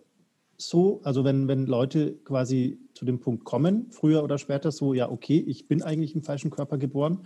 so, 0.57 1.01
also 1.03 1.23
wenn, 1.23 1.47
wenn 1.47 1.65
Leute 1.65 2.13
quasi 2.25 2.77
zu 2.93 3.05
dem 3.05 3.19
Punkt 3.19 3.43
kommen, 3.43 3.87
früher 3.89 4.23
oder 4.23 4.37
später, 4.37 4.71
so, 4.71 4.93
ja, 4.93 5.09
okay, 5.09 5.39
ich 5.39 5.67
bin 5.67 5.81
eigentlich 5.81 6.13
im 6.13 6.21
falschen 6.21 6.51
Körper 6.51 6.77
geboren, 6.77 7.25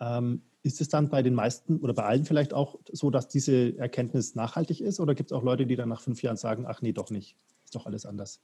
ähm, 0.00 0.42
ist 0.62 0.80
es 0.80 0.88
dann 0.88 1.08
bei 1.08 1.22
den 1.22 1.34
meisten 1.34 1.78
oder 1.78 1.94
bei 1.94 2.02
allen 2.02 2.24
vielleicht 2.24 2.52
auch 2.52 2.78
so, 2.92 3.10
dass 3.10 3.28
diese 3.28 3.78
Erkenntnis 3.78 4.34
nachhaltig 4.34 4.80
ist? 4.80 4.98
Oder 4.98 5.14
gibt 5.14 5.30
es 5.30 5.36
auch 5.36 5.44
Leute, 5.44 5.66
die 5.66 5.76
dann 5.76 5.88
nach 5.88 6.00
fünf 6.00 6.22
Jahren 6.22 6.36
sagen, 6.36 6.64
ach 6.66 6.82
nee, 6.82 6.92
doch 6.92 7.10
nicht, 7.10 7.36
ist 7.64 7.74
doch 7.74 7.86
alles 7.86 8.04
anders? 8.04 8.40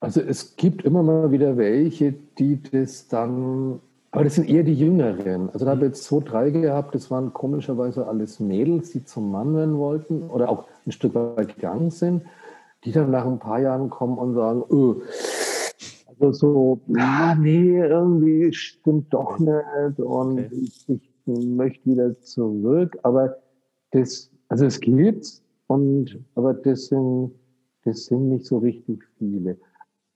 Also 0.00 0.20
es 0.20 0.56
gibt 0.56 0.82
immer 0.82 1.02
mal 1.02 1.30
wieder 1.30 1.56
welche, 1.56 2.14
die 2.38 2.60
das 2.62 3.06
dann, 3.06 3.80
aber 4.10 4.24
das 4.24 4.34
sind 4.34 4.48
eher 4.48 4.64
die 4.64 4.74
Jüngeren. 4.74 5.50
Also 5.50 5.64
da 5.64 5.72
habe 5.72 5.82
ich 5.82 5.92
jetzt 5.92 6.04
zwei, 6.04 6.20
drei 6.20 6.50
gehabt, 6.50 6.94
das 6.94 7.10
waren 7.10 7.32
komischerweise 7.32 8.06
alles 8.06 8.40
Mädels, 8.40 8.90
die 8.90 9.04
zum 9.04 9.30
Mann 9.30 9.54
werden 9.54 9.76
wollten 9.76 10.22
oder 10.28 10.48
auch 10.48 10.64
ein 10.86 10.92
Stück 10.92 11.14
weit 11.14 11.54
gegangen 11.54 11.90
sind, 11.90 12.24
die 12.84 12.92
dann 12.92 13.10
nach 13.10 13.26
ein 13.26 13.38
paar 13.38 13.60
Jahren 13.60 13.90
kommen 13.90 14.18
und 14.18 14.34
sagen, 14.34 14.64
öh, 14.70 14.94
also 14.94 15.02
so, 16.32 16.80
ah, 16.96 17.34
nee, 17.34 17.78
irgendwie 17.78 18.52
stimmt 18.52 19.12
doch 19.12 19.38
nicht 19.38 19.98
und 19.98 20.38
okay. 20.38 20.50
ich, 20.52 20.88
ich, 20.88 21.10
möchte 21.26 21.88
wieder 21.88 22.18
zurück. 22.20 22.98
Aber 23.02 23.36
das, 23.92 24.30
also 24.48 24.66
es 24.66 24.80
gibt 24.80 25.42
und 25.68 26.18
aber 26.34 26.54
das 26.54 26.86
sind, 26.86 27.32
das 27.84 28.06
sind 28.06 28.28
nicht 28.28 28.46
so 28.46 28.58
richtig 28.58 29.04
viele. 29.18 29.56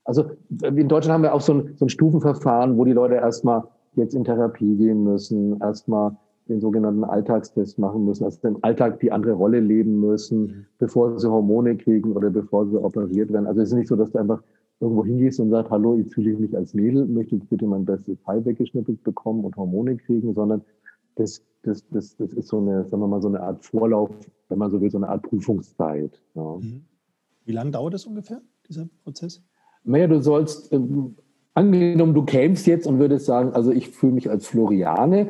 Also 0.05 0.25
in 0.63 0.89
Deutschland 0.89 1.15
haben 1.15 1.23
wir 1.23 1.35
auch 1.35 1.41
so 1.41 1.55
ein, 1.55 1.75
so 1.77 1.87
ein 1.87 1.89
Stufenverfahren, 1.89 2.77
wo 2.77 2.85
die 2.85 2.93
Leute 2.93 3.15
erstmal 3.15 3.63
jetzt 3.95 4.15
in 4.15 4.25
Therapie 4.25 4.77
gehen 4.77 5.05
müssen, 5.05 5.59
erstmal 5.61 6.17
den 6.49 6.61
sogenannten 6.61 7.05
Alltagstest 7.05 7.79
machen 7.79 8.05
müssen, 8.05 8.25
also 8.25 8.47
im 8.47 8.59
Alltag 8.63 9.01
die 9.01 9.11
andere 9.11 9.33
Rolle 9.33 9.61
leben 9.61 10.01
müssen, 10.01 10.41
mhm. 10.41 10.67
bevor 10.79 11.19
sie 11.19 11.31
Hormone 11.31 11.77
kriegen 11.77 12.13
oder 12.13 12.29
bevor 12.29 12.67
sie 12.67 12.77
operiert 12.77 13.33
werden. 13.33 13.47
Also 13.47 13.63
es 13.63 13.69
ist 13.69 13.75
nicht 13.75 13.89
so, 13.89 13.97
dass 13.97 14.11
du 14.11 14.19
einfach 14.19 14.43
irgendwo 14.81 15.05
hingehst 15.05 15.41
und 15.41 15.51
sagst, 15.51 15.70
hallo, 15.70 15.97
ich 15.97 16.12
fühle 16.12 16.37
mich 16.37 16.57
als 16.57 16.75
Mädel, 16.75 17.07
möchte 17.07 17.37
bitte 17.37 17.66
mein 17.66 17.85
bestes 17.85 18.20
Teil 18.22 18.45
weggeschnippelt 18.45 19.03
bekommen 19.03 19.45
und 19.45 19.57
Hormone 19.57 19.97
kriegen, 19.97 20.35
sondern 20.35 20.62
das, 21.16 21.43
das, 21.62 21.89
das, 21.91 22.16
das 22.16 22.33
ist 22.33 22.49
so 22.49 22.59
eine, 22.59 22.85
sagen 22.85 23.01
wir 23.01 23.09
mal, 23.09 23.22
so 23.22 23.29
eine 23.29 23.41
Art 23.41 23.64
Vorlauf, 23.64 24.11
wenn 24.49 24.59
man 24.59 24.70
so 24.70 24.81
will, 24.81 24.91
so 24.91 24.99
eine 24.99 25.09
Art 25.09 25.22
Prüfungszeit. 25.22 26.20
Ja. 26.35 26.57
Mhm. 26.57 26.85
Wie 27.45 27.53
lange 27.53 27.70
dauert 27.70 27.95
das 27.95 28.07
ungefähr, 28.07 28.41
dieser 28.68 28.89
Prozess? 29.05 29.43
Naja, 29.85 30.07
du 30.07 30.20
sollst, 30.20 30.72
ähm, 30.72 31.14
angenommen, 31.55 32.14
du 32.14 32.25
kämst 32.25 32.66
jetzt 32.66 32.87
und 32.87 32.99
würdest 32.99 33.27
sagen, 33.27 33.53
also 33.53 33.70
ich 33.70 33.91
fühle 33.91 34.12
mich 34.12 34.29
als 34.29 34.47
Floriane. 34.47 35.29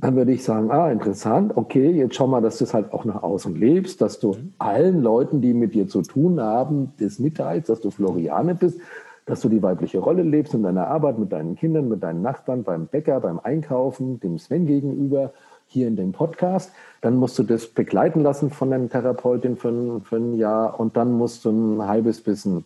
Dann 0.00 0.16
würde 0.16 0.32
ich 0.32 0.42
sagen, 0.42 0.70
ah, 0.70 0.90
interessant, 0.90 1.56
okay, 1.56 1.90
jetzt 1.90 2.14
schau 2.14 2.26
mal, 2.26 2.40
dass 2.40 2.58
du 2.58 2.64
es 2.64 2.74
halt 2.74 2.92
auch 2.92 3.04
nach 3.04 3.22
außen 3.22 3.54
lebst, 3.54 4.00
dass 4.00 4.18
du 4.18 4.32
mhm. 4.32 4.52
allen 4.58 5.02
Leuten, 5.02 5.40
die 5.40 5.52
mit 5.52 5.74
dir 5.74 5.88
zu 5.88 6.02
tun 6.02 6.40
haben, 6.40 6.92
das 6.98 7.18
mitteilst, 7.18 7.68
dass 7.68 7.80
du 7.80 7.90
Floriane 7.90 8.54
bist, 8.54 8.80
dass 9.26 9.40
du 9.40 9.48
die 9.48 9.62
weibliche 9.62 9.98
Rolle 9.98 10.22
lebst 10.22 10.54
in 10.54 10.62
deiner 10.62 10.88
Arbeit 10.88 11.18
mit 11.18 11.32
deinen 11.32 11.56
Kindern, 11.56 11.88
mit 11.88 12.02
deinen 12.02 12.22
Nachbarn, 12.22 12.62
beim 12.62 12.86
Bäcker, 12.86 13.20
beim 13.20 13.40
Einkaufen, 13.40 14.20
dem 14.20 14.38
Sven 14.38 14.66
gegenüber, 14.66 15.32
hier 15.66 15.88
in 15.88 15.96
dem 15.96 16.12
Podcast. 16.12 16.72
Dann 17.00 17.16
musst 17.16 17.38
du 17.38 17.42
das 17.42 17.66
begleiten 17.66 18.22
lassen 18.22 18.50
von 18.50 18.70
deiner 18.70 18.88
Therapeutin 18.88 19.56
für, 19.56 20.00
für 20.02 20.16
ein 20.16 20.34
Jahr 20.34 20.78
und 20.78 20.96
dann 20.96 21.12
musst 21.12 21.44
du 21.44 21.50
ein 21.50 21.86
halbes 21.86 22.20
bisschen 22.20 22.64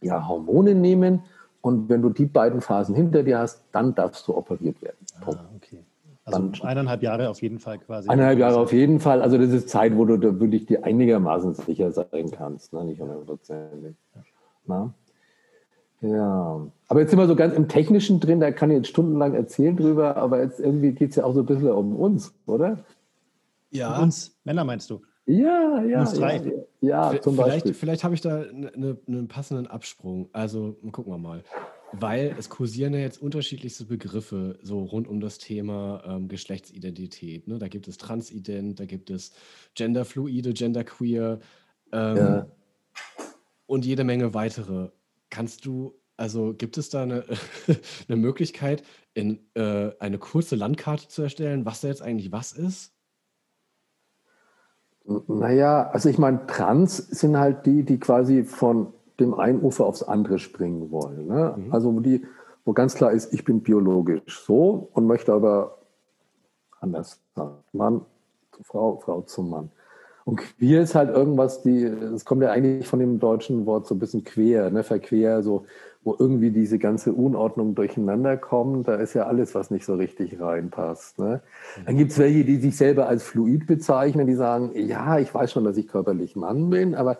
ja, 0.00 0.28
Hormone 0.28 0.74
nehmen. 0.74 1.22
Und 1.60 1.88
wenn 1.88 2.02
du 2.02 2.10
die 2.10 2.26
beiden 2.26 2.60
Phasen 2.60 2.94
hinter 2.94 3.22
dir 3.22 3.38
hast, 3.40 3.62
dann 3.72 3.94
darfst 3.94 4.28
du 4.28 4.36
operiert 4.36 4.80
werden. 4.80 4.96
Ah. 5.26 5.34
Also 6.34 6.48
dann, 6.48 6.68
eineinhalb 6.68 7.02
Jahre 7.02 7.28
auf 7.28 7.42
jeden 7.42 7.58
Fall 7.58 7.78
quasi. 7.78 8.08
Eineinhalb 8.08 8.38
Jahre 8.38 8.58
auf 8.58 8.72
jeden 8.72 9.00
Fall. 9.00 9.22
Also 9.22 9.38
das 9.38 9.50
ist 9.50 9.68
Zeit, 9.68 9.96
wo 9.96 10.04
du 10.04 10.16
da 10.16 10.38
wirklich 10.40 10.66
dir 10.66 10.84
einigermaßen 10.84 11.54
sicher 11.54 11.90
sein 11.92 12.30
kannst. 12.30 12.72
Ne? 12.72 12.84
Nicht 12.84 13.00
hundertprozentig. 13.00 13.94
Ja. 14.68 14.92
ja. 16.00 16.66
Aber 16.88 17.00
jetzt 17.00 17.10
sind 17.10 17.18
wir 17.18 17.26
so 17.26 17.36
ganz 17.36 17.54
im 17.54 17.68
Technischen 17.68 18.20
drin, 18.20 18.40
da 18.40 18.50
kann 18.50 18.70
ich 18.70 18.76
jetzt 18.78 18.88
stundenlang 18.88 19.34
erzählen 19.34 19.76
drüber, 19.76 20.16
aber 20.16 20.42
jetzt 20.42 20.60
irgendwie 20.60 20.92
geht 20.92 21.10
es 21.10 21.16
ja 21.16 21.24
auch 21.24 21.34
so 21.34 21.40
ein 21.40 21.46
bisschen 21.46 21.70
um 21.70 21.96
uns, 21.96 22.34
oder? 22.46 22.78
Ja. 23.70 23.96
Um 23.96 24.04
uns, 24.04 24.36
Männer 24.44 24.64
meinst 24.64 24.90
du? 24.90 25.00
Ja, 25.26 25.82
ja. 25.82 26.00
Uns 26.00 26.14
drei. 26.14 26.40
Ja, 26.80 27.12
ja 27.12 27.20
zum 27.20 27.34
vielleicht, 27.34 27.50
Beispiel. 27.50 27.74
Vielleicht 27.74 28.04
habe 28.04 28.14
ich 28.14 28.22
da 28.22 28.40
einen 28.40 28.70
ne, 28.74 28.96
ne 29.06 29.22
passenden 29.24 29.66
Absprung. 29.66 30.28
Also 30.32 30.76
gucken 30.90 31.12
wir 31.12 31.18
mal. 31.18 31.42
Weil 31.92 32.34
es 32.38 32.50
kursieren 32.50 32.92
ja 32.92 33.00
jetzt 33.00 33.20
unterschiedlichste 33.20 33.86
Begriffe 33.86 34.58
so 34.62 34.82
rund 34.84 35.08
um 35.08 35.20
das 35.20 35.38
Thema 35.38 36.02
ähm, 36.06 36.28
Geschlechtsidentität. 36.28 37.48
Ne? 37.48 37.58
Da 37.58 37.68
gibt 37.68 37.88
es 37.88 37.96
Transident, 37.96 38.78
da 38.78 38.84
gibt 38.84 39.10
es 39.10 39.32
Genderfluide, 39.74 40.52
Genderqueer 40.52 41.40
ähm, 41.92 42.16
ja. 42.16 42.46
und 43.66 43.86
jede 43.86 44.04
Menge 44.04 44.34
weitere. 44.34 44.90
Kannst 45.30 45.64
du, 45.64 45.94
also 46.16 46.52
gibt 46.52 46.76
es 46.76 46.90
da 46.90 47.02
eine, 47.04 47.24
eine 48.08 48.16
Möglichkeit, 48.16 48.82
in 49.14 49.40
äh, 49.54 49.90
eine 49.98 50.18
kurze 50.18 50.56
Landkarte 50.56 51.08
zu 51.08 51.22
erstellen, 51.22 51.64
was 51.64 51.80
da 51.80 51.88
jetzt 51.88 52.02
eigentlich 52.02 52.32
was 52.32 52.52
ist? 52.52 52.92
Naja, 55.26 55.88
also 55.90 56.10
ich 56.10 56.18
meine, 56.18 56.46
Trans 56.46 56.98
sind 56.98 57.38
halt 57.38 57.64
die, 57.64 57.82
die 57.82 57.98
quasi 57.98 58.44
von 58.44 58.92
dem 59.20 59.34
einen 59.34 59.62
Ufer 59.62 59.86
aufs 59.86 60.02
andere 60.02 60.38
springen 60.38 60.90
wollen. 60.90 61.26
Ne? 61.26 61.54
Mhm. 61.56 61.72
Also 61.72 61.94
wo, 61.94 62.00
die, 62.00 62.24
wo 62.64 62.72
ganz 62.72 62.94
klar 62.94 63.12
ist, 63.12 63.32
ich 63.32 63.44
bin 63.44 63.62
biologisch 63.62 64.40
so 64.44 64.88
und 64.92 65.06
möchte 65.06 65.32
aber 65.32 65.78
anders 66.80 67.20
sein. 67.34 67.50
Mann 67.72 68.02
zu 68.52 68.62
Frau, 68.62 68.98
Frau 68.98 69.22
zum 69.22 69.50
Mann. 69.50 69.70
Und 70.24 70.36
queer 70.36 70.82
ist 70.82 70.94
halt 70.94 71.08
irgendwas, 71.08 71.62
die, 71.62 71.84
es 71.84 72.26
kommt 72.26 72.42
ja 72.42 72.50
eigentlich 72.50 72.86
von 72.86 72.98
dem 72.98 73.18
deutschen 73.18 73.64
Wort 73.64 73.86
so 73.86 73.94
ein 73.94 73.98
bisschen 73.98 74.24
quer, 74.24 74.70
ne, 74.70 74.82
verquer, 74.82 75.42
so, 75.42 75.64
wo 76.04 76.16
irgendwie 76.18 76.50
diese 76.50 76.78
ganze 76.78 77.14
Unordnung 77.14 77.74
durcheinander 77.74 78.36
kommt. 78.36 78.88
Da 78.88 78.96
ist 78.96 79.14
ja 79.14 79.26
alles, 79.26 79.54
was 79.54 79.70
nicht 79.70 79.86
so 79.86 79.94
richtig 79.94 80.38
reinpasst. 80.38 81.18
Ne? 81.18 81.40
Dann 81.86 81.96
gibt 81.96 82.12
es 82.12 82.18
welche, 82.18 82.44
die 82.44 82.56
sich 82.56 82.76
selber 82.76 83.08
als 83.08 83.22
fluid 83.22 83.66
bezeichnen, 83.66 84.26
die 84.26 84.34
sagen, 84.34 84.72
ja, 84.74 85.18
ich 85.18 85.34
weiß 85.34 85.50
schon, 85.50 85.64
dass 85.64 85.78
ich 85.78 85.88
körperlich 85.88 86.36
Mann 86.36 86.68
bin, 86.68 86.94
aber 86.94 87.16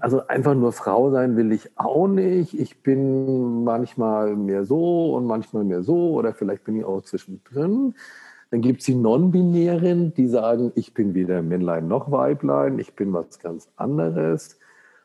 also 0.00 0.26
einfach 0.26 0.54
nur 0.54 0.72
Frau 0.72 1.10
sein 1.10 1.36
will 1.36 1.52
ich 1.52 1.70
auch 1.76 2.08
nicht. 2.08 2.54
Ich 2.54 2.82
bin 2.82 3.64
manchmal 3.64 4.36
mehr 4.36 4.64
so 4.64 5.14
und 5.14 5.26
manchmal 5.26 5.64
mehr 5.64 5.82
so 5.82 6.12
oder 6.12 6.34
vielleicht 6.34 6.64
bin 6.64 6.76
ich 6.76 6.84
auch 6.84 7.02
zwischendrin. 7.02 7.94
Dann 8.50 8.62
gibt 8.62 8.80
es 8.80 8.86
die 8.86 8.94
Non-Binären, 8.94 10.12
die 10.14 10.26
sagen, 10.26 10.72
ich 10.74 10.92
bin 10.92 11.14
weder 11.14 11.42
Männlein 11.42 11.86
noch 11.86 12.10
Weiblein, 12.10 12.78
ich 12.78 12.94
bin 12.94 13.12
was 13.12 13.38
ganz 13.38 13.68
anderes. 13.76 14.58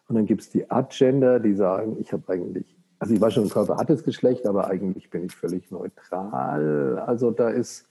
Und 0.07 0.15
dann 0.15 0.25
gibt 0.25 0.41
es 0.41 0.49
die 0.49 0.69
Agender, 0.69 1.39
die 1.39 1.53
sagen, 1.53 1.97
ich 1.99 2.11
habe 2.11 2.23
eigentlich, 2.31 2.75
also 2.99 3.13
ich 3.13 3.21
weiß 3.21 3.33
schon, 3.33 3.43
ein 3.43 3.49
Körper 3.49 3.77
hat 3.77 3.89
das 3.89 4.03
Geschlecht, 4.03 4.47
aber 4.47 4.67
eigentlich 4.67 5.09
bin 5.09 5.25
ich 5.25 5.35
völlig 5.35 5.69
neutral. 5.71 6.99
Also 7.05 7.31
da 7.31 7.49
ist, 7.49 7.87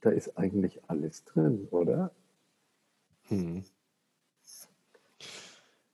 da 0.00 0.10
ist 0.10 0.36
eigentlich 0.38 0.80
alles 0.86 1.24
drin, 1.24 1.66
oder? 1.70 2.12
Hm. 3.28 3.64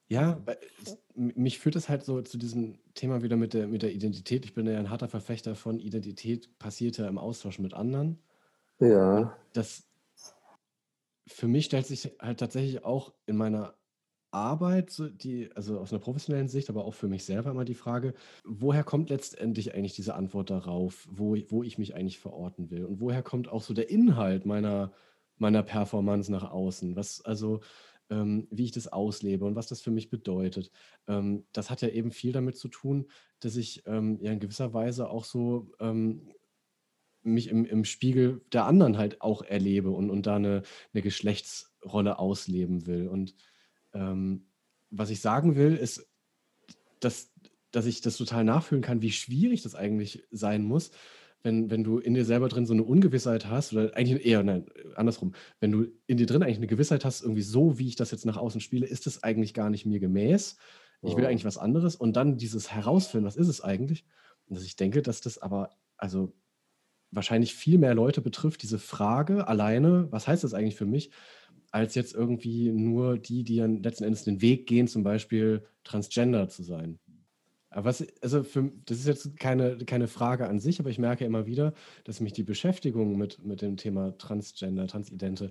Ja, 0.08 0.40
mich 1.14 1.58
führt 1.58 1.74
es 1.74 1.88
halt 1.88 2.04
so 2.04 2.22
zu 2.22 2.38
diesem 2.38 2.78
Thema 2.94 3.22
wieder 3.22 3.36
mit 3.36 3.54
der, 3.54 3.66
mit 3.66 3.82
der 3.82 3.92
Identität. 3.92 4.44
Ich 4.44 4.54
bin 4.54 4.66
ja 4.66 4.78
ein 4.78 4.90
harter 4.90 5.08
Verfechter 5.08 5.56
von 5.56 5.80
Identität, 5.80 6.58
passiert 6.58 6.98
ja 6.98 7.08
im 7.08 7.18
Austausch 7.18 7.58
mit 7.58 7.74
anderen. 7.74 8.22
Ja. 8.78 9.36
Das 9.52 9.88
für 11.26 11.48
mich 11.48 11.66
stellt 11.66 11.86
sich 11.86 12.12
halt 12.20 12.38
tatsächlich 12.38 12.84
auch 12.84 13.12
in 13.26 13.36
meiner 13.36 13.74
Arbeit, 14.30 15.02
die, 15.22 15.50
also 15.54 15.80
aus 15.80 15.92
einer 15.92 16.00
professionellen 16.00 16.48
Sicht, 16.48 16.68
aber 16.68 16.84
auch 16.84 16.94
für 16.94 17.08
mich 17.08 17.24
selber 17.24 17.50
immer 17.50 17.64
die 17.64 17.74
Frage, 17.74 18.14
woher 18.44 18.84
kommt 18.84 19.10
letztendlich 19.10 19.74
eigentlich 19.74 19.94
diese 19.94 20.14
Antwort 20.14 20.50
darauf, 20.50 21.08
wo, 21.10 21.36
wo 21.48 21.62
ich 21.62 21.78
mich 21.78 21.94
eigentlich 21.94 22.18
verorten 22.18 22.70
will? 22.70 22.84
Und 22.84 23.00
woher 23.00 23.22
kommt 23.22 23.48
auch 23.48 23.62
so 23.62 23.72
der 23.72 23.88
Inhalt 23.88 24.44
meiner, 24.44 24.92
meiner 25.38 25.62
Performance 25.62 26.30
nach 26.30 26.50
außen? 26.50 26.96
Was, 26.96 27.24
also, 27.24 27.60
ähm, 28.10 28.46
wie 28.50 28.64
ich 28.64 28.72
das 28.72 28.88
auslebe 28.88 29.44
und 29.44 29.56
was 29.56 29.66
das 29.66 29.80
für 29.80 29.90
mich 29.90 30.10
bedeutet. 30.10 30.70
Ähm, 31.08 31.44
das 31.52 31.70
hat 31.70 31.82
ja 31.82 31.88
eben 31.88 32.10
viel 32.10 32.32
damit 32.32 32.56
zu 32.56 32.68
tun, 32.68 33.10
dass 33.40 33.56
ich 33.56 33.82
ähm, 33.86 34.18
ja 34.20 34.32
in 34.32 34.40
gewisser 34.40 34.72
Weise 34.72 35.08
auch 35.08 35.24
so 35.24 35.72
ähm, 35.80 36.28
mich 37.22 37.48
im, 37.48 37.64
im 37.64 37.84
Spiegel 37.84 38.40
der 38.52 38.64
anderen 38.64 38.96
halt 38.98 39.20
auch 39.20 39.42
erlebe 39.42 39.90
und, 39.90 40.10
und 40.10 40.26
da 40.26 40.36
eine, 40.36 40.62
eine 40.94 41.02
Geschlechtsrolle 41.02 42.18
ausleben 42.18 42.86
will. 42.86 43.08
Und 43.08 43.34
ähm, 43.92 44.46
was 44.90 45.10
ich 45.10 45.20
sagen 45.20 45.56
will, 45.56 45.76
ist, 45.76 46.08
dass, 47.00 47.32
dass 47.72 47.86
ich 47.86 48.00
das 48.00 48.16
total 48.16 48.44
nachfühlen 48.44 48.82
kann, 48.82 49.02
wie 49.02 49.12
schwierig 49.12 49.62
das 49.62 49.74
eigentlich 49.74 50.24
sein 50.30 50.64
muss, 50.64 50.92
wenn, 51.46 51.70
wenn 51.70 51.84
du 51.84 51.98
in 51.98 52.12
dir 52.12 52.24
selber 52.24 52.48
drin 52.48 52.66
so 52.66 52.74
eine 52.74 52.82
Ungewissheit 52.82 53.46
hast, 53.46 53.72
oder 53.72 53.96
eigentlich 53.96 54.26
eher, 54.26 54.42
nein, 54.42 54.66
andersrum, 54.96 55.32
wenn 55.60 55.72
du 55.72 55.86
in 56.06 56.18
dir 56.18 56.26
drin 56.26 56.42
eigentlich 56.42 56.58
eine 56.58 56.66
Gewissheit 56.66 57.04
hast, 57.04 57.22
irgendwie 57.22 57.42
so, 57.42 57.78
wie 57.78 57.88
ich 57.88 57.96
das 57.96 58.10
jetzt 58.10 58.26
nach 58.26 58.36
außen 58.36 58.60
spiele, 58.60 58.84
ist 58.84 59.06
das 59.06 59.22
eigentlich 59.22 59.54
gar 59.54 59.70
nicht 59.70 59.86
mir 59.86 60.00
gemäß. 60.00 60.58
Ich 61.02 61.16
will 61.16 61.24
eigentlich 61.24 61.44
was 61.44 61.58
anderes 61.58 61.94
und 61.94 62.16
dann 62.16 62.36
dieses 62.36 62.72
Herausfinden, 62.72 63.26
was 63.26 63.36
ist 63.36 63.46
es 63.46 63.60
eigentlich? 63.60 64.04
Und 64.48 64.56
dass 64.56 64.64
ich 64.64 64.74
denke, 64.74 65.02
dass 65.02 65.20
das 65.20 65.38
aber, 65.38 65.70
also 65.96 66.34
wahrscheinlich 67.12 67.54
viel 67.54 67.78
mehr 67.78 67.94
Leute 67.94 68.20
betrifft, 68.20 68.62
diese 68.62 68.80
Frage 68.80 69.46
alleine, 69.46 70.08
was 70.10 70.26
heißt 70.26 70.42
das 70.42 70.52
eigentlich 70.52 70.74
für 70.74 70.86
mich, 70.86 71.10
als 71.70 71.94
jetzt 71.94 72.14
irgendwie 72.14 72.72
nur 72.72 73.18
die, 73.18 73.44
die 73.44 73.58
dann 73.58 73.82
letzten 73.82 74.04
Endes 74.04 74.24
den 74.24 74.40
Weg 74.42 74.66
gehen, 74.66 74.88
zum 74.88 75.04
Beispiel 75.04 75.64
Transgender 75.84 76.48
zu 76.48 76.64
sein. 76.64 76.98
Was, 77.78 78.02
also 78.22 78.42
für, 78.42 78.72
das 78.86 79.00
ist 79.00 79.06
jetzt 79.06 79.36
keine, 79.38 79.76
keine 79.84 80.08
Frage 80.08 80.48
an 80.48 80.60
sich, 80.60 80.80
aber 80.80 80.88
ich 80.88 80.98
merke 80.98 81.26
immer 81.26 81.44
wieder, 81.44 81.74
dass 82.04 82.20
mich 82.20 82.32
die 82.32 82.42
Beschäftigung 82.42 83.18
mit, 83.18 83.44
mit 83.44 83.60
dem 83.60 83.76
Thema 83.76 84.16
Transgender, 84.16 84.86
Transidente, 84.86 85.50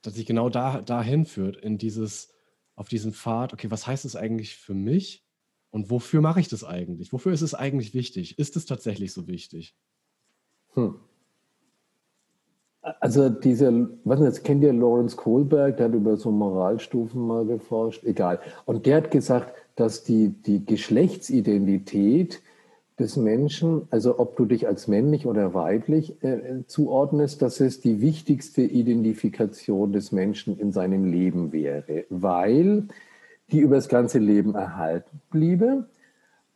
dass 0.00 0.14
sich 0.14 0.26
genau 0.26 0.48
da, 0.48 0.80
dahin 0.80 1.24
führt, 1.26 1.56
in 1.56 1.76
dieses, 1.76 2.32
auf 2.76 2.88
diesen 2.88 3.12
Pfad, 3.12 3.52
okay, 3.52 3.68
was 3.68 3.84
heißt 3.84 4.04
das 4.04 4.14
eigentlich 4.14 4.54
für 4.54 4.74
mich 4.74 5.26
und 5.70 5.90
wofür 5.90 6.20
mache 6.20 6.38
ich 6.38 6.46
das 6.46 6.62
eigentlich? 6.62 7.12
Wofür 7.12 7.32
ist 7.32 7.42
es 7.42 7.54
eigentlich 7.54 7.94
wichtig? 7.94 8.38
Ist 8.38 8.54
es 8.54 8.66
tatsächlich 8.66 9.12
so 9.12 9.26
wichtig? 9.26 9.74
Hm. 10.74 10.94
Also 13.00 13.28
diese, 13.28 13.98
was 14.04 14.20
jetzt 14.20 14.44
kennt 14.44 14.62
ihr 14.62 14.72
Lawrence 14.72 15.16
Kohlberg, 15.16 15.76
der 15.78 15.86
hat 15.86 15.94
über 15.94 16.16
so 16.16 16.30
Moralstufen 16.30 17.26
mal 17.26 17.44
geforscht, 17.44 18.04
egal. 18.04 18.38
Und 18.66 18.86
der 18.86 18.98
hat 18.98 19.10
gesagt, 19.10 19.52
dass 19.76 20.02
die, 20.02 20.30
die 20.30 20.64
Geschlechtsidentität 20.64 22.42
des 22.98 23.16
Menschen, 23.16 23.86
also 23.90 24.18
ob 24.18 24.36
du 24.36 24.46
dich 24.46 24.66
als 24.66 24.88
männlich 24.88 25.26
oder 25.26 25.52
weiblich 25.52 26.22
äh, 26.22 26.64
zuordnest, 26.66 27.42
dass 27.42 27.60
es 27.60 27.80
die 27.80 28.00
wichtigste 28.00 28.62
Identifikation 28.62 29.92
des 29.92 30.12
Menschen 30.12 30.58
in 30.58 30.72
seinem 30.72 31.04
Leben 31.04 31.52
wäre, 31.52 32.06
weil 32.08 32.88
die 33.52 33.58
über 33.58 33.76
das 33.76 33.88
ganze 33.88 34.18
Leben 34.18 34.54
erhalten 34.54 35.20
bliebe 35.30 35.86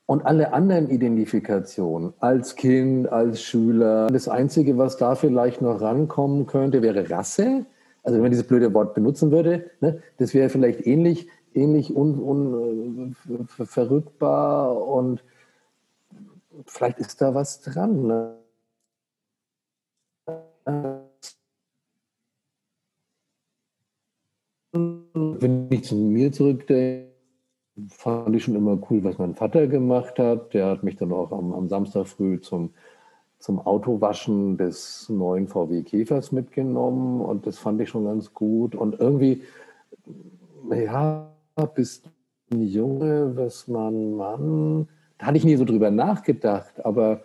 und 0.07 0.25
alle 0.25 0.53
anderen 0.55 0.89
Identifikationen 0.89 2.15
als 2.21 2.57
Kind, 2.57 3.13
als 3.13 3.43
Schüler, 3.43 4.09
das 4.09 4.27
Einzige, 4.27 4.79
was 4.79 4.97
da 4.97 5.15
vielleicht 5.15 5.61
noch 5.61 5.81
rankommen 5.81 6.47
könnte, 6.47 6.83
wäre 6.83 7.11
Rasse. 7.11 7.67
Also 8.03 8.17
wenn 8.17 8.23
man 8.23 8.31
dieses 8.31 8.47
blöde 8.47 8.73
Wort 8.73 8.95
benutzen 8.95 9.31
würde, 9.31 9.71
ne, 9.81 10.03
das 10.17 10.33
wäre 10.33 10.49
vielleicht 10.49 10.87
ähnlich, 10.87 11.29
ähnlich 11.55 11.95
un, 11.95 12.19
un, 12.19 13.15
äh, 13.25 13.39
und 14.71 15.23
vielleicht 16.67 16.99
ist 16.99 17.21
da 17.21 17.35
was 17.35 17.61
dran. 17.61 18.07
Ne? 18.07 18.37
Wenn 24.73 25.69
ich 25.71 25.85
zu 25.85 25.97
mir 25.97 26.33
zurückdenke, 26.33 27.11
fand 27.89 28.37
ich 28.37 28.45
schon 28.45 28.57
immer 28.57 28.79
cool, 28.91 29.03
was 29.05 29.19
mein 29.19 29.35
Vater 29.35 29.67
gemacht 29.67 30.19
hat. 30.19 30.55
Der 30.55 30.67
hat 30.67 30.83
mich 30.83 30.97
dann 30.97 31.13
auch 31.13 31.33
am, 31.33 31.53
am 31.53 31.69
Samstag 31.69 32.07
früh 32.07 32.41
zum, 32.41 32.71
zum 33.39 33.59
Autowaschen 33.61 34.59
des 34.59 35.09
neuen 35.09 35.49
VW 35.49 35.83
Käfers 35.83 36.33
mitgenommen 36.33 37.21
und 37.21 37.47
das 37.47 37.59
fand 37.59 37.81
ich 37.81 37.89
schon 37.89 38.05
ganz 38.05 38.35
gut. 38.35 38.75
Und 38.75 39.01
irgendwie, 39.01 39.43
ja, 40.71 41.30
bist 41.67 42.09
ein 42.53 42.63
Junge, 42.63 43.37
was 43.37 43.69
man, 43.69 44.15
Mann, 44.15 44.89
da 45.19 45.27
hatte 45.27 45.39
ich 45.39 45.45
nie 45.45 45.57
so 45.57 45.65
drüber 45.65 45.91
nachgedacht, 45.91 46.85
aber, 46.85 47.23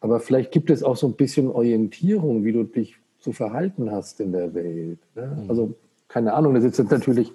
aber 0.00 0.20
vielleicht 0.20 0.52
gibt 0.52 0.70
es 0.70 0.82
auch 0.82 0.96
so 0.96 1.06
ein 1.08 1.14
bisschen 1.14 1.48
Orientierung, 1.48 2.44
wie 2.44 2.52
du 2.52 2.64
dich 2.64 2.96
zu 3.18 3.32
verhalten 3.32 3.90
hast 3.90 4.20
in 4.20 4.32
der 4.32 4.54
Welt. 4.54 4.98
Ne? 5.14 5.38
Mhm. 5.42 5.50
Also, 5.50 5.74
keine 6.08 6.32
Ahnung, 6.34 6.54
das 6.54 6.64
ist 6.64 6.78
jetzt 6.78 6.90
natürlich 6.90 7.32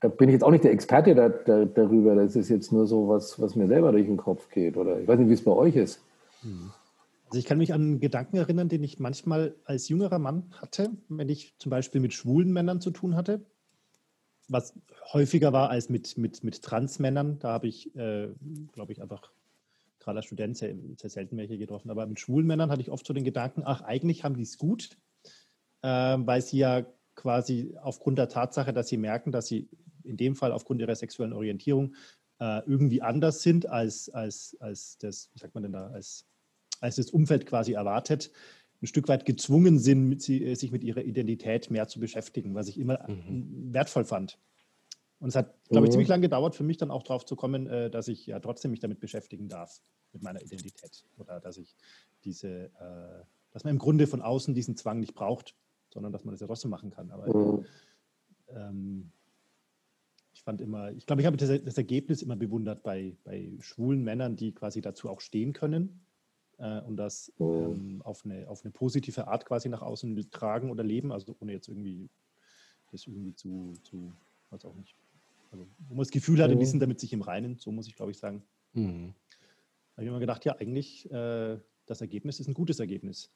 da 0.00 0.08
bin 0.08 0.28
ich 0.28 0.34
jetzt 0.34 0.44
auch 0.44 0.50
nicht 0.50 0.64
der 0.64 0.72
Experte 0.72 1.14
da, 1.14 1.28
da, 1.28 1.64
darüber. 1.64 2.14
Das 2.14 2.36
ist 2.36 2.48
jetzt 2.48 2.72
nur 2.72 2.86
so 2.86 3.08
was, 3.08 3.40
was 3.40 3.56
mir 3.56 3.66
selber 3.66 3.92
durch 3.92 4.06
den 4.06 4.16
Kopf 4.16 4.48
geht. 4.50 4.76
Oder 4.76 5.00
ich 5.00 5.08
weiß 5.08 5.18
nicht, 5.18 5.28
wie 5.28 5.34
es 5.34 5.42
bei 5.42 5.50
euch 5.50 5.74
ist. 5.74 6.00
Also 7.26 7.38
ich 7.38 7.44
kann 7.44 7.58
mich 7.58 7.74
an 7.74 7.98
Gedanken 7.98 8.36
erinnern, 8.36 8.68
den 8.68 8.84
ich 8.84 9.00
manchmal 9.00 9.56
als 9.64 9.88
jüngerer 9.88 10.18
Mann 10.18 10.44
hatte, 10.52 10.90
wenn 11.08 11.28
ich 11.28 11.54
zum 11.58 11.70
Beispiel 11.70 12.00
mit 12.00 12.14
schwulen 12.14 12.52
Männern 12.52 12.80
zu 12.80 12.90
tun 12.90 13.16
hatte, 13.16 13.44
was 14.48 14.74
häufiger 15.12 15.52
war 15.52 15.70
als 15.70 15.88
mit, 15.88 16.18
mit, 16.18 16.42
mit 16.42 16.62
Transmännern. 16.62 17.38
Da 17.38 17.50
habe 17.50 17.68
ich, 17.68 17.94
äh, 17.96 18.28
glaube 18.72 18.92
ich, 18.92 19.02
einfach 19.02 19.30
gerade 20.00 20.18
als 20.18 20.26
Student 20.26 20.56
sehr, 20.56 20.74
sehr, 20.96 21.10
selten 21.10 21.36
welche 21.36 21.58
getroffen. 21.58 21.90
Aber 21.90 22.06
mit 22.06 22.18
schwulen 22.18 22.46
Männern 22.46 22.70
hatte 22.70 22.80
ich 22.80 22.90
oft 22.90 23.06
so 23.06 23.12
den 23.12 23.24
Gedanken, 23.24 23.62
ach, 23.64 23.82
eigentlich 23.82 24.24
haben 24.24 24.36
die 24.36 24.42
es 24.42 24.58
gut, 24.58 24.96
äh, 25.82 25.88
weil 25.88 26.40
sie 26.42 26.58
ja 26.58 26.86
quasi 27.14 27.76
aufgrund 27.82 28.18
der 28.18 28.28
Tatsache, 28.28 28.72
dass 28.72 28.88
sie 28.88 28.96
merken, 28.96 29.32
dass 29.32 29.46
sie 29.46 29.68
in 30.04 30.16
dem 30.16 30.34
Fall 30.34 30.52
aufgrund 30.52 30.80
ihrer 30.80 30.94
sexuellen 30.94 31.32
Orientierung 31.32 31.94
äh, 32.40 32.60
irgendwie 32.66 33.02
anders 33.02 33.42
sind 33.42 33.66
als, 33.66 34.08
als, 34.08 34.56
als 34.60 34.96
das, 34.98 35.30
wie 35.34 35.38
sagt 35.40 35.54
man 35.54 35.64
denn 35.64 35.72
da, 35.72 35.88
als, 35.88 36.26
als 36.80 36.96
das 36.96 37.10
Umfeld 37.10 37.44
quasi 37.46 37.72
erwartet, 37.72 38.30
ein 38.80 38.86
Stück 38.86 39.08
weit 39.08 39.24
gezwungen 39.24 39.78
sind, 39.78 40.08
mit 40.08 40.22
sie, 40.22 40.44
äh, 40.44 40.54
sich 40.54 40.70
mit 40.70 40.84
ihrer 40.84 41.02
Identität 41.02 41.70
mehr 41.70 41.88
zu 41.88 42.00
beschäftigen, 42.00 42.54
was 42.54 42.68
ich 42.68 42.78
immer 42.78 43.08
mhm. 43.08 43.72
wertvoll 43.72 44.04
fand. 44.04 44.38
Und 45.20 45.30
es 45.30 45.36
hat, 45.36 45.54
glaube 45.68 45.86
ich, 45.86 45.90
mhm. 45.90 45.92
ziemlich 45.92 46.08
lange 46.08 46.22
gedauert 46.22 46.54
für 46.54 46.62
mich 46.62 46.76
dann 46.76 46.92
auch 46.92 47.02
darauf 47.02 47.24
zu 47.24 47.34
kommen, 47.34 47.66
äh, 47.66 47.90
dass 47.90 48.06
ich 48.08 48.26
ja 48.26 48.38
trotzdem 48.38 48.70
mich 48.70 48.80
damit 48.80 49.00
beschäftigen 49.00 49.48
darf, 49.48 49.80
mit 50.12 50.22
meiner 50.22 50.40
Identität. 50.40 51.04
Oder 51.16 51.40
dass 51.40 51.58
ich 51.58 51.74
diese, 52.24 52.66
äh, 52.66 53.24
dass 53.50 53.64
man 53.64 53.72
im 53.72 53.78
Grunde 53.78 54.06
von 54.06 54.22
außen 54.22 54.54
diesen 54.54 54.76
Zwang 54.76 55.00
nicht 55.00 55.14
braucht, 55.14 55.56
sondern 55.92 56.12
dass 56.12 56.24
man 56.24 56.32
das 56.32 56.40
ja 56.40 56.46
trotzdem 56.46 56.70
machen 56.70 56.90
kann. 56.90 57.10
Aber 57.10 57.36
mhm. 57.36 57.64
ähm, 58.50 59.12
ich 60.32 60.42
fand 60.44 60.60
immer, 60.60 60.92
ich 60.92 61.04
glaube, 61.04 61.20
ich 61.20 61.26
habe 61.26 61.36
das, 61.36 61.64
das, 61.64 61.78
Ergebnis 61.78 62.22
immer 62.22 62.36
bewundert 62.36 62.84
bei, 62.84 63.16
bei 63.24 63.50
schwulen 63.58 64.04
Männern, 64.04 64.36
die 64.36 64.52
quasi 64.52 64.80
dazu 64.80 65.08
auch 65.08 65.20
stehen 65.20 65.52
können 65.52 66.00
äh, 66.58 66.80
und 66.82 66.96
das 66.96 67.32
oh. 67.38 67.72
ähm, 67.72 68.02
auf, 68.02 68.24
eine, 68.24 68.48
auf 68.48 68.64
eine 68.64 68.72
positive 68.72 69.28
Art 69.28 69.46
quasi 69.46 69.68
nach 69.68 69.82
außen 69.82 70.30
tragen 70.30 70.70
oder 70.70 70.84
leben, 70.84 71.12
also 71.12 71.34
ohne 71.40 71.52
jetzt 71.52 71.68
irgendwie 71.68 72.08
das 72.90 73.06
irgendwie 73.06 73.34
zu, 73.34 73.74
zu 73.82 74.12
weiß 74.50 74.64
auch 74.64 74.74
nicht. 74.74 74.94
Also, 75.50 75.66
wo 75.88 75.94
man 75.94 75.98
das 75.98 76.10
Gefühl 76.10 76.42
hatte, 76.42 76.54
oh. 76.54 76.58
die 76.58 76.66
sind 76.66 76.80
damit 76.80 77.00
sich 77.00 77.12
im 77.12 77.22
Reinen, 77.22 77.56
so 77.58 77.72
muss 77.72 77.86
ich 77.86 77.96
glaube 77.96 78.10
ich 78.10 78.18
sagen. 78.18 78.42
Mhm. 78.74 79.14
Da 79.90 79.92
habe 79.96 80.04
ich 80.04 80.08
immer 80.08 80.20
gedacht, 80.20 80.44
ja, 80.44 80.56
eigentlich 80.56 81.10
äh, 81.10 81.58
das 81.86 82.00
Ergebnis 82.00 82.40
ist 82.40 82.48
ein 82.48 82.54
gutes 82.54 82.80
Ergebnis. 82.80 83.30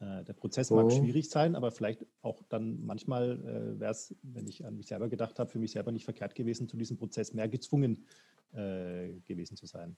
Äh, 0.00 0.24
der 0.24 0.32
Prozess 0.32 0.70
mag 0.70 0.86
oh. 0.86 0.90
schwierig 0.90 1.28
sein, 1.28 1.54
aber 1.54 1.70
vielleicht 1.70 2.06
auch 2.22 2.42
dann 2.48 2.84
manchmal 2.84 3.38
äh, 3.40 3.80
wäre 3.80 3.92
es, 3.92 4.14
wenn 4.22 4.46
ich 4.46 4.64
an 4.64 4.76
mich 4.76 4.86
selber 4.86 5.08
gedacht 5.08 5.38
habe, 5.38 5.50
für 5.50 5.58
mich 5.58 5.72
selber 5.72 5.92
nicht 5.92 6.04
verkehrt 6.04 6.34
gewesen, 6.34 6.68
zu 6.68 6.76
diesem 6.76 6.96
Prozess 6.96 7.32
mehr 7.32 7.48
gezwungen 7.48 8.04
äh, 8.52 9.10
gewesen 9.26 9.56
zu 9.56 9.66
sein. 9.66 9.96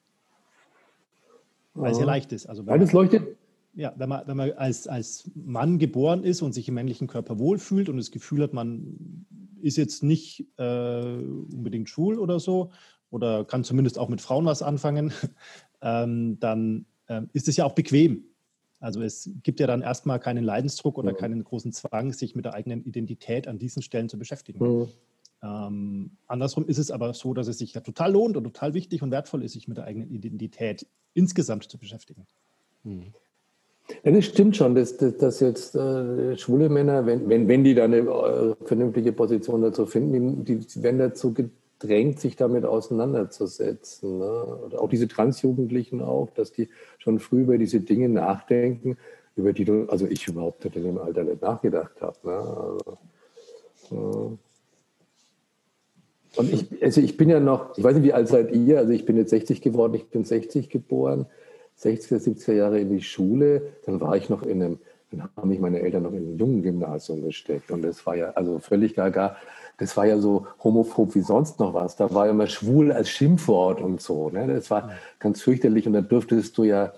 Weil 1.74 1.92
es 1.92 1.98
ja 1.98 2.04
leicht 2.04 2.32
ist. 2.32 2.46
Also 2.46 2.66
Weil 2.66 2.82
es 2.82 2.92
leuchtet. 2.92 3.36
Ja, 3.74 3.94
wenn 3.96 4.08
man, 4.08 4.26
wenn 4.26 4.36
man 4.36 4.52
als, 4.52 4.86
als 4.86 5.30
Mann 5.34 5.78
geboren 5.78 6.24
ist 6.24 6.42
und 6.42 6.52
sich 6.52 6.68
im 6.68 6.74
männlichen 6.74 7.06
Körper 7.06 7.38
wohlfühlt 7.38 7.88
und 7.88 7.96
das 7.96 8.10
Gefühl 8.10 8.42
hat, 8.42 8.52
man 8.52 9.26
ist 9.62 9.78
jetzt 9.78 10.02
nicht 10.02 10.46
äh, 10.58 11.16
unbedingt 11.54 11.88
schwul 11.88 12.18
oder 12.18 12.38
so 12.38 12.70
oder 13.10 13.44
kann 13.44 13.64
zumindest 13.64 13.98
auch 13.98 14.08
mit 14.08 14.20
Frauen 14.20 14.44
was 14.44 14.62
anfangen, 14.62 15.12
ähm, 15.82 16.38
dann 16.40 16.84
ähm, 17.08 17.30
ist 17.32 17.48
es 17.48 17.56
ja 17.56 17.64
auch 17.64 17.74
bequem. 17.74 18.24
Also 18.80 19.00
es 19.00 19.30
gibt 19.42 19.60
ja 19.60 19.66
dann 19.66 19.80
erstmal 19.80 20.18
keinen 20.18 20.42
Leidensdruck 20.42 20.98
oder 20.98 21.12
ja. 21.12 21.16
keinen 21.16 21.44
großen 21.44 21.72
Zwang, 21.72 22.12
sich 22.12 22.34
mit 22.34 22.44
der 22.44 22.54
eigenen 22.54 22.84
Identität 22.84 23.46
an 23.46 23.58
diesen 23.58 23.80
Stellen 23.80 24.08
zu 24.08 24.18
beschäftigen. 24.18 24.64
Ja. 24.64 24.86
Ähm, 25.42 26.12
andersrum 26.26 26.66
ist 26.66 26.78
es 26.78 26.90
aber 26.90 27.14
so, 27.14 27.34
dass 27.34 27.48
es 27.48 27.58
sich 27.58 27.74
ja 27.74 27.80
total 27.80 28.12
lohnt 28.12 28.36
und 28.36 28.44
total 28.44 28.74
wichtig 28.74 29.02
und 29.02 29.10
wertvoll 29.10 29.42
ist, 29.42 29.52
sich 29.52 29.66
mit 29.68 29.76
der 29.76 29.84
eigenen 29.84 30.10
Identität 30.10 30.86
insgesamt 31.14 31.64
zu 31.64 31.78
beschäftigen. 31.78 32.26
Mhm. 32.84 33.12
Ja, 34.04 34.12
das 34.12 34.24
stimmt 34.24 34.56
schon, 34.56 34.74
dass, 34.74 34.96
dass, 34.96 35.16
dass 35.16 35.40
jetzt 35.40 35.74
äh, 35.74 36.36
schwule 36.38 36.68
Männer, 36.68 37.04
wenn, 37.06 37.28
wenn, 37.28 37.48
wenn 37.48 37.64
die 37.64 37.74
da 37.74 37.84
eine 37.84 37.98
äh, 37.98 38.54
vernünftige 38.64 39.12
Position 39.12 39.62
dazu 39.62 39.86
finden, 39.86 40.44
die, 40.44 40.60
die 40.60 40.82
werden 40.82 40.98
dazu 40.98 41.34
drängt, 41.80 42.20
sich 42.20 42.36
damit 42.36 42.64
auseinanderzusetzen. 42.64 44.18
Ne? 44.18 44.44
Oder 44.66 44.80
auch 44.80 44.88
diese 44.88 45.08
Transjugendlichen 45.08 46.00
auch, 46.00 46.30
dass 46.30 46.52
die 46.52 46.68
schon 46.98 47.18
früh 47.18 47.42
über 47.42 47.58
diese 47.58 47.80
Dinge 47.80 48.08
nachdenken, 48.08 48.96
über 49.34 49.52
die 49.52 49.64
du, 49.64 49.86
also 49.86 50.06
ich 50.06 50.28
überhaupt 50.28 50.64
in 50.64 50.72
dem 50.72 50.98
Alter 50.98 51.24
nicht 51.24 51.42
nachgedacht 51.42 52.00
habe. 52.00 52.16
Ne? 52.24 52.32
Also, 52.32 54.30
ja. 54.30 54.38
Und 56.36 56.52
ich, 56.52 56.82
also 56.82 57.00
ich 57.00 57.16
bin 57.16 57.28
ja 57.28 57.40
noch, 57.40 57.76
ich 57.76 57.84
weiß 57.84 57.94
nicht, 57.96 58.04
wie 58.04 58.12
alt 58.12 58.28
seid 58.28 58.52
ihr, 58.52 58.78
also 58.78 58.92
ich 58.92 59.04
bin 59.04 59.16
jetzt 59.16 59.30
60 59.30 59.60
geworden, 59.60 59.94
ich 59.94 60.08
bin 60.08 60.24
60 60.24 60.70
geboren, 60.70 61.26
60er, 61.80 62.18
70er 62.18 62.52
Jahre 62.52 62.80
in 62.80 62.90
die 62.90 63.02
Schule, 63.02 63.62
dann 63.84 64.00
war 64.00 64.16
ich 64.16 64.28
noch 64.28 64.42
in 64.42 64.62
einem 64.62 64.78
dann 65.12 65.28
haben 65.36 65.48
mich 65.48 65.60
meine 65.60 65.80
Eltern 65.80 66.04
noch 66.04 66.12
in 66.12 66.34
ein 66.34 66.38
jungen 66.38 66.62
Gymnasium 66.62 67.22
gesteckt. 67.22 67.70
Und 67.70 67.82
das 67.82 68.04
war 68.06 68.16
ja 68.16 68.30
also 68.30 68.58
völlig 68.58 68.94
gaga. 68.94 69.36
Das 69.78 69.96
war 69.96 70.06
ja 70.06 70.18
so 70.18 70.46
homophob 70.62 71.14
wie 71.14 71.20
sonst 71.20 71.60
noch 71.60 71.74
was. 71.74 71.96
Da 71.96 72.12
war 72.14 72.28
immer 72.28 72.46
schwul 72.46 72.92
als 72.92 73.10
Schimpfwort 73.10 73.80
und 73.80 74.00
so. 74.00 74.30
Ne? 74.30 74.46
Das 74.46 74.70
war 74.70 74.92
ganz 75.18 75.42
fürchterlich. 75.42 75.86
Und 75.86 75.92
da 75.92 76.00
dürftest 76.00 76.56
du 76.56 76.64
ja, 76.64 76.92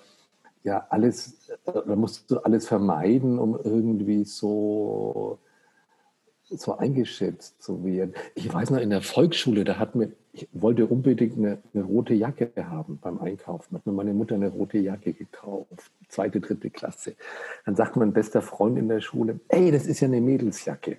ja 0.62 0.86
alles, 0.90 1.38
da 1.64 1.96
musst 1.96 2.30
du 2.30 2.38
alles 2.38 2.66
vermeiden, 2.66 3.38
um 3.38 3.58
irgendwie 3.62 4.24
so 4.24 5.38
so 6.48 6.76
eingeschätzt 6.76 7.62
zu 7.62 7.84
werden. 7.84 8.14
Ich 8.34 8.52
weiß 8.52 8.70
noch, 8.70 8.78
in 8.78 8.90
der 8.90 9.02
Volksschule, 9.02 9.64
da 9.64 9.78
hat 9.78 9.94
mir, 9.94 10.12
ich 10.32 10.48
wollte 10.52 10.86
unbedingt 10.86 11.38
eine, 11.38 11.58
eine, 11.72 11.84
rote 11.84 12.14
Jacke 12.14 12.50
haben 12.56 12.98
beim 12.98 13.18
Einkaufen. 13.18 13.76
Hat 13.76 13.86
mir 13.86 13.92
meine 13.92 14.12
Mutter 14.12 14.34
eine 14.34 14.48
rote 14.48 14.78
Jacke 14.78 15.12
gekauft, 15.12 15.90
zweite, 16.08 16.40
dritte 16.40 16.70
Klasse. 16.70 17.14
Dann 17.64 17.76
sagt 17.76 17.96
mein 17.96 18.12
bester 18.12 18.42
Freund 18.42 18.78
in 18.78 18.88
der 18.88 19.00
Schule, 19.00 19.40
ey, 19.48 19.70
das 19.70 19.86
ist 19.86 20.00
ja 20.00 20.08
eine 20.08 20.20
Mädelsjacke. 20.20 20.98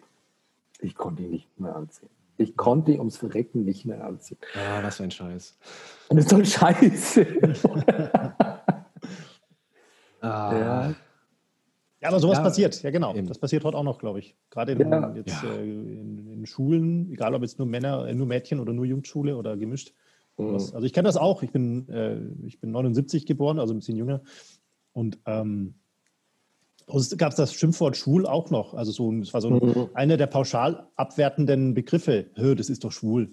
Ich 0.80 0.96
konnte 0.96 1.24
die 1.24 1.30
nicht 1.30 1.60
mehr 1.60 1.76
anziehen. 1.76 2.10
Ich 2.38 2.58
konnte 2.58 2.92
die 2.92 2.98
ums 2.98 3.18
Verrecken 3.18 3.64
nicht 3.64 3.86
mehr 3.86 4.04
anziehen. 4.04 4.38
Ah, 4.56 4.84
was 4.84 4.98
für 4.98 5.04
ein 5.04 5.12
Scheiß. 5.12 5.58
Das 6.10 6.20
ist 6.20 6.30
so 6.30 6.36
ein 6.36 6.46
Scheiß. 6.46 7.20
ah. 10.22 10.22
Ja. 10.22 10.96
Ja, 12.06 12.10
aber 12.10 12.20
sowas 12.20 12.38
ja, 12.38 12.44
passiert, 12.44 12.84
ja 12.84 12.92
genau. 12.92 13.16
Eben. 13.16 13.28
Das 13.28 13.40
passiert 13.40 13.64
heute 13.64 13.78
auch 13.78 13.84
noch, 13.84 13.98
glaube 13.98 14.20
ich. 14.20 14.36
Gerade 14.52 14.74
in, 14.74 14.80
ja. 14.92 15.14
jetzt, 15.16 15.42
ja. 15.44 15.54
äh, 15.54 15.64
in, 15.64 16.28
in, 16.28 16.46
Schulen, 16.46 17.12
egal 17.12 17.34
ob 17.34 17.42
jetzt 17.42 17.58
nur 17.58 17.68
Männer, 17.68 18.08
äh, 18.08 18.14
nur 18.14 18.28
Mädchen 18.28 18.60
oder 18.60 18.74
nur 18.74 18.86
Jungschule 18.86 19.36
oder 19.36 19.58
gemischt. 19.58 19.94
Mhm. 20.38 20.54
Also 20.54 20.84
ich 20.84 20.94
kenne 20.94 21.08
das 21.08 21.18
auch. 21.18 21.42
Ich 21.42 21.52
bin, 21.52 21.90
äh, 21.90 22.20
ich 22.46 22.60
bin 22.60 22.70
79 22.70 23.26
geboren, 23.26 23.60
also 23.60 23.74
ein 23.74 23.80
bisschen 23.80 23.98
jünger. 23.98 24.22
Und 24.94 25.18
ähm, 25.26 25.74
es 26.88 27.18
gab 27.18 27.36
das 27.36 27.56
Schimpfwort 27.56 27.98
schwul 27.98 28.28
auch 28.28 28.52
noch. 28.52 28.76
Also 28.76 28.92
so, 28.92 29.12
es 29.14 29.34
war 29.34 29.42
so 29.42 29.50
ein, 29.50 29.56
mhm. 29.56 29.90
einer 29.96 30.18
der 30.18 30.28
pauschal 30.28 30.88
abwertenden 30.98 31.74
Begriffe. 31.74 32.28
Hö, 32.36 32.54
das 32.54 32.70
ist 32.70 32.84
doch 32.84 32.92
schwul. 32.92 33.32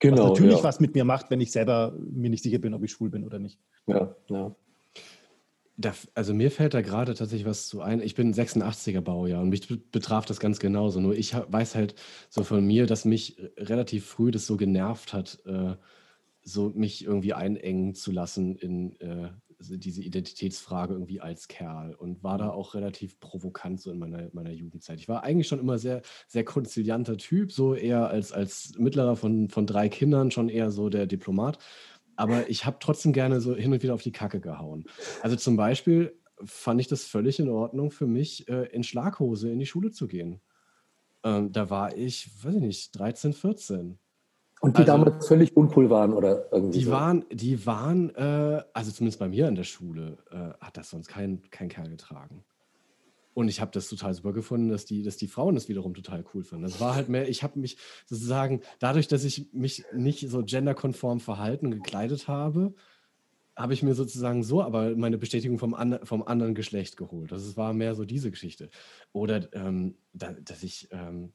Genau. 0.00 0.22
Was 0.22 0.30
natürlich 0.30 0.64
was 0.64 0.80
mit 0.80 0.94
mir 0.94 1.04
macht, 1.04 1.30
wenn 1.30 1.42
ich 1.42 1.52
selber 1.52 1.94
mir 1.98 2.30
nicht 2.30 2.42
sicher 2.42 2.58
bin, 2.58 2.72
ob 2.72 2.82
ich 2.82 2.92
schwul 2.92 3.10
bin 3.10 3.24
oder 3.24 3.38
nicht. 3.38 3.58
Ja, 3.86 4.14
ja. 4.30 4.54
Da, 5.76 5.92
also 6.14 6.34
mir 6.34 6.52
fällt 6.52 6.72
da 6.74 6.82
gerade 6.82 7.14
tatsächlich 7.14 7.46
was 7.46 7.66
zu 7.66 7.80
ein. 7.80 8.00
Ich 8.00 8.14
bin 8.14 8.32
86er 8.32 9.00
Baujahr 9.00 9.42
und 9.42 9.48
mich 9.48 9.66
betraf 9.90 10.24
das 10.24 10.38
ganz 10.38 10.60
genauso. 10.60 11.00
Nur 11.00 11.16
ich 11.16 11.34
weiß 11.34 11.74
halt 11.74 11.96
so 12.28 12.44
von 12.44 12.64
mir, 12.64 12.86
dass 12.86 13.04
mich 13.04 13.36
relativ 13.56 14.06
früh 14.06 14.30
das 14.30 14.46
so 14.46 14.56
genervt 14.56 15.12
hat, 15.12 15.40
äh, 15.46 15.74
so 16.42 16.70
mich 16.70 17.04
irgendwie 17.04 17.32
einengen 17.32 17.94
zu 17.94 18.12
lassen 18.12 18.54
in 18.56 19.00
äh, 19.00 19.30
diese 19.58 20.02
Identitätsfrage 20.02 20.92
irgendwie 20.94 21.20
als 21.20 21.48
Kerl 21.48 21.94
und 21.94 22.22
war 22.22 22.38
da 22.38 22.50
auch 22.50 22.74
relativ 22.74 23.18
provokant 23.20 23.80
so 23.80 23.90
in 23.90 23.98
meiner, 23.98 24.28
meiner 24.32 24.50
Jugendzeit. 24.50 24.98
Ich 24.98 25.08
war 25.08 25.22
eigentlich 25.22 25.48
schon 25.48 25.60
immer 25.60 25.78
sehr, 25.78 26.02
sehr 26.28 26.44
konzilianter 26.44 27.16
Typ, 27.16 27.52
so 27.52 27.74
eher 27.74 28.08
als, 28.08 28.32
als 28.32 28.72
mittlerer 28.78 29.16
von, 29.16 29.48
von 29.48 29.66
drei 29.66 29.88
Kindern, 29.88 30.30
schon 30.30 30.48
eher 30.48 30.70
so 30.70 30.88
der 30.88 31.06
Diplomat 31.06 31.58
aber 32.16 32.48
ich 32.48 32.66
habe 32.66 32.76
trotzdem 32.80 33.12
gerne 33.12 33.40
so 33.40 33.54
hin 33.54 33.72
und 33.72 33.82
wieder 33.82 33.94
auf 33.94 34.02
die 34.02 34.12
Kacke 34.12 34.40
gehauen. 34.40 34.84
Also 35.22 35.36
zum 35.36 35.56
Beispiel 35.56 36.18
fand 36.44 36.80
ich 36.80 36.88
das 36.88 37.04
völlig 37.04 37.38
in 37.38 37.48
Ordnung 37.48 37.90
für 37.90 38.06
mich, 38.06 38.48
äh, 38.48 38.66
in 38.66 38.82
Schlaghose 38.82 39.50
in 39.50 39.58
die 39.58 39.66
Schule 39.66 39.90
zu 39.90 40.08
gehen. 40.08 40.40
Ähm, 41.22 41.52
da 41.52 41.70
war 41.70 41.96
ich, 41.96 42.30
weiß 42.44 42.54
ich 42.54 42.60
nicht, 42.60 42.98
13, 42.98 43.32
14. 43.32 43.98
Und 44.60 44.78
die 44.78 44.82
also, 44.82 44.92
damals 44.92 45.28
völlig 45.28 45.56
uncool 45.56 45.90
waren 45.90 46.12
oder 46.12 46.50
irgendwie? 46.52 46.78
Die 46.78 46.84
so. 46.84 46.90
waren, 46.90 47.24
die 47.30 47.66
waren 47.66 48.14
äh, 48.14 48.62
also 48.72 48.90
zumindest 48.90 49.18
bei 49.18 49.28
mir 49.28 49.46
an 49.46 49.54
der 49.54 49.64
Schule, 49.64 50.18
äh, 50.30 50.64
hat 50.64 50.76
das 50.76 50.90
sonst 50.90 51.08
kein, 51.08 51.42
kein 51.50 51.68
Kerl 51.68 51.90
getragen. 51.90 52.44
Und 53.34 53.48
ich 53.48 53.60
habe 53.60 53.72
das 53.72 53.88
total 53.88 54.14
super 54.14 54.32
gefunden, 54.32 54.68
dass 54.68 54.84
die, 54.84 55.02
dass 55.02 55.16
die 55.16 55.26
Frauen 55.26 55.56
das 55.56 55.68
wiederum 55.68 55.92
total 55.92 56.24
cool 56.32 56.44
fanden. 56.44 56.64
Das 56.64 56.80
war 56.80 56.94
halt 56.94 57.08
mehr, 57.08 57.28
ich 57.28 57.42
habe 57.42 57.58
mich 57.58 57.76
sozusagen, 58.06 58.62
dadurch, 58.78 59.08
dass 59.08 59.24
ich 59.24 59.52
mich 59.52 59.84
nicht 59.92 60.28
so 60.28 60.44
genderkonform 60.44 61.18
verhalten 61.18 61.72
gekleidet 61.72 62.28
habe, 62.28 62.74
habe 63.56 63.74
ich 63.74 63.82
mir 63.82 63.94
sozusagen 63.94 64.42
so 64.42 64.62
aber 64.62 64.96
meine 64.96 65.18
Bestätigung 65.18 65.58
vom, 65.58 65.74
an, 65.74 65.98
vom 66.04 66.22
anderen 66.22 66.54
Geschlecht 66.54 66.96
geholt. 66.96 67.32
Das 67.32 67.56
war 67.56 67.72
mehr 67.72 67.94
so 67.94 68.04
diese 68.04 68.30
Geschichte. 68.30 68.70
Oder 69.12 69.52
ähm, 69.52 69.96
da, 70.12 70.32
dass 70.32 70.62
ich, 70.62 70.88
ähm, 70.92 71.32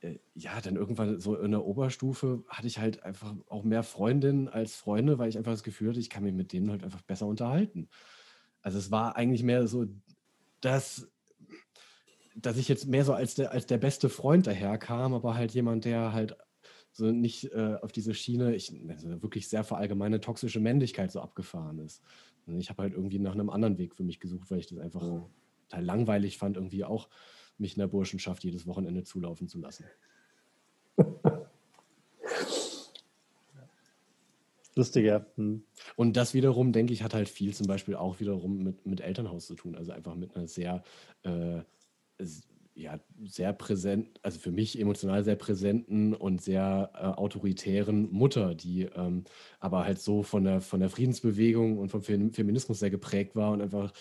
äh, 0.00 0.18
ja, 0.34 0.60
dann 0.60 0.76
irgendwann 0.76 1.20
so 1.20 1.36
in 1.36 1.50
der 1.50 1.64
Oberstufe 1.64 2.44
hatte 2.48 2.66
ich 2.66 2.78
halt 2.78 3.02
einfach 3.02 3.34
auch 3.48 3.64
mehr 3.64 3.82
Freundinnen 3.82 4.48
als 4.48 4.76
Freunde, 4.76 5.18
weil 5.18 5.28
ich 5.28 5.38
einfach 5.38 5.52
das 5.52 5.62
Gefühl 5.62 5.90
hatte, 5.90 6.00
ich 6.00 6.10
kann 6.10 6.24
mich 6.24 6.34
mit 6.34 6.52
denen 6.52 6.70
halt 6.70 6.84
einfach 6.84 7.02
besser 7.02 7.26
unterhalten. 7.26 7.88
Also 8.62 8.78
es 8.78 8.90
war 8.90 9.16
eigentlich 9.16 9.42
mehr 9.42 9.66
so 9.66 9.86
das, 10.60 11.08
dass 12.34 12.56
ich 12.56 12.68
jetzt 12.68 12.86
mehr 12.86 13.04
so 13.04 13.12
als 13.12 13.34
der, 13.34 13.52
als 13.52 13.66
der 13.66 13.78
beste 13.78 14.08
Freund 14.08 14.46
daherkam, 14.46 15.14
aber 15.14 15.34
halt 15.34 15.52
jemand, 15.52 15.84
der 15.84 16.12
halt 16.12 16.36
so 16.92 17.10
nicht 17.10 17.52
äh, 17.52 17.76
auf 17.82 17.92
diese 17.92 18.14
Schiene, 18.14 18.54
ich 18.54 18.72
also 18.88 19.22
wirklich 19.22 19.48
sehr 19.48 19.64
verallgemeine 19.64 20.20
toxische 20.20 20.60
Männlichkeit 20.60 21.10
so 21.10 21.20
abgefahren 21.20 21.78
ist. 21.78 22.02
Und 22.46 22.60
ich 22.60 22.70
habe 22.70 22.82
halt 22.82 22.92
irgendwie 22.92 23.18
nach 23.18 23.32
einem 23.32 23.50
anderen 23.50 23.78
Weg 23.78 23.96
für 23.96 24.04
mich 24.04 24.20
gesucht, 24.20 24.50
weil 24.50 24.58
ich 24.58 24.66
das 24.66 24.78
einfach 24.78 25.02
oh. 25.02 25.28
total 25.68 25.84
langweilig 25.84 26.38
fand, 26.38 26.56
irgendwie 26.56 26.84
auch 26.84 27.08
mich 27.58 27.74
in 27.74 27.80
der 27.80 27.88
Burschenschaft 27.88 28.44
jedes 28.44 28.66
Wochenende 28.66 29.02
zulaufen 29.02 29.48
zu 29.48 29.58
lassen. 29.58 29.86
Lustig, 34.76 35.06
ja. 35.06 35.24
Hm. 35.36 35.62
Und 35.96 36.16
das 36.16 36.34
wiederum, 36.34 36.72
denke 36.72 36.92
ich, 36.92 37.04
hat 37.04 37.14
halt 37.14 37.28
viel 37.28 37.54
zum 37.54 37.66
Beispiel 37.68 37.94
auch 37.94 38.18
wiederum 38.20 38.62
mit, 38.62 38.84
mit 38.86 39.00
Elternhaus 39.00 39.46
zu 39.46 39.54
tun. 39.54 39.76
Also 39.76 39.92
einfach 39.92 40.16
mit 40.16 40.34
einer 40.34 40.48
sehr 40.48 40.82
äh, 41.22 41.60
ja, 42.74 42.98
sehr 43.24 43.52
präsent, 43.52 44.18
also 44.22 44.38
für 44.40 44.50
mich 44.50 44.78
emotional 44.80 45.22
sehr 45.22 45.36
präsenten 45.36 46.12
und 46.12 46.42
sehr 46.42 46.90
äh, 46.94 46.98
autoritären 46.98 48.10
Mutter, 48.10 48.54
die 48.54 48.82
ähm, 48.82 49.24
aber 49.60 49.84
halt 49.84 50.00
so 50.00 50.22
von 50.22 50.44
der, 50.44 50.60
von 50.60 50.80
der 50.80 50.90
Friedensbewegung 50.90 51.78
und 51.78 51.90
vom 51.90 52.02
Feminismus 52.02 52.80
sehr 52.80 52.90
geprägt 52.90 53.36
war 53.36 53.52
und 53.52 53.62
einfach 53.62 53.92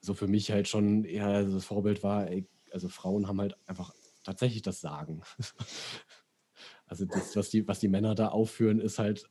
so 0.00 0.14
für 0.14 0.26
mich 0.26 0.50
halt 0.50 0.68
schon 0.68 1.04
eher 1.04 1.44
das 1.44 1.64
Vorbild 1.64 2.02
war, 2.02 2.28
ey, 2.28 2.48
also 2.72 2.88
Frauen 2.88 3.28
haben 3.28 3.40
halt 3.40 3.56
einfach 3.66 3.94
tatsächlich 4.24 4.62
das 4.62 4.80
Sagen. 4.80 5.22
also 6.86 7.04
das, 7.04 7.36
was 7.36 7.50
die, 7.50 7.66
was 7.68 7.78
die 7.80 7.88
Männer 7.88 8.14
da 8.14 8.28
aufführen, 8.28 8.80
ist 8.80 8.98
halt 8.98 9.28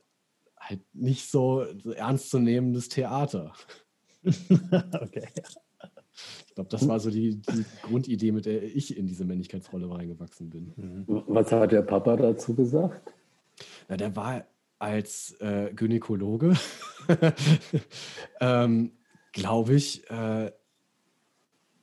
halt 0.60 0.82
nicht 0.92 1.30
so, 1.30 1.62
ernstzunehmendes 1.62 2.88
Theater. 2.88 3.52
okay. 4.24 5.28
Ich 6.48 6.54
glaube, 6.54 6.70
das 6.70 6.86
war 6.88 7.00
so 7.00 7.10
die, 7.10 7.36
die, 7.36 7.64
Grundidee, 7.82 8.32
mit 8.32 8.46
der 8.46 8.62
ich 8.62 8.96
in 8.96 9.06
diese 9.06 9.24
Männlichkeitsrolle 9.24 9.90
reingewachsen 9.90 10.50
bin. 10.50 10.72
Mhm. 10.76 11.22
Was 11.26 11.52
hat 11.52 11.72
der 11.72 11.82
Papa 11.82 12.16
dazu 12.16 12.54
gesagt? 12.54 13.14
Na, 13.88 13.96
der 13.96 14.14
war 14.16 14.44
als 14.78 15.32
äh, 15.40 15.72
Gynäkologe, 15.74 16.54
ähm, 18.40 18.92
glaube 19.32 19.74
ich, 19.74 20.08
äh, 20.10 20.52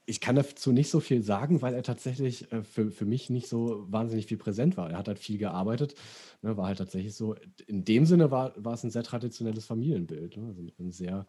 ich 0.06 0.20
kann 0.20 0.36
dazu 0.36 0.72
nicht 0.72 0.88
so 0.88 1.00
viel 1.00 1.22
sagen, 1.22 1.62
weil 1.62 1.74
er 1.74 1.82
tatsächlich 1.82 2.50
äh, 2.52 2.62
für, 2.62 2.90
für 2.90 3.04
mich 3.04 3.28
nicht 3.28 3.48
so 3.48 3.84
wahnsinnig 3.88 4.26
viel 4.26 4.38
präsent 4.38 4.76
war. 4.76 4.90
Er 4.90 4.98
hat 4.98 5.08
halt 5.08 5.18
viel 5.18 5.36
gearbeitet, 5.36 5.94
ne, 6.42 6.56
war 6.56 6.68
halt 6.68 6.78
tatsächlich 6.78 7.14
so, 7.14 7.34
in 7.66 7.84
dem 7.84 8.06
Sinne 8.06 8.30
war, 8.30 8.52
war 8.56 8.74
es 8.74 8.84
ein 8.84 8.90
sehr 8.90 9.02
traditionelles 9.02 9.66
Familienbild, 9.66 10.36
ne, 10.36 10.46
also 10.46 10.62
mit 10.62 10.78
einem 10.78 10.92
sehr 10.92 11.26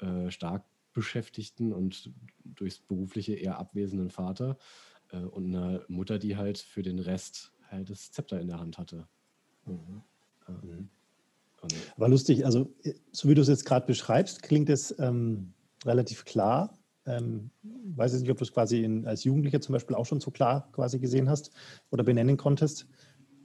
äh, 0.00 0.30
stark 0.30 0.64
Beschäftigten 0.98 1.72
und 1.72 2.10
durchs 2.44 2.80
berufliche 2.80 3.34
eher 3.34 3.58
abwesenden 3.58 4.10
Vater 4.10 4.58
äh, 5.12 5.18
und 5.18 5.54
eine 5.54 5.84
Mutter, 5.86 6.18
die 6.18 6.36
halt 6.36 6.58
für 6.58 6.82
den 6.82 6.98
Rest 6.98 7.52
halt 7.70 7.88
das 7.88 8.10
Zepter 8.10 8.40
in 8.40 8.48
der 8.48 8.58
Hand 8.58 8.78
hatte. 8.78 9.06
Mhm. 9.64 10.02
Ähm, 10.48 10.88
Aber 11.96 12.08
lustig, 12.08 12.44
also 12.44 12.74
so 13.12 13.28
wie 13.28 13.34
du 13.34 13.42
es 13.42 13.48
jetzt 13.48 13.64
gerade 13.64 13.86
beschreibst, 13.86 14.42
klingt 14.42 14.68
es 14.70 14.92
ähm, 14.98 15.52
relativ 15.84 16.24
klar. 16.24 16.76
Ähm, 17.06 17.50
weiß 17.62 18.14
ich 18.14 18.22
nicht, 18.22 18.30
ob 18.30 18.38
du 18.38 18.44
es 18.44 18.52
quasi 18.52 18.82
in, 18.82 19.06
als 19.06 19.22
Jugendlicher 19.22 19.60
zum 19.60 19.74
Beispiel 19.74 19.94
auch 19.94 20.04
schon 20.04 20.20
so 20.20 20.32
klar 20.32 20.68
quasi 20.72 20.98
gesehen 20.98 21.30
hast 21.30 21.52
oder 21.90 22.02
benennen 22.02 22.36
konntest. 22.36 22.86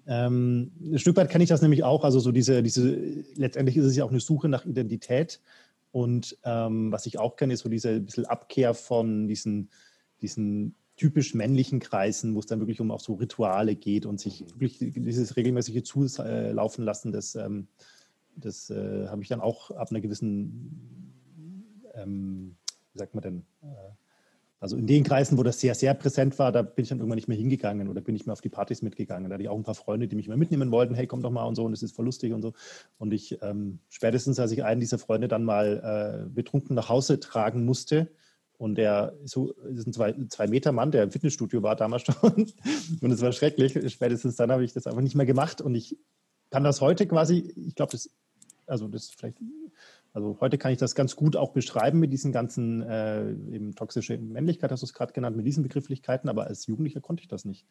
Ähm, 0.05 0.71
ein 0.81 0.99
Stück 0.99 1.15
weit 1.17 1.29
kenne 1.29 1.43
ich 1.43 1.49
das 1.49 1.61
nämlich 1.61 1.83
auch. 1.83 2.03
Also 2.03 2.19
so 2.19 2.31
diese, 2.31 2.63
diese, 2.63 2.95
letztendlich 3.35 3.77
ist 3.77 3.85
es 3.85 3.95
ja 3.95 4.03
auch 4.03 4.09
eine 4.09 4.19
Suche 4.19 4.49
nach 4.49 4.65
Identität 4.65 5.39
und 5.93 6.39
ähm, 6.43 6.91
was 6.91 7.05
ich 7.05 7.19
auch 7.19 7.35
kenne, 7.35 7.53
ist 7.53 7.59
so 7.59 7.69
diese 7.69 8.01
bisschen 8.01 8.25
Abkehr 8.25 8.73
von 8.73 9.27
diesen, 9.27 9.69
diesen 10.23 10.73
typisch 10.95 11.35
männlichen 11.35 11.79
Kreisen, 11.79 12.33
wo 12.33 12.39
es 12.39 12.47
dann 12.47 12.59
wirklich 12.59 12.81
um 12.81 12.89
auch 12.89 12.99
so 12.99 13.13
Rituale 13.13 13.75
geht 13.75 14.07
und 14.07 14.19
sich 14.19 14.41
mhm. 14.41 14.59
wirklich 14.59 14.79
dieses 14.79 15.35
regelmäßige 15.35 15.83
Zulaufen 15.83 16.83
lassen, 16.83 17.11
das, 17.11 17.35
ähm, 17.35 17.67
das 18.35 18.71
äh, 18.71 19.07
habe 19.07 19.21
ich 19.21 19.27
dann 19.27 19.39
auch 19.39 19.69
ab 19.69 19.91
einer 19.91 20.01
gewissen, 20.01 21.13
ähm, 21.93 22.55
wie 22.91 22.97
sagt 22.97 23.13
man 23.13 23.21
denn, 23.21 23.45
äh, 23.61 23.91
also 24.63 24.77
in 24.77 24.87
den 24.87 25.03
Kreisen, 25.03 25.37
wo 25.37 25.43
das 25.43 25.59
sehr, 25.59 25.75
sehr 25.75 25.93
präsent 25.93 26.39
war, 26.39 26.53
da 26.53 26.61
bin 26.61 26.83
ich 26.83 26.89
dann 26.89 26.99
irgendwann 26.99 27.17
nicht 27.17 27.27
mehr 27.27 27.37
hingegangen 27.37 27.89
oder 27.89 27.99
bin 27.99 28.15
ich 28.15 28.25
mehr 28.25 28.31
auf 28.31 28.39
die 28.39 28.47
Partys 28.47 28.81
mitgegangen. 28.81 29.29
Da 29.29 29.33
hatte 29.33 29.43
ich 29.43 29.49
auch 29.49 29.57
ein 29.57 29.63
paar 29.63 29.75
Freunde, 29.75 30.07
die 30.07 30.15
mich 30.15 30.29
mal 30.29 30.37
mitnehmen 30.37 30.71
wollten, 30.71 30.95
hey, 30.95 31.05
komm 31.05 31.21
doch 31.21 31.31
mal 31.31 31.43
und 31.43 31.55
so, 31.55 31.65
und 31.65 31.73
es 31.73 31.83
ist 31.83 31.93
voll 31.93 32.05
lustig 32.05 32.31
und 32.31 32.41
so. 32.41 32.53
Und 32.97 33.13
ich, 33.13 33.37
ähm, 33.41 33.79
spätestens 33.89 34.39
als 34.39 34.53
ich 34.53 34.63
einen 34.63 34.79
dieser 34.79 34.99
Freunde 34.99 35.27
dann 35.27 35.43
mal 35.43 36.23
äh, 36.23 36.29
betrunken 36.29 36.77
nach 36.77 36.87
Hause 36.87 37.19
tragen 37.19 37.65
musste, 37.65 38.09
Und 38.57 38.75
der 38.75 39.17
so, 39.25 39.51
ist 39.51 39.85
ein 39.85 39.91
zwei, 39.91 40.15
zwei 40.29 40.47
Meter 40.47 40.71
Mann, 40.71 40.91
der 40.91 41.03
im 41.03 41.11
Fitnessstudio 41.11 41.61
war 41.61 41.75
damals 41.75 42.03
schon. 42.05 42.49
Und 43.01 43.11
es 43.11 43.21
war 43.21 43.33
schrecklich. 43.33 43.73
Spätestens 43.91 44.37
dann 44.37 44.49
habe 44.49 44.63
ich 44.63 44.71
das 44.71 44.87
einfach 44.87 45.01
nicht 45.01 45.15
mehr 45.15 45.25
gemacht. 45.25 45.59
Und 45.59 45.75
ich 45.75 45.97
kann 46.51 46.63
das 46.63 46.79
heute 46.79 47.05
quasi, 47.05 47.53
ich 47.57 47.75
glaube, 47.75 47.91
das, 47.91 48.09
also 48.65 48.87
das 48.87 49.09
vielleicht, 49.09 49.39
also 50.13 50.37
heute 50.39 50.59
kann 50.59 50.71
ich 50.71 50.77
das 50.77 50.93
ganz 50.93 51.15
gut 51.15 51.35
auch 51.35 51.51
beschreiben 51.53 51.99
mit 51.99 52.13
diesen 52.13 52.31
ganzen 52.31 52.83
äh, 52.83 53.31
eben 53.31 53.73
toxische 53.75 54.17
Männlichkeit, 54.19 54.71
hast 54.71 54.81
du 54.81 54.85
es 54.85 54.93
gerade 54.93 55.11
genannt, 55.11 55.35
mit 55.35 55.45
diesen 55.45 55.63
Begrifflichkeiten, 55.63 56.29
aber 56.29 56.45
als 56.45 56.67
Jugendlicher 56.67 57.01
konnte 57.01 57.21
ich 57.21 57.27
das 57.27 57.45
nicht. 57.45 57.65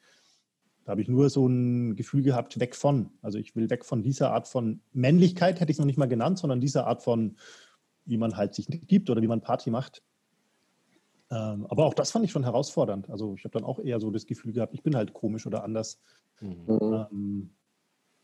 Da 0.84 0.90
habe 0.90 1.03
ich 1.03 1.09
nur 1.09 1.30
so 1.30 1.47
ein 1.47 1.95
Gefühl 1.95 2.22
gehabt, 2.22 2.59
weg 2.59 2.74
von. 2.74 3.11
Also 3.22 3.38
ich 3.38 3.55
will 3.55 3.70
weg 3.70 3.84
von 3.84 4.03
dieser 4.03 4.32
Art 4.32 4.49
von 4.49 4.80
Männlichkeit, 4.93 5.61
hätte 5.61 5.70
ich 5.70 5.76
es 5.76 5.78
noch 5.78 5.86
nicht 5.86 5.99
mal 5.99 6.09
genannt, 6.09 6.38
sondern 6.38 6.61
dieser 6.61 6.88
Art 6.88 7.05
von, 7.05 7.36
wie 8.05 8.16
man 8.16 8.36
halt 8.36 8.55
sich 8.55 8.66
gibt 8.66 9.09
oder 9.09 9.22
wie 9.22 9.28
man 9.28 9.40
Party 9.40 9.70
macht. 9.70 10.03
Ähm, 11.30 11.66
aber 11.68 11.86
auch 11.86 11.95
das 11.95 12.11
fand 12.11 12.24
ich 12.24 12.32
schon 12.32 12.43
herausfordernd. 12.43 13.09
Also 13.09 13.34
ich 13.36 13.45
habe 13.45 13.53
dann 13.53 13.64
auch 13.64 13.78
eher 13.78 14.01
so 14.01 14.11
das 14.11 14.26
Gefühl 14.26 14.53
gehabt, 14.53 14.74
ich 14.74 14.82
bin 14.82 14.97
halt 14.97 15.12
komisch 15.12 15.47
oder 15.47 15.62
anders. 15.62 16.01
Mhm. 16.40 16.64
Ähm, 16.68 17.51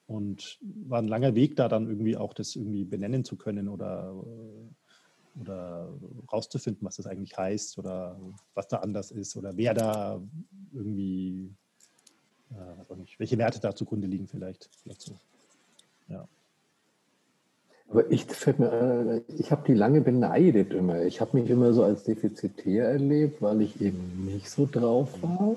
und 0.09 0.59
war 0.63 1.01
ein 1.01 1.07
langer 1.07 1.35
Weg 1.35 1.55
da 1.55 1.69
dann 1.69 1.87
irgendwie 1.87 2.17
auch 2.17 2.33
das 2.33 2.57
irgendwie 2.57 2.85
benennen 2.85 3.25
zu 3.25 3.37
können 3.37 3.69
oder, 3.69 4.15
oder 5.39 5.93
rauszufinden, 6.33 6.85
was 6.87 6.97
das 6.97 7.07
eigentlich 7.07 7.37
heißt 7.37 7.79
oder 7.79 8.19
was 8.55 8.69
da 8.69 8.79
anders 8.79 9.11
ist 9.11 9.37
oder 9.37 9.57
wer 9.59 9.75
da 9.75 10.21
irgendwie, 10.73 11.55
äh, 12.51 12.55
weiß 12.55 12.91
auch 12.91 12.97
nicht, 12.97 13.21
welche 13.21 13.37
Werte 13.37 13.61
da 13.61 13.75
zugrunde 13.75 14.07
liegen 14.07 14.27
vielleicht. 14.27 14.71
vielleicht 14.83 15.03
so. 15.03 15.13
Ja. 16.09 16.27
Aber 17.91 18.11
ich 18.11 18.27
ich 18.27 19.51
habe 19.51 19.65
die 19.67 19.75
lange 19.75 20.01
beneidet 20.01 20.73
immer. 20.73 21.03
Ich 21.03 21.21
habe 21.21 21.39
mich 21.39 21.51
immer 21.51 21.75
so 21.75 21.85
als 21.85 22.05
defizitär 22.05 22.89
erlebt, 22.89 23.43
weil 23.43 23.61
ich 23.61 23.81
eben 23.81 24.25
nicht 24.27 24.49
so 24.49 24.67
drauf 24.71 25.23
war. 25.23 25.57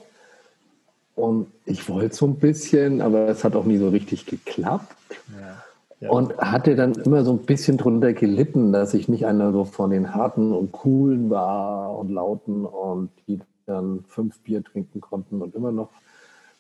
Und 1.16 1.48
ich 1.66 1.88
wollte 1.90 2.16
so 2.16 2.26
ein 2.26 2.36
bisschen, 2.36 3.02
aber 3.02 3.28
es 3.28 3.44
hat 3.44 3.56
auch 3.56 3.66
nie 3.66 3.78
so 3.78 3.90
richtig 3.90 4.26
geklappt. 4.26 4.96
Ja. 5.40 5.64
Ja. 6.02 6.10
Und 6.10 6.36
hatte 6.38 6.76
dann 6.76 6.94
immer 6.94 7.24
so 7.24 7.32
ein 7.32 7.46
bisschen 7.46 7.78
drunter 7.78 8.14
gelitten, 8.14 8.74
dass 8.74 8.96
ich 8.96 9.08
nicht 9.08 9.28
einer 9.28 9.52
so 9.52 9.66
von 9.66 9.92
den 9.92 10.16
harten 10.16 10.52
und 10.52 10.72
coolen 10.72 11.30
war 11.30 11.96
und 11.96 12.10
lauten 12.10 12.66
und 12.66 13.12
die 13.28 13.40
dann 13.68 14.04
fünf 14.08 14.40
Bier 14.40 14.64
trinken 14.64 15.00
konnten 15.00 15.44
und 15.44 15.54
immer 15.54 15.72
noch 15.72 15.90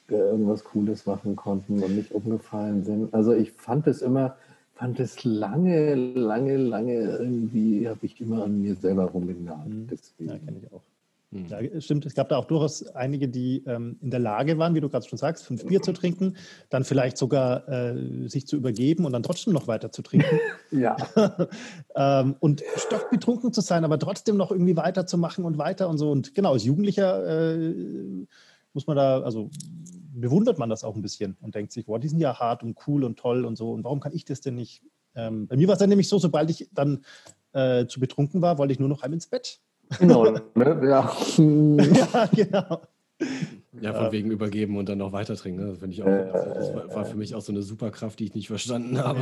irgendwas 0.07 0.63
Cooles 0.63 1.05
machen 1.05 1.35
konnten 1.35 1.81
und 1.81 1.95
nicht 1.95 2.11
umgefallen 2.11 2.83
sind. 2.83 3.13
Also 3.13 3.33
ich 3.33 3.51
fand 3.51 3.87
es 3.87 4.01
immer, 4.01 4.35
fand 4.75 4.99
es 4.99 5.23
lange, 5.23 5.95
lange, 5.95 6.57
lange 6.57 6.93
irgendwie, 6.93 7.87
habe 7.87 7.99
ich 8.01 8.19
immer 8.21 8.43
an 8.43 8.61
mir 8.61 8.75
selber 8.75 9.05
rumgenagt. 9.05 9.69
Mhm. 9.69 9.87
Ja, 10.19 10.37
kenne 10.37 10.57
ich 10.61 10.73
auch. 10.73 10.81
Mhm. 11.31 11.47
Ja, 11.47 11.81
stimmt. 11.81 12.05
Es 12.05 12.13
gab 12.13 12.27
da 12.27 12.37
auch 12.37 12.45
durchaus 12.45 12.85
einige, 12.87 13.29
die 13.29 13.63
ähm, 13.65 13.97
in 14.01 14.11
der 14.11 14.19
Lage 14.19 14.57
waren, 14.57 14.75
wie 14.75 14.81
du 14.81 14.89
gerade 14.89 15.07
schon 15.07 15.17
sagst, 15.17 15.45
fünf 15.45 15.65
Bier 15.65 15.81
zu 15.81 15.93
trinken, 15.93 16.35
dann 16.69 16.83
vielleicht 16.83 17.17
sogar 17.17 17.67
äh, 17.69 18.27
sich 18.27 18.45
zu 18.47 18.57
übergeben 18.57 19.05
und 19.05 19.13
dann 19.13 19.23
trotzdem 19.23 19.53
noch 19.53 19.67
weiter 19.67 19.91
zu 19.93 20.01
trinken. 20.01 20.39
ja. 20.71 20.97
ähm, 21.95 22.35
und 22.39 22.63
stockbetrunken 22.75 23.53
zu 23.53 23.61
sein, 23.61 23.85
aber 23.85 23.97
trotzdem 23.97 24.35
noch 24.35 24.51
irgendwie 24.51 24.75
weiterzumachen 24.75 25.45
und 25.45 25.57
weiter 25.57 25.87
und 25.87 25.97
so. 25.97 26.11
Und 26.11 26.35
genau, 26.35 26.51
als 26.51 26.65
Jugendlicher 26.65 27.55
äh, 27.55 28.25
muss 28.73 28.87
man 28.87 28.97
da, 28.97 29.21
also 29.21 29.49
bewundert 30.13 30.57
man 30.57 30.69
das 30.69 30.83
auch 30.83 30.95
ein 30.95 31.01
bisschen 31.01 31.37
und 31.39 31.55
denkt 31.55 31.71
sich, 31.71 31.85
boah, 31.85 31.97
die 31.97 32.09
sind 32.09 32.19
ja 32.19 32.37
hart 32.39 32.61
und 32.61 32.77
cool 32.87 33.05
und 33.05 33.17
toll 33.17 33.45
und 33.45 33.55
so. 33.55 33.71
Und 33.71 33.85
warum 33.85 34.01
kann 34.01 34.13
ich 34.13 34.25
das 34.25 34.41
denn 34.41 34.55
nicht? 34.55 34.83
Ähm, 35.15 35.47
bei 35.47 35.55
mir 35.55 35.67
war 35.67 35.73
es 35.73 35.79
dann 35.79 35.89
nämlich 35.89 36.09
so, 36.09 36.19
sobald 36.19 36.49
ich 36.49 36.69
dann 36.73 37.05
äh, 37.53 37.85
zu 37.87 38.01
betrunken 38.01 38.41
war, 38.41 38.57
wollte 38.57 38.73
ich 38.73 38.79
nur 38.79 38.89
noch 38.89 39.01
heim 39.01 39.13
ins 39.13 39.27
Bett. 39.27 39.61
Genau, 39.99 40.31
ne? 40.31 40.41
ja. 40.55 41.11
ja, 41.37 42.25
genau. 42.33 42.81
Ja, 43.79 43.93
von 43.93 44.11
wegen 44.11 44.31
übergeben 44.31 44.77
und 44.77 44.89
dann 44.89 44.97
noch 44.97 45.11
weiter 45.11 45.35
trinken. 45.35 45.65
Ne? 45.65 45.77
Das, 45.79 45.89
ich 45.89 46.03
auch, 46.03 46.07
das 46.07 46.73
war 46.93 47.05
für 47.05 47.15
mich 47.15 47.35
auch 47.35 47.41
so 47.41 47.51
eine 47.51 47.61
Superkraft, 47.61 48.19
die 48.19 48.25
ich 48.25 48.35
nicht 48.35 48.47
verstanden 48.47 48.97
habe. 48.97 49.19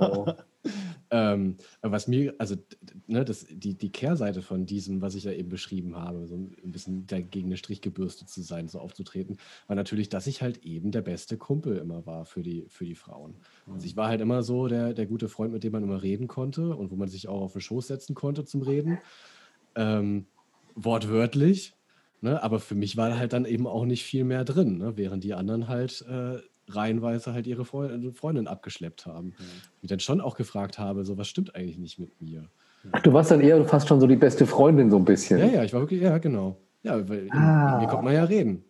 Oh. 0.00 0.26
ähm, 1.10 1.56
was 1.82 2.08
mir, 2.08 2.34
also 2.38 2.56
ne, 3.06 3.24
das, 3.24 3.46
die, 3.48 3.74
die 3.74 3.92
Kehrseite 3.92 4.42
von 4.42 4.66
diesem, 4.66 5.02
was 5.02 5.14
ich 5.14 5.24
ja 5.24 5.32
eben 5.32 5.48
beschrieben 5.48 5.96
habe, 5.96 6.26
so 6.26 6.34
ein 6.34 6.72
bisschen 6.72 7.06
dagegen 7.06 7.48
eine 7.48 7.56
Strich 7.56 7.80
gebürstet 7.80 8.28
zu 8.28 8.42
sein, 8.42 8.66
so 8.66 8.80
aufzutreten, 8.80 9.36
war 9.68 9.76
natürlich, 9.76 10.08
dass 10.08 10.26
ich 10.26 10.42
halt 10.42 10.64
eben 10.64 10.90
der 10.90 11.02
beste 11.02 11.36
Kumpel 11.36 11.76
immer 11.76 12.04
war 12.04 12.24
für 12.24 12.42
die, 12.42 12.66
für 12.68 12.84
die 12.84 12.96
Frauen. 12.96 13.36
Also 13.72 13.86
ich 13.86 13.96
war 13.96 14.08
halt 14.08 14.20
immer 14.20 14.42
so 14.42 14.66
der, 14.66 14.94
der 14.94 15.06
gute 15.06 15.28
Freund, 15.28 15.52
mit 15.52 15.62
dem 15.62 15.72
man 15.72 15.84
immer 15.84 16.02
reden 16.02 16.26
konnte 16.26 16.74
und 16.74 16.90
wo 16.90 16.96
man 16.96 17.08
sich 17.08 17.28
auch 17.28 17.40
auf 17.40 17.52
den 17.52 17.60
Schoß 17.60 17.86
setzen 17.86 18.14
konnte 18.14 18.44
zum 18.44 18.62
Reden 18.62 18.98
ähm, 19.76 20.26
wortwörtlich. 20.74 21.74
Ne? 22.20 22.42
Aber 22.42 22.60
für 22.60 22.74
mich 22.74 22.96
war 22.96 23.18
halt 23.18 23.32
dann 23.32 23.44
eben 23.44 23.66
auch 23.66 23.84
nicht 23.84 24.04
viel 24.04 24.24
mehr 24.24 24.44
drin, 24.44 24.78
ne? 24.78 24.96
während 24.96 25.24
die 25.24 25.34
anderen 25.34 25.68
halt 25.68 26.04
äh, 26.08 26.38
reihenweise 26.68 27.32
halt 27.32 27.46
ihre 27.46 27.64
Freundin, 27.64 28.14
Freundin 28.14 28.46
abgeschleppt 28.46 29.06
haben. 29.06 29.28
Mhm. 29.28 29.34
Ich 29.82 29.88
dann 29.88 30.00
schon 30.00 30.20
auch 30.20 30.36
gefragt 30.36 30.78
habe, 30.78 31.04
so 31.04 31.18
was 31.18 31.28
stimmt 31.28 31.54
eigentlich 31.54 31.78
nicht 31.78 31.98
mit 31.98 32.20
mir. 32.20 32.48
Ach, 32.90 33.00
du 33.00 33.12
warst 33.12 33.30
dann 33.30 33.40
eher 33.40 33.64
fast 33.64 33.88
schon 33.88 34.00
so 34.00 34.06
die 34.06 34.16
beste 34.16 34.46
Freundin 34.46 34.90
so 34.90 34.96
ein 34.96 35.04
bisschen. 35.04 35.38
Ja, 35.38 35.46
ja, 35.46 35.64
ich 35.64 35.72
war 35.72 35.80
wirklich, 35.80 36.02
ja, 36.02 36.18
genau. 36.18 36.56
Ja, 36.82 37.08
weil 37.08 37.28
ah. 37.30 37.78
mir 37.80 37.86
kommt 37.86 38.04
man 38.04 38.14
ja 38.14 38.24
reden. 38.24 38.64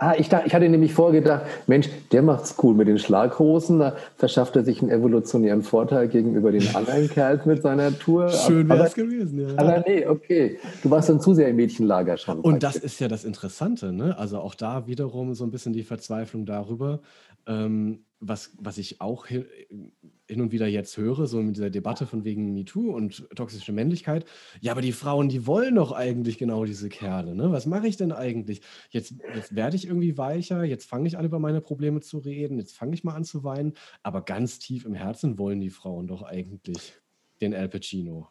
Ah, 0.00 0.14
ich, 0.16 0.28
dachte, 0.28 0.46
ich 0.46 0.54
hatte 0.54 0.68
nämlich 0.68 0.94
vorgedacht, 0.94 1.42
Mensch, 1.66 1.88
der 2.12 2.22
macht's 2.22 2.54
cool 2.62 2.72
mit 2.72 2.86
den 2.86 3.00
Schlaghosen, 3.00 3.80
da 3.80 3.96
verschafft 4.16 4.54
er 4.54 4.62
sich 4.62 4.80
einen 4.80 4.92
evolutionären 4.92 5.62
Vorteil 5.62 6.06
gegenüber 6.06 6.52
den 6.52 6.72
anderen 6.76 7.08
Kerls 7.10 7.44
mit 7.46 7.62
seiner 7.62 7.98
Tour. 7.98 8.28
Schön 8.30 8.68
wäre 8.68 8.86
es 8.86 8.94
gewesen, 8.94 9.40
ja. 9.40 9.48
Aber 9.56 9.82
nee, 9.84 10.06
okay. 10.06 10.60
Du 10.84 10.90
warst 10.90 11.08
dann 11.08 11.20
zu 11.20 11.34
sehr 11.34 11.48
im 11.48 11.56
Mädchenlager 11.56 12.16
schon. 12.16 12.38
Und 12.38 12.62
das 12.62 12.76
ist 12.76 13.00
ja 13.00 13.08
das 13.08 13.24
Interessante, 13.24 13.92
ne? 13.92 14.16
Also 14.16 14.38
auch 14.38 14.54
da 14.54 14.86
wiederum 14.86 15.34
so 15.34 15.42
ein 15.42 15.50
bisschen 15.50 15.72
die 15.72 15.82
Verzweiflung 15.82 16.46
darüber, 16.46 17.00
ähm, 17.48 18.04
was, 18.20 18.52
was 18.58 18.78
ich 18.78 19.00
auch 19.00 19.26
hin, 19.26 19.46
und 20.36 20.52
wieder 20.52 20.66
jetzt 20.66 20.96
höre, 20.96 21.26
so 21.26 21.40
mit 21.40 21.56
dieser 21.56 21.70
Debatte 21.70 22.06
von 22.06 22.24
wegen 22.24 22.52
MeToo 22.52 22.90
und 22.94 23.28
toxische 23.34 23.72
Männlichkeit. 23.72 24.24
Ja, 24.60 24.72
aber 24.72 24.82
die 24.82 24.92
Frauen, 24.92 25.28
die 25.28 25.46
wollen 25.46 25.76
doch 25.76 25.92
eigentlich 25.92 26.38
genau 26.38 26.64
diese 26.64 26.88
Kerle. 26.88 27.34
Ne? 27.34 27.50
Was 27.52 27.66
mache 27.66 27.86
ich 27.86 27.96
denn 27.96 28.12
eigentlich? 28.12 28.60
Jetzt, 28.90 29.14
jetzt 29.34 29.54
werde 29.54 29.76
ich 29.76 29.86
irgendwie 29.86 30.18
weicher, 30.18 30.64
jetzt 30.64 30.88
fange 30.88 31.08
ich 31.08 31.16
an, 31.16 31.24
über 31.24 31.38
meine 31.38 31.60
Probleme 31.60 32.00
zu 32.00 32.18
reden, 32.18 32.58
jetzt 32.58 32.76
fange 32.76 32.94
ich 32.94 33.04
mal 33.04 33.14
an 33.14 33.24
zu 33.24 33.44
weinen. 33.44 33.74
Aber 34.02 34.22
ganz 34.22 34.58
tief 34.58 34.84
im 34.84 34.94
Herzen 34.94 35.38
wollen 35.38 35.60
die 35.60 35.70
Frauen 35.70 36.06
doch 36.06 36.22
eigentlich 36.22 36.94
den 37.40 37.54
Al 37.54 37.68
Pacino. 37.68 38.28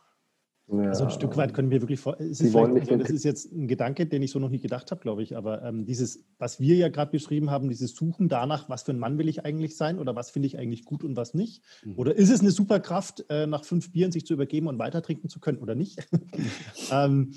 Ja. 0.70 0.89
Also 0.89 1.05
ein 1.05 1.11
Stück 1.11 1.38
weit 1.38 1.53
können 1.53 1.72
wir 1.72 1.82
wirklich 1.82 1.99
vor. 1.99 2.20
Es 2.20 2.41
ist 2.41 2.53
also 2.53 2.97
das 2.97 3.09
ist 3.09 3.24
jetzt 3.24 3.53
ein 3.53 3.70
Gedanke, 3.70 4.05
den 4.05 4.22
ich 4.22 4.32
so 4.32 4.39
noch 4.39 4.49
nie 4.49 4.59
gedacht 4.59 4.91
habe, 4.91 4.99
glaube 4.99 5.24
ich. 5.24 5.38
Aber 5.38 5.63
ähm, 5.63 5.86
dieses, 5.86 6.26
was 6.39 6.59
wir 6.59 6.76
ja 6.76 6.89
gerade 6.89 7.11
beschrieben 7.11 7.49
haben, 7.49 7.70
dieses 7.70 7.95
Suchen 7.95 8.28
danach, 8.28 8.68
was 8.68 8.84
für 8.84 8.91
ein 8.91 8.99
Mann 8.99 9.18
will 9.18 9.30
ich 9.30 9.45
eigentlich 9.45 9.78
sein 9.78 9.97
oder 9.97 10.15
was 10.15 10.30
finde 10.30 10.47
ich 10.47 10.57
eigentlich 10.57 10.84
gut 10.84 11.05
und 11.05 11.15
was 11.15 11.34
nicht. 11.34 11.63
Mhm. 11.86 11.97
Oder 11.97 12.15
ist 12.15 12.30
es 12.30 12.41
eine 12.41 12.51
Superkraft, 12.51 13.26
äh, 13.30 13.47
nach 13.47 13.63
fünf 13.63 13.93
Bieren 13.93 14.11
sich 14.11 14.26
zu 14.26 14.34
übergeben 14.34 14.68
und 14.68 14.78
weiter 14.78 15.01
trinken 15.01 15.30
zu 15.30 15.39
können 15.39 15.59
oder 15.59 15.74
nicht? 15.74 16.05
ähm, 16.91 17.34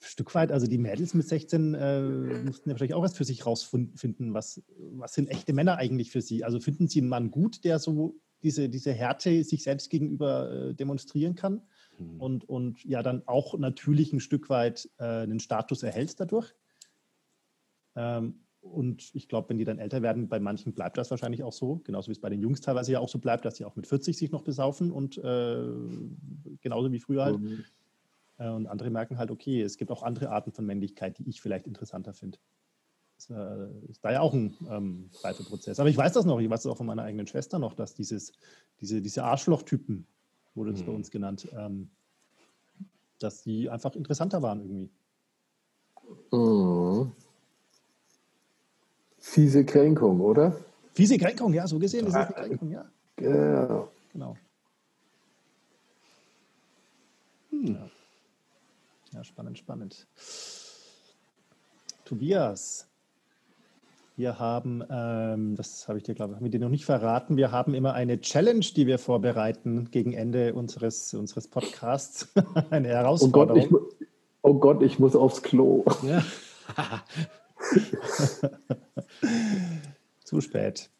Stück 0.00 0.34
weit, 0.34 0.52
also 0.52 0.66
die 0.66 0.76
Mädels 0.76 1.14
mit 1.14 1.26
16 1.26 1.74
äh, 1.74 2.02
mussten 2.44 2.68
ja 2.68 2.76
vielleicht 2.76 2.92
auch 2.92 3.02
erst 3.02 3.16
für 3.16 3.24
sich 3.24 3.46
rausfinden, 3.46 4.34
was, 4.34 4.62
was 4.92 5.14
sind 5.14 5.30
echte 5.30 5.54
Männer 5.54 5.78
eigentlich 5.78 6.10
für 6.10 6.20
sie. 6.20 6.44
Also 6.44 6.60
finden 6.60 6.88
sie 6.88 7.00
einen 7.00 7.08
Mann 7.08 7.30
gut, 7.30 7.64
der 7.64 7.78
so 7.78 8.20
diese, 8.42 8.68
diese 8.68 8.92
Härte 8.92 9.42
sich 9.42 9.62
selbst 9.62 9.88
gegenüber 9.90 10.52
äh, 10.52 10.74
demonstrieren 10.74 11.34
kann? 11.34 11.62
Mhm. 11.98 12.20
und, 12.20 12.48
und 12.48 12.84
ja 12.84 13.02
dann 13.02 13.22
auch 13.26 13.58
natürlich 13.58 14.12
ein 14.12 14.20
Stück 14.20 14.50
weit 14.50 14.90
äh, 14.98 15.04
einen 15.04 15.40
Status 15.40 15.82
erhältst 15.82 16.20
dadurch. 16.20 16.54
Ähm, 17.96 18.40
und 18.60 19.14
ich 19.14 19.28
glaube, 19.28 19.50
wenn 19.50 19.58
die 19.58 19.64
dann 19.64 19.78
älter 19.78 20.00
werden, 20.00 20.28
bei 20.28 20.40
manchen 20.40 20.72
bleibt 20.72 20.96
das 20.96 21.10
wahrscheinlich 21.10 21.42
auch 21.42 21.52
so, 21.52 21.82
genauso 21.84 22.08
wie 22.08 22.12
es 22.12 22.20
bei 22.20 22.30
den 22.30 22.40
Jungs 22.40 22.62
teilweise 22.62 22.92
ja 22.92 22.98
auch 22.98 23.10
so 23.10 23.18
bleibt, 23.18 23.44
dass 23.44 23.56
sie 23.56 23.64
auch 23.66 23.76
mit 23.76 23.86
40 23.86 24.16
sich 24.16 24.30
noch 24.30 24.42
besaufen 24.42 24.90
und 24.90 25.18
äh, 25.18 25.64
genauso 26.62 26.90
wie 26.90 27.00
früher 27.00 27.24
halt. 27.24 27.38
Mhm. 27.38 27.64
Äh, 28.38 28.48
und 28.48 28.66
andere 28.66 28.90
merken 28.90 29.18
halt, 29.18 29.30
okay, 29.30 29.60
es 29.60 29.76
gibt 29.76 29.90
auch 29.90 30.02
andere 30.02 30.30
Arten 30.30 30.52
von 30.52 30.64
Männlichkeit, 30.64 31.18
die 31.18 31.28
ich 31.28 31.40
vielleicht 31.40 31.66
interessanter 31.66 32.14
finde. 32.14 32.38
Das 33.16 33.30
äh, 33.30 33.68
ist 33.88 34.04
da 34.04 34.12
ja 34.12 34.20
auch 34.20 34.32
ein 34.32 34.56
ähm, 34.68 35.10
Reifeprozess. 35.22 35.78
Aber 35.78 35.88
ich 35.88 35.96
weiß 35.96 36.12
das 36.12 36.24
noch, 36.24 36.40
ich 36.40 36.50
weiß 36.50 36.62
das 36.62 36.72
auch 36.72 36.76
von 36.76 36.86
meiner 36.86 37.04
eigenen 37.04 37.26
Schwester 37.26 37.58
noch, 37.58 37.74
dass 37.74 37.94
dieses, 37.94 38.32
diese, 38.80 39.00
diese 39.00 39.24
Arschlochtypen, 39.24 40.06
wurde 40.54 40.72
das 40.72 40.82
mhm. 40.82 40.86
bei 40.86 40.92
uns 40.92 41.10
genannt, 41.10 41.48
ähm, 41.56 41.90
dass 43.18 43.42
die 43.42 43.70
einfach 43.70 43.94
interessanter 43.94 44.42
waren 44.42 44.60
irgendwie. 44.60 44.90
Mhm. 46.30 47.12
Fiese 49.18 49.64
Kränkung, 49.64 50.20
oder? 50.20 50.56
Fiese 50.92 51.18
Kränkung, 51.18 51.52
ja, 51.54 51.66
so 51.66 51.78
gesehen 51.78 52.06
ist 52.06 52.14
es 52.14 52.16
eine 52.16 52.32
Kränkung, 52.32 52.70
ja. 52.70 52.84
Ja. 53.20 53.88
Genau. 54.12 54.36
Hm. 57.50 57.66
Ja. 57.74 57.90
ja, 59.12 59.24
spannend, 59.24 59.58
spannend. 59.58 60.06
Tobias, 62.04 62.86
wir 64.16 64.38
haben, 64.38 64.82
ähm, 64.90 65.56
das 65.56 65.88
habe 65.88 65.98
ich 65.98 66.04
dir, 66.04 66.14
glaube 66.14 66.36
ich, 66.40 66.50
dir 66.50 66.60
noch 66.60 66.68
nicht 66.68 66.84
verraten, 66.84 67.36
wir 67.36 67.50
haben 67.50 67.74
immer 67.74 67.94
eine 67.94 68.20
Challenge, 68.20 68.64
die 68.76 68.86
wir 68.86 68.98
vorbereiten 68.98 69.90
gegen 69.90 70.12
Ende 70.12 70.54
unseres, 70.54 71.14
unseres 71.14 71.48
Podcasts. 71.48 72.28
eine 72.70 72.88
Herausforderung. 72.88 73.68
Oh 73.70 73.70
Gott, 73.70 73.94
Oh 74.46 74.52
Gott, 74.52 74.82
ich 74.82 74.98
muss 74.98 75.16
aufs 75.16 75.42
Klo. 75.42 75.86
Ja. 76.02 76.22
Zu 80.24 80.42
spät. 80.42 80.90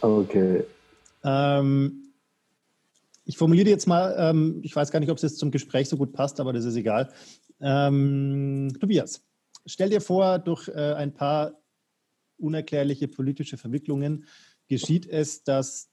Okay. 0.00 0.64
Ähm, 1.22 2.01
ich 3.24 3.36
formuliere 3.36 3.68
jetzt 3.68 3.86
mal, 3.86 4.14
ähm, 4.18 4.60
ich 4.62 4.74
weiß 4.74 4.90
gar 4.90 5.00
nicht, 5.00 5.10
ob 5.10 5.16
es 5.16 5.22
jetzt 5.22 5.38
zum 5.38 5.50
Gespräch 5.50 5.88
so 5.88 5.96
gut 5.96 6.12
passt, 6.12 6.40
aber 6.40 6.52
das 6.52 6.64
ist 6.64 6.76
egal. 6.76 7.12
Ähm, 7.60 8.72
Tobias, 8.80 9.24
stell 9.66 9.90
dir 9.90 10.00
vor, 10.00 10.38
durch 10.38 10.68
äh, 10.68 10.94
ein 10.94 11.14
paar 11.14 11.60
unerklärliche 12.38 13.08
politische 13.08 13.56
Verwicklungen 13.56 14.26
geschieht 14.68 15.06
es, 15.06 15.44
dass 15.44 15.90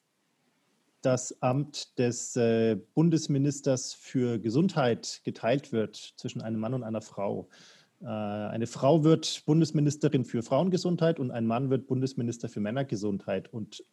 das 1.02 1.42
Amt 1.42 1.98
des 1.98 2.36
äh, 2.36 2.76
Bundesministers 2.94 3.94
für 3.94 4.40
Gesundheit 4.40 5.22
geteilt 5.24 5.72
wird 5.72 5.96
zwischen 5.96 6.42
einem 6.42 6.60
Mann 6.60 6.74
und 6.74 6.84
einer 6.84 7.02
Frau. 7.02 7.48
Äh, 8.02 8.06
eine 8.06 8.68
Frau 8.68 9.04
wird 9.04 9.44
Bundesministerin 9.46 10.26
für 10.26 10.44
Frauengesundheit 10.44 11.20
und 11.20 11.32
ein 11.32 11.46
Mann 11.46 11.70
wird 11.70 11.88
Bundesminister 11.88 12.50
für 12.50 12.60
Männergesundheit. 12.60 13.52
Und 13.54 13.84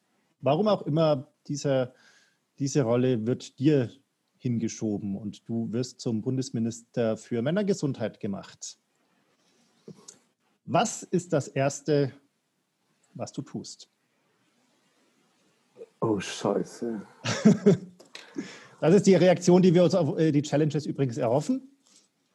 warum 0.40 0.66
auch 0.68 0.82
immer 0.82 1.28
dieser, 1.46 1.92
diese 2.58 2.82
Rolle 2.82 3.26
wird 3.26 3.58
dir 3.58 3.90
hingeschoben 4.38 5.16
und 5.16 5.48
du 5.48 5.72
wirst 5.72 6.00
zum 6.00 6.22
Bundesminister 6.22 7.16
für 7.16 7.42
Männergesundheit 7.42 8.20
gemacht. 8.20 8.78
Was 10.64 11.02
ist 11.02 11.32
das 11.32 11.48
Erste, 11.48 12.12
was 13.14 13.32
du 13.32 13.42
tust? 13.42 13.88
Oh, 16.00 16.20
scheiße. 16.20 17.02
das 18.80 18.94
ist 18.94 19.06
die 19.06 19.14
Reaktion, 19.14 19.62
die 19.62 19.72
wir 19.72 19.84
uns 19.84 19.94
auf 19.94 20.18
äh, 20.18 20.32
die 20.32 20.42
Challenges 20.42 20.86
übrigens 20.86 21.16
erhoffen. 21.16 21.70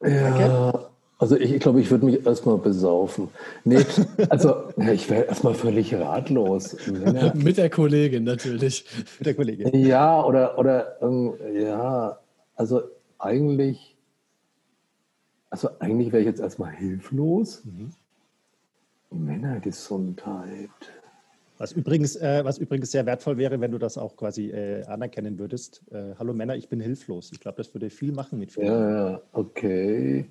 Ja, 0.02 0.91
also 1.22 1.36
ich, 1.36 1.52
ich 1.52 1.60
glaube, 1.60 1.80
ich 1.80 1.88
würde 1.88 2.04
mich 2.04 2.26
erstmal 2.26 2.58
besaufen. 2.58 3.28
Nee, 3.64 3.84
also 4.28 4.72
ich 4.76 5.08
wäre 5.08 5.22
erstmal 5.22 5.54
völlig 5.54 5.94
ratlos. 5.94 6.76
Mit 7.34 7.58
der 7.58 7.70
Kollegin 7.70 8.24
natürlich. 8.24 8.84
Mit 9.20 9.26
der 9.26 9.34
Kollegin. 9.34 9.86
Ja, 9.86 10.24
oder, 10.24 10.58
oder 10.58 11.00
ähm, 11.00 11.34
ja, 11.54 12.18
also 12.56 12.82
eigentlich, 13.20 13.96
also 15.48 15.68
eigentlich 15.78 16.10
wäre 16.10 16.22
ich 16.22 16.26
jetzt 16.26 16.40
erstmal 16.40 16.72
hilflos. 16.72 17.62
Mhm. 17.64 17.92
Männergesundheit. 19.10 20.70
Was 21.58 21.70
übrigens, 21.70 22.16
äh, 22.16 22.44
was 22.44 22.58
übrigens 22.58 22.90
sehr 22.90 23.06
wertvoll 23.06 23.36
wäre, 23.36 23.60
wenn 23.60 23.70
du 23.70 23.78
das 23.78 23.96
auch 23.96 24.16
quasi 24.16 24.50
äh, 24.50 24.82
anerkennen 24.86 25.38
würdest. 25.38 25.82
Äh, 25.92 26.16
Hallo 26.18 26.34
Männer, 26.34 26.56
ich 26.56 26.68
bin 26.68 26.80
hilflos. 26.80 27.30
Ich 27.32 27.38
glaube, 27.38 27.58
das 27.58 27.72
würde 27.72 27.90
viel 27.90 28.10
machen 28.10 28.40
mit 28.40 28.50
vielen. 28.50 28.66
Ja, 28.66 29.10
ja, 29.10 29.22
okay. 29.32 30.26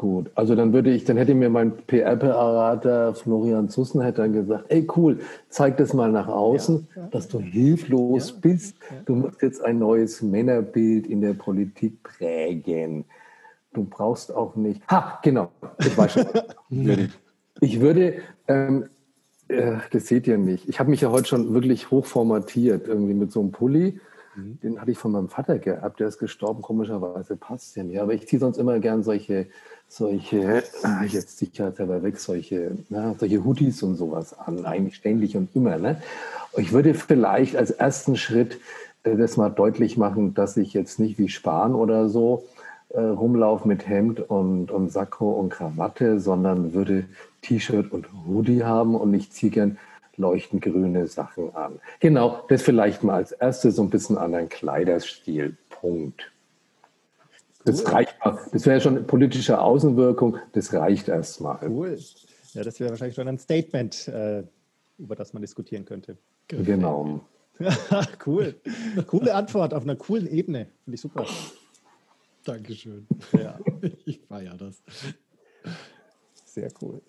Gut, 0.00 0.30
also 0.34 0.54
dann 0.54 0.72
würde 0.72 0.90
ich, 0.90 1.04
dann 1.04 1.18
hätte 1.18 1.34
mir 1.34 1.50
mein 1.50 1.76
PR-Berater 1.76 3.14
Florian 3.14 3.68
Zussen 3.68 4.00
hätte 4.00 4.22
dann 4.22 4.32
gesagt, 4.32 4.64
ey 4.70 4.88
cool, 4.96 5.18
zeig 5.50 5.76
das 5.76 5.92
mal 5.92 6.10
nach 6.10 6.26
außen, 6.26 6.88
ja, 6.96 7.06
dass 7.08 7.28
du 7.28 7.38
hilflos 7.38 8.30
ja, 8.30 8.36
bist. 8.40 8.76
Du 9.04 9.14
musst 9.14 9.42
jetzt 9.42 9.62
ein 9.62 9.78
neues 9.78 10.22
Männerbild 10.22 11.06
in 11.06 11.20
der 11.20 11.34
Politik 11.34 12.02
prägen. 12.02 13.04
Du 13.74 13.84
brauchst 13.84 14.34
auch 14.34 14.56
nicht. 14.56 14.80
Ha, 14.90 15.18
genau, 15.22 15.50
ich 15.80 15.98
weiß 15.98 16.12
schon. 16.14 16.24
ich 17.60 17.80
würde, 17.82 18.22
ähm, 18.48 18.86
äh, 19.48 19.80
das 19.90 20.06
seht 20.06 20.26
ihr 20.26 20.38
nicht. 20.38 20.66
Ich 20.66 20.80
habe 20.80 20.88
mich 20.88 21.02
ja 21.02 21.10
heute 21.10 21.26
schon 21.26 21.52
wirklich 21.52 21.90
hochformatiert, 21.90 22.88
irgendwie 22.88 23.12
mit 23.12 23.32
so 23.32 23.40
einem 23.40 23.50
Pulli. 23.50 24.00
Mhm. 24.34 24.58
Den 24.62 24.80
hatte 24.80 24.90
ich 24.90 24.98
von 24.98 25.12
meinem 25.12 25.28
Vater 25.28 25.58
geerbt, 25.58 26.00
der 26.00 26.08
ist 26.08 26.18
gestorben, 26.18 26.62
komischerweise 26.62 27.36
passt 27.36 27.76
der 27.76 27.84
mir. 27.84 28.02
Aber 28.02 28.14
ich 28.14 28.26
ziehe 28.26 28.40
sonst 28.40 28.58
immer 28.58 28.78
gern 28.78 29.02
solche 29.02 29.46
solche, 29.90 30.62
ah, 30.84 31.02
jetzt 31.02 31.38
sicherheitshalber 31.38 32.02
weg, 32.02 32.18
solche, 32.18 32.78
na, 32.88 33.14
solche 33.18 33.44
Hoodies 33.44 33.82
und 33.82 33.96
sowas 33.96 34.38
an, 34.38 34.64
eigentlich 34.64 34.94
ständig 34.94 35.36
und 35.36 35.54
immer. 35.54 35.78
Ne? 35.78 36.00
Ich 36.56 36.72
würde 36.72 36.94
vielleicht 36.94 37.56
als 37.56 37.72
ersten 37.72 38.16
Schritt 38.16 38.60
äh, 39.02 39.16
das 39.16 39.36
mal 39.36 39.50
deutlich 39.50 39.96
machen, 39.96 40.32
dass 40.32 40.56
ich 40.56 40.72
jetzt 40.74 41.00
nicht 41.00 41.18
wie 41.18 41.28
Spahn 41.28 41.74
oder 41.74 42.08
so 42.08 42.44
äh, 42.90 43.00
rumlaufe 43.00 43.66
mit 43.66 43.88
Hemd 43.88 44.20
und, 44.20 44.70
und 44.70 44.92
Sakko 44.92 45.32
und 45.32 45.50
Krawatte, 45.50 46.20
sondern 46.20 46.72
würde 46.72 47.04
T-Shirt 47.42 47.90
und 47.90 48.06
Hoodie 48.28 48.62
haben 48.62 48.94
und 48.94 49.12
ich 49.12 49.32
ziehe 49.32 49.50
gern 49.50 49.76
leuchtend 50.20 50.62
grüne 50.62 51.06
Sachen 51.06 51.54
an. 51.54 51.80
Genau, 51.98 52.44
das 52.48 52.62
vielleicht 52.62 53.02
mal 53.02 53.14
als 53.14 53.32
erstes 53.32 53.76
so 53.76 53.82
ein 53.82 53.90
bisschen 53.90 54.18
an 54.18 54.34
einen 54.34 54.48
Kleiderstil. 54.48 55.56
Punkt. 55.68 56.30
Das 57.64 57.84
cool. 57.84 57.92
reicht. 57.92 58.14
Das 58.52 58.66
wäre 58.66 58.80
schon 58.80 59.06
politische 59.06 59.60
Außenwirkung. 59.60 60.36
Das 60.52 60.72
reicht 60.72 61.08
erstmal. 61.08 61.58
Cool. 61.68 61.98
Ja, 62.52 62.62
das 62.62 62.80
wäre 62.80 62.90
wahrscheinlich 62.90 63.14
schon 63.14 63.28
ein 63.28 63.38
Statement, 63.38 64.08
äh, 64.08 64.42
über 64.98 65.14
das 65.14 65.32
man 65.32 65.42
diskutieren 65.42 65.84
könnte. 65.84 66.16
Genau. 66.48 67.20
cool. 68.26 68.54
Coole 69.06 69.34
Antwort 69.34 69.74
auf 69.74 69.82
einer 69.82 69.96
coolen 69.96 70.26
Ebene. 70.26 70.66
Finde 70.84 70.94
ich 70.94 71.00
super. 71.00 71.26
Dankeschön. 72.44 73.06
Ja. 73.32 73.58
Ich 74.06 74.20
feiere 74.20 74.56
das. 74.56 74.82
Sehr 76.44 76.70
cool. 76.80 77.00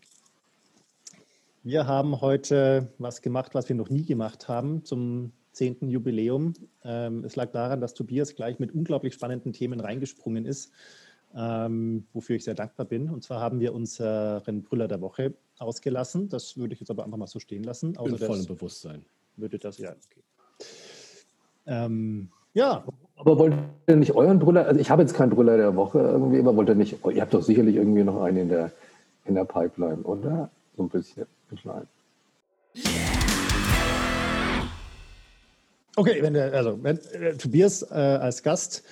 Wir 1.64 1.86
haben 1.86 2.22
heute 2.22 2.88
was 2.97 3.22
gemacht, 3.22 3.53
was 3.53 3.70
wir 3.70 3.76
noch 3.76 3.91
nie 3.91 4.03
gemacht 4.03 4.47
haben 4.47 4.84
zum 4.84 5.32
10. 5.51 5.89
Jubiläum. 5.89 6.53
Ähm, 6.84 7.24
es 7.24 7.36
lag 7.36 7.51
daran, 7.51 7.80
dass 7.80 7.93
Tobias 7.93 8.36
gleich 8.36 8.57
mit 8.57 8.74
unglaublich 8.74 9.14
spannenden 9.14 9.53
Themen 9.53 9.80
reingesprungen 9.80 10.45
ist, 10.45 10.72
ähm, 11.36 12.07
wofür 12.14 12.36
ich 12.36 12.45
sehr 12.45 12.55
dankbar 12.55 12.88
bin. 12.88 13.12
Und 13.12 13.24
zwar 13.24 13.41
haben 13.41 13.59
wir 13.59 13.76
unseren 13.76 14.64
Brüller 14.64 14.88
der 14.88 15.01
Woche 15.01 15.36
ausgelassen. 15.59 16.30
Das 16.30 16.57
würde 16.57 16.74
ich 16.74 16.80
jetzt 16.80 16.89
aber 16.89 17.03
einfach 17.03 17.20
mal 17.20 17.28
so 17.28 17.39
stehen 17.39 17.64
lassen. 17.64 17.95
Außer 17.95 18.14
In 18.14 18.18
vollem 18.18 18.45
Bewusstsein. 18.47 19.05
Würde 19.38 19.59
das, 19.59 19.78
ja, 19.78 19.91
okay. 19.91 20.24
Ähm, 21.68 22.30
ja. 22.55 22.84
Aber 23.18 23.38
wollt 23.38 23.53
ihr 23.86 23.97
nicht 23.97 24.16
euren 24.16 24.39
Brüller, 24.39 24.66
also 24.66 24.80
ich 24.80 24.89
habe 24.89 25.03
jetzt 25.03 25.14
keinen 25.14 25.30
Brüller 25.30 25.57
der 25.57 25.76
Woche 25.76 25.99
irgendwie, 25.99 26.39
aber 26.39 26.55
wollt 26.55 26.70
ihr 26.70 26.76
nicht, 26.76 26.97
ihr 27.05 27.22
habt 27.22 27.36
doch 27.36 27.43
sicherlich 27.43 27.76
irgendwie 27.76 28.03
noch 28.03 28.20
einen 28.24 28.38
in 28.38 28.49
der, 28.49 28.72
in 29.26 29.36
der 29.36 29.45
Pipeline, 29.45 30.01
oder? 30.01 30.49
So 30.76 30.84
ein 30.84 30.89
bisschen, 30.89 31.28
klein. 31.56 31.88
Okay, 35.95 36.22
wenn 36.22 36.34
der, 36.34 36.54
also 36.54 36.82
wenn 36.82 36.97
äh, 36.97 37.36
Tobias 37.36 37.84
äh, 37.84 37.95
als 37.95 38.43
Gast 38.43 38.84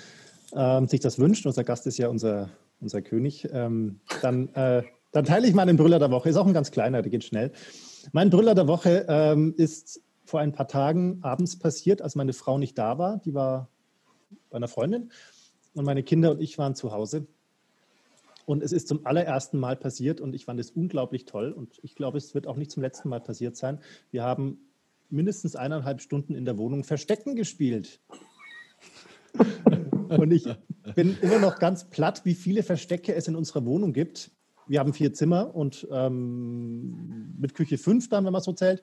ähm, 0.54 0.88
sich 0.88 1.00
das 1.00 1.18
wünscht, 1.18 1.46
unser 1.46 1.64
Gast 1.64 1.88
ist 1.88 1.98
ja 1.98 2.10
unser, 2.10 2.50
unser 2.82 3.02
König, 3.02 3.48
ähm, 3.52 4.02
dann, 4.22 4.50
äh, 4.54 4.84
dann 5.12 5.26
teile 5.26 5.48
ich 5.48 5.54
meinen 5.54 5.78
Brüller 5.78 6.00
der 6.00 6.12
Woche. 6.12 6.30
Ist 6.30 6.36
auch 6.36 6.48
ein 6.48 6.54
ganz 6.54 6.72
kleiner, 6.72 7.02
der 7.02 7.10
geht 7.10 7.24
schnell. 7.24 7.52
Mein 8.12 8.30
Brüller 8.30 8.54
der 8.54 8.68
Woche 8.68 9.06
ähm, 9.08 9.54
ist 9.58 10.02
vor 10.26 10.40
ein 10.40 10.52
paar 10.52 10.68
Tagen 10.68 11.20
abends 11.22 11.58
passiert, 11.58 12.02
als 12.02 12.16
meine 12.16 12.34
Frau 12.34 12.58
nicht 12.58 12.78
da 12.78 12.98
war. 12.98 13.18
Die 13.20 13.34
war 13.34 13.70
bei 14.50 14.58
einer 14.58 14.68
Freundin 14.68 15.12
und 15.74 15.86
meine 15.86 16.04
Kinder 16.04 16.32
und 16.32 16.42
ich 16.42 16.58
waren 16.58 16.76
zu 16.76 16.92
Hause. 16.92 17.28
Und 18.50 18.64
es 18.64 18.72
ist 18.72 18.88
zum 18.88 19.06
allerersten 19.06 19.60
Mal 19.60 19.76
passiert 19.76 20.20
und 20.20 20.34
ich 20.34 20.46
fand 20.46 20.60
es 20.60 20.72
unglaublich 20.72 21.26
toll 21.26 21.52
und 21.52 21.80
ich 21.84 21.94
glaube, 21.94 22.18
es 22.18 22.34
wird 22.34 22.48
auch 22.48 22.58
nicht 22.58 22.72
zum 22.72 22.82
letzten 22.82 23.08
Mal 23.08 23.20
passiert 23.20 23.56
sein. 23.56 23.78
Wir 24.10 24.24
haben 24.24 24.58
mindestens 25.12 25.56
eineinhalb 25.56 26.02
Stunden 26.02 26.34
in 26.34 26.46
der 26.46 26.58
Wohnung 26.58 26.84
Verstecken 26.84 27.36
gespielt. 27.36 28.00
Und 30.10 30.32
ich 30.32 30.48
bin 30.96 31.16
immer 31.22 31.38
noch 31.38 31.60
ganz 31.60 31.92
platt, 31.92 32.22
wie 32.26 32.34
viele 32.34 32.64
Verstecke 32.64 33.14
es 33.14 33.28
in 33.28 33.36
unserer 33.36 33.64
Wohnung 33.66 33.94
gibt. 33.94 34.32
Wir 34.68 34.80
haben 34.80 34.94
vier 34.94 35.14
Zimmer 35.14 35.54
und 35.54 35.88
ähm, 35.92 37.36
mit 37.38 37.54
Küche 37.54 37.78
fünf 37.78 38.10
dann, 38.10 38.26
wenn 38.26 38.34
man 38.34 38.42
so 38.42 38.54
zählt. 38.54 38.82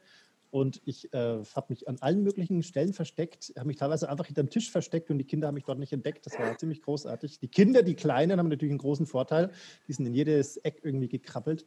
Und 0.57 0.81
ich 0.87 1.13
äh, 1.13 1.43
habe 1.55 1.67
mich 1.69 1.87
an 1.87 1.99
allen 2.01 2.23
möglichen 2.23 2.63
Stellen 2.63 2.95
versteckt, 2.95 3.53
habe 3.59 3.67
mich 3.67 3.77
teilweise 3.77 4.09
einfach 4.09 4.25
hinter 4.25 4.43
dem 4.43 4.49
Tisch 4.49 4.71
versteckt 4.71 5.11
und 5.11 5.19
die 5.19 5.25
Kinder 5.25 5.49
haben 5.49 5.55
mich 5.55 5.65
dort 5.65 5.79
nicht 5.79 5.93
entdeckt. 5.93 6.25
Das 6.25 6.39
war 6.39 6.57
ziemlich 6.57 6.81
großartig. 6.81 7.39
Die 7.41 7.49
Kinder, 7.49 7.83
die 7.83 7.95
Kleinen, 7.95 8.39
haben 8.39 8.49
natürlich 8.49 8.73
einen 8.73 8.79
großen 8.79 9.05
Vorteil. 9.05 9.51
Die 9.87 9.93
sind 9.93 10.07
in 10.07 10.15
jedes 10.15 10.57
Eck 10.57 10.81
irgendwie 10.83 11.09
gekrabbelt. 11.09 11.67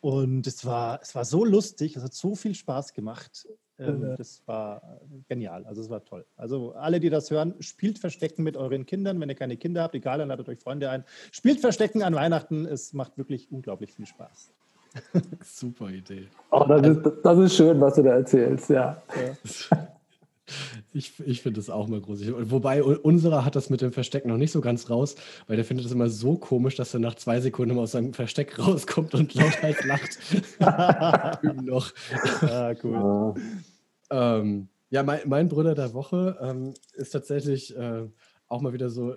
Und 0.00 0.46
es 0.46 0.64
war, 0.64 1.00
es 1.02 1.14
war 1.14 1.26
so 1.26 1.44
lustig, 1.44 1.96
es 1.96 2.02
hat 2.02 2.14
so 2.14 2.34
viel 2.34 2.54
Spaß 2.54 2.94
gemacht. 2.94 3.46
Ähm, 3.78 4.14
das 4.16 4.42
war 4.46 5.02
genial, 5.28 5.66
also 5.66 5.82
es 5.82 5.90
war 5.90 6.02
toll. 6.02 6.24
Also 6.38 6.72
alle, 6.72 7.00
die 7.00 7.10
das 7.10 7.30
hören, 7.30 7.56
spielt 7.60 7.98
Verstecken 7.98 8.42
mit 8.42 8.56
euren 8.56 8.86
Kindern. 8.86 9.20
Wenn 9.20 9.28
ihr 9.28 9.34
keine 9.34 9.58
Kinder 9.58 9.82
habt, 9.82 9.94
egal, 9.94 10.16
dann 10.16 10.28
ladet 10.28 10.48
euch 10.48 10.60
Freunde 10.60 10.88
ein. 10.88 11.04
Spielt 11.30 11.60
Verstecken 11.60 12.02
an 12.02 12.14
Weihnachten, 12.14 12.64
es 12.64 12.94
macht 12.94 13.18
wirklich 13.18 13.52
unglaublich 13.52 13.92
viel 13.92 14.06
Spaß. 14.06 14.50
Super 15.44 15.90
Idee. 15.90 16.28
Oh, 16.50 16.64
das, 16.68 16.86
ist, 16.86 17.00
das 17.22 17.38
ist 17.38 17.56
schön, 17.56 17.80
was 17.80 17.94
du 17.94 18.02
da 18.02 18.10
erzählst, 18.10 18.70
ja. 18.70 19.02
ja. 19.16 19.88
Ich, 20.92 21.12
ich 21.20 21.42
finde 21.42 21.60
das 21.60 21.68
auch 21.68 21.88
mal 21.88 22.00
großartig. 22.00 22.34
Wobei 22.50 22.82
unserer 22.82 23.44
hat 23.44 23.54
das 23.54 23.70
mit 23.70 23.82
dem 23.82 23.92
Versteck 23.92 24.24
noch 24.24 24.38
nicht 24.38 24.52
so 24.52 24.60
ganz 24.60 24.88
raus, 24.88 25.14
weil 25.46 25.56
der 25.56 25.64
findet 25.64 25.86
es 25.86 25.92
immer 25.92 26.08
so 26.08 26.36
komisch, 26.36 26.76
dass 26.76 26.94
er 26.94 27.00
nach 27.00 27.14
zwei 27.16 27.40
Sekunden 27.40 27.72
immer 27.72 27.82
aus 27.82 27.92
seinem 27.92 28.14
Versteck 28.14 28.58
rauskommt 28.66 29.14
und 29.14 29.34
lauthals 29.34 29.84
lacht. 29.84 30.18
Üben 31.42 31.64
noch. 31.66 31.92
Ah, 32.42 32.74
cool. 32.82 33.34
Ähm, 34.10 34.68
ja, 34.90 35.02
mein, 35.02 35.20
mein, 35.26 35.48
Bruder 35.48 35.74
der 35.74 35.92
Woche 35.92 36.38
ähm, 36.40 36.72
ist 36.94 37.10
tatsächlich 37.10 37.76
äh, 37.76 38.06
auch 38.48 38.62
mal 38.62 38.72
wieder 38.72 38.88
so 38.88 39.14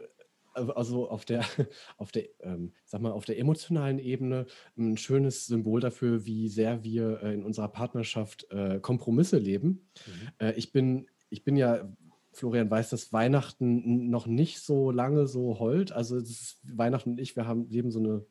also 0.54 1.10
auf 1.10 1.26
der, 1.26 1.44
auf 1.98 2.12
der, 2.12 2.26
ähm, 2.42 2.74
sag 2.86 3.02
mal, 3.02 3.12
auf 3.12 3.26
der 3.26 3.40
emotionalen 3.40 4.00
Ebene 4.00 4.46
ein 4.78 4.98
schönes 4.98 5.48
Symbol 5.48 5.82
dafür, 5.82 6.26
wie 6.26 6.50
sehr 6.50 6.84
wir 6.84 7.22
äh, 7.24 7.34
in 7.34 7.44
unserer 7.44 7.70
Partnerschaft 7.70 8.48
äh, 8.52 8.80
Kompromisse 8.80 9.38
leben. 9.38 9.90
Mhm. 10.06 10.30
Äh, 10.40 10.54
ich 10.54 10.72
bin, 10.72 11.08
ich 11.30 11.44
bin 11.44 11.56
ja, 11.56 11.90
Florian 12.34 12.70
weiß, 12.70 12.90
dass 12.90 13.12
Weihnachten 13.12 14.10
noch 14.10 14.26
nicht 14.26 14.62
so 14.62 14.92
lange 14.92 15.28
so 15.28 15.60
heult. 15.60 15.92
Also 15.92 16.18
ist, 16.18 16.62
Weihnachten 16.64 17.12
und 17.12 17.20
ich, 17.20 17.36
wir 17.36 17.46
haben 17.46 17.70
leben 17.70 17.92
so 17.92 18.00
eine, 18.00 18.26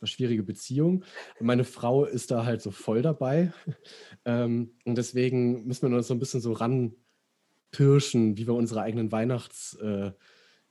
eine 0.00 0.08
schwierige 0.08 0.42
Beziehung. 0.42 1.04
Meine 1.40 1.64
Frau 1.64 2.04
ist 2.04 2.30
da 2.30 2.44
halt 2.44 2.60
so 2.60 2.70
voll 2.70 3.02
dabei. 3.02 3.52
ähm, 4.24 4.72
und 4.84 4.98
deswegen 4.98 5.66
müssen 5.66 5.88
wir 5.88 5.96
uns 5.96 6.08
so 6.08 6.14
ein 6.14 6.18
bisschen 6.18 6.40
so 6.40 6.52
ranpirschen, 6.52 8.36
wie 8.36 8.46
wir 8.46 8.54
unsere 8.54 8.82
eigenen 8.82 9.12
Weihnachts 9.12 9.74
äh, 9.74 10.10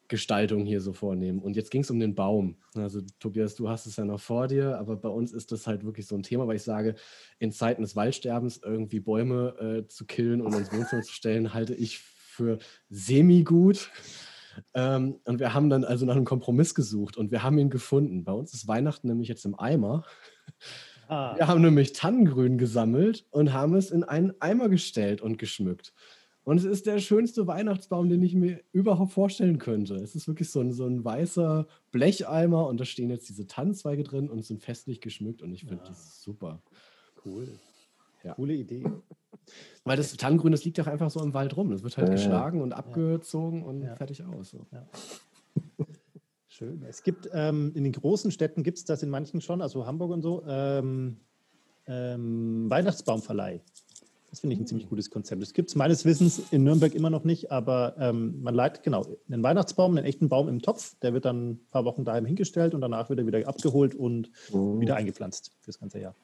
Gestaltung 0.07 0.65
hier 0.65 0.81
so 0.81 0.93
vornehmen. 0.93 1.39
Und 1.39 1.55
jetzt 1.55 1.71
ging 1.71 1.81
es 1.81 1.91
um 1.91 1.99
den 1.99 2.15
Baum. 2.15 2.57
Also 2.75 3.01
Tobias, 3.19 3.55
du 3.55 3.69
hast 3.69 3.85
es 3.85 3.95
ja 3.95 4.05
noch 4.05 4.19
vor 4.19 4.47
dir, 4.47 4.77
aber 4.77 4.95
bei 4.95 5.09
uns 5.09 5.31
ist 5.31 5.51
das 5.51 5.67
halt 5.67 5.83
wirklich 5.83 6.07
so 6.07 6.15
ein 6.15 6.23
Thema, 6.23 6.47
weil 6.47 6.57
ich 6.57 6.63
sage, 6.63 6.95
in 7.39 7.51
Zeiten 7.51 7.81
des 7.81 7.95
Waldsterbens 7.95 8.61
irgendwie 8.63 8.99
Bäume 8.99 9.55
äh, 9.59 9.87
zu 9.87 10.05
killen 10.05 10.41
und 10.41 10.53
ins 10.53 10.71
Wohnzimmer 10.71 11.01
zu 11.01 11.13
stellen, 11.13 11.53
halte 11.53 11.73
ich 11.73 11.99
für 11.99 12.59
semi-gut. 12.89 13.89
Ähm, 14.73 15.19
und 15.25 15.39
wir 15.39 15.53
haben 15.53 15.69
dann 15.69 15.83
also 15.83 16.05
nach 16.05 16.15
einem 16.15 16.25
Kompromiss 16.25 16.75
gesucht 16.75 17.17
und 17.17 17.31
wir 17.31 17.43
haben 17.43 17.57
ihn 17.57 17.69
gefunden. 17.69 18.23
Bei 18.23 18.31
uns 18.31 18.53
ist 18.53 18.67
Weihnachten 18.67 19.07
nämlich 19.07 19.27
jetzt 19.27 19.45
im 19.45 19.57
Eimer. 19.57 20.03
Ah. 21.07 21.35
Wir 21.37 21.47
haben 21.47 21.61
nämlich 21.61 21.93
Tannengrün 21.93 22.57
gesammelt 22.57 23.25
und 23.31 23.53
haben 23.53 23.75
es 23.75 23.91
in 23.91 24.03
einen 24.03 24.33
Eimer 24.39 24.69
gestellt 24.69 25.21
und 25.21 25.37
geschmückt. 25.37 25.93
Und 26.45 26.57
es 26.59 26.63
ist 26.63 26.85
der 26.85 26.99
schönste 26.99 27.47
Weihnachtsbaum, 27.47 28.07
den 28.07 28.21
ich 28.21 28.35
mir 28.35 28.61
überhaupt 28.71 29.11
vorstellen 29.11 29.57
könnte. 29.57 29.95
Es 29.95 30.15
ist 30.15 30.27
wirklich 30.27 30.51
so 30.51 30.61
ein, 30.61 30.71
so 30.71 30.85
ein 30.85 31.03
weißer 31.03 31.67
Blecheimer 31.91 32.67
und 32.67 32.79
da 32.79 32.85
stehen 32.85 33.09
jetzt 33.09 33.27
diese 33.27 33.47
Tannenzweige 33.47 34.03
drin 34.03 34.29
und 34.29 34.45
sind 34.45 34.61
festlich 34.61 35.01
geschmückt 35.01 35.41
und 35.41 35.51
ich 35.51 35.61
finde 35.61 35.83
ja. 35.83 35.89
das 35.89 36.21
super. 36.21 36.61
Cool. 37.25 37.47
Ja. 38.23 38.35
Coole 38.35 38.53
Idee. 38.53 38.85
Weil 39.83 39.97
das 39.97 40.15
Tannengrün, 40.17 40.51
das 40.51 40.63
liegt 40.63 40.77
ja 40.77 40.85
einfach 40.85 41.09
so 41.09 41.19
im 41.21 41.33
Wald 41.33 41.57
rum. 41.57 41.71
Das 41.71 41.81
wird 41.81 41.97
halt 41.97 42.09
äh, 42.09 42.11
geschlagen 42.11 42.61
und 42.61 42.73
abgezogen 42.73 43.61
ja. 43.61 43.65
und 43.65 43.81
ja. 43.81 43.95
fertig 43.95 44.23
aus. 44.23 44.51
So. 44.51 44.65
Schön. 46.47 46.83
Es 46.87 47.01
gibt 47.01 47.27
ähm, 47.33 47.71
in 47.73 47.83
den 47.83 47.91
großen 47.91 48.29
Städten 48.29 48.61
gibt 48.61 48.77
es 48.77 48.85
das 48.85 49.01
in 49.01 49.09
manchen 49.09 49.41
schon, 49.41 49.63
also 49.63 49.87
Hamburg 49.87 50.11
und 50.11 50.21
so, 50.21 50.43
ähm, 50.47 51.17
ähm, 51.87 52.69
Weihnachtsbaumverleih. 52.69 53.61
Das 54.35 54.41
finde 54.41 54.55
ich 54.55 54.59
ein 54.59 54.67
ziemlich 54.67 54.89
gutes 54.89 55.09
Konzept. 55.09 55.41
Das 55.41 55.53
gibt 55.53 55.69
es 55.69 55.75
meines 55.75 56.03
Wissens 56.03 56.41
in 56.51 56.65
Nürnberg 56.65 56.93
immer 56.93 57.09
noch 57.09 57.23
nicht, 57.23 57.53
aber 57.53 57.95
ähm, 57.97 58.43
man 58.43 58.53
leitet 58.53 58.83
genau 58.83 59.05
einen 59.29 59.43
Weihnachtsbaum, 59.43 59.95
einen 59.95 60.05
echten 60.05 60.27
Baum 60.27 60.49
im 60.49 60.61
Topf. 60.61 60.97
Der 61.01 61.13
wird 61.13 61.23
dann 61.23 61.51
ein 61.51 61.59
paar 61.71 61.85
Wochen 61.85 62.03
daheim 62.03 62.25
hingestellt 62.25 62.73
und 62.73 62.81
danach 62.81 63.07
wird 63.07 63.19
er 63.19 63.27
wieder 63.27 63.47
abgeholt 63.47 63.95
und 63.95 64.29
mhm. 64.51 64.81
wieder 64.81 64.97
eingepflanzt 64.97 65.53
für 65.61 65.67
das 65.67 65.79
ganze 65.79 66.01
Jahr. 66.01 66.15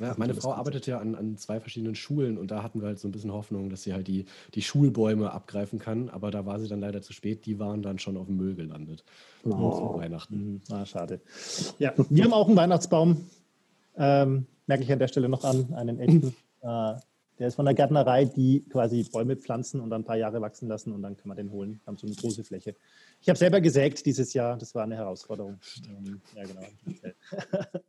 Ja, 0.00 0.14
meine 0.18 0.34
Frau 0.34 0.52
arbeitet 0.52 0.86
ja 0.86 0.98
an, 0.98 1.14
an, 1.14 1.38
zwei 1.38 1.60
verschiedenen 1.60 1.94
Schulen 1.94 2.36
und 2.36 2.50
da 2.50 2.62
hatten 2.62 2.82
wir 2.82 2.88
halt 2.88 2.98
so 2.98 3.08
ein 3.08 3.12
bisschen 3.12 3.32
Hoffnung, 3.32 3.70
dass 3.70 3.84
sie 3.84 3.94
halt 3.94 4.06
die, 4.06 4.26
die 4.52 4.60
Schulbäume 4.60 5.32
abgreifen 5.32 5.78
kann, 5.78 6.10
aber 6.10 6.30
da 6.30 6.44
war 6.44 6.60
sie 6.60 6.68
dann 6.68 6.80
leider 6.80 7.00
zu 7.00 7.14
spät. 7.14 7.46
Die 7.46 7.58
waren 7.58 7.80
dann 7.80 8.00
schon 8.00 8.18
auf 8.18 8.26
dem 8.26 8.36
Müll 8.36 8.54
gelandet. 8.54 9.02
Oh. 9.44 9.96
Weihnachten. 9.96 10.36
Mhm. 10.36 10.60
Ah, 10.70 10.84
schade. 10.84 11.22
Ja, 11.78 11.94
wir 12.10 12.24
haben 12.24 12.34
auch 12.34 12.48
einen 12.48 12.56
Weihnachtsbaum. 12.58 13.24
Ähm, 13.96 14.46
merke 14.66 14.82
ich 14.82 14.92
an 14.92 14.98
der 14.98 15.08
Stelle 15.08 15.30
noch 15.30 15.44
an, 15.44 15.72
einen 15.72 15.98
echten. 15.98 16.34
Äh, 16.62 16.94
der 17.38 17.48
ist 17.48 17.54
von 17.56 17.64
der 17.64 17.74
Gärtnerei, 17.74 18.24
die 18.24 18.64
quasi 18.70 19.04
Bäume 19.10 19.36
pflanzen 19.36 19.80
und 19.80 19.90
dann 19.90 20.02
ein 20.02 20.04
paar 20.04 20.16
Jahre 20.16 20.40
wachsen 20.40 20.68
lassen 20.68 20.92
und 20.92 21.02
dann 21.02 21.16
kann 21.16 21.28
man 21.28 21.36
den 21.36 21.50
holen. 21.50 21.80
Wir 21.82 21.86
haben 21.86 21.96
so 21.96 22.06
eine 22.06 22.14
große 22.14 22.44
Fläche. 22.44 22.76
Ich 23.20 23.28
habe 23.28 23.38
selber 23.38 23.60
gesägt 23.60 24.04
dieses 24.06 24.32
Jahr, 24.34 24.56
das 24.56 24.74
war 24.74 24.84
eine 24.84 24.96
Herausforderung. 24.96 25.58
Ähm, 25.88 26.20
ja, 26.36 26.44
genau. 26.44 27.72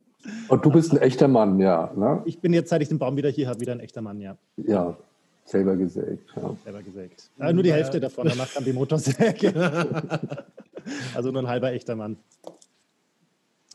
Und 0.48 0.64
du 0.64 0.70
bist 0.70 0.90
ein 0.92 0.98
echter 0.98 1.28
Mann, 1.28 1.60
ja. 1.60 1.92
Ne? 1.94 2.22
Ich 2.24 2.40
bin 2.40 2.54
jetzt, 2.54 2.70
seit 2.70 2.80
ich 2.80 2.88
den 2.88 2.98
Baum 2.98 3.16
wieder 3.16 3.28
hier 3.28 3.46
habe, 3.46 3.60
wieder 3.60 3.72
ein 3.72 3.80
echter 3.80 4.00
Mann, 4.00 4.20
ja. 4.20 4.38
Ja, 4.56 4.96
selber 5.44 5.76
gesägt. 5.76 6.30
Ja. 6.34 6.56
Selber 6.64 6.82
gesägt. 6.82 7.30
Äh, 7.38 7.52
nur 7.52 7.62
die 7.62 7.72
Hälfte 7.72 8.00
davon, 8.00 8.26
danach 8.28 8.52
kam 8.52 8.64
die 8.64 8.72
Motorsäge. 8.72 9.52
also 11.14 11.30
nur 11.30 11.42
ein 11.42 11.48
halber 11.48 11.72
echter 11.72 11.94
Mann. 11.94 12.16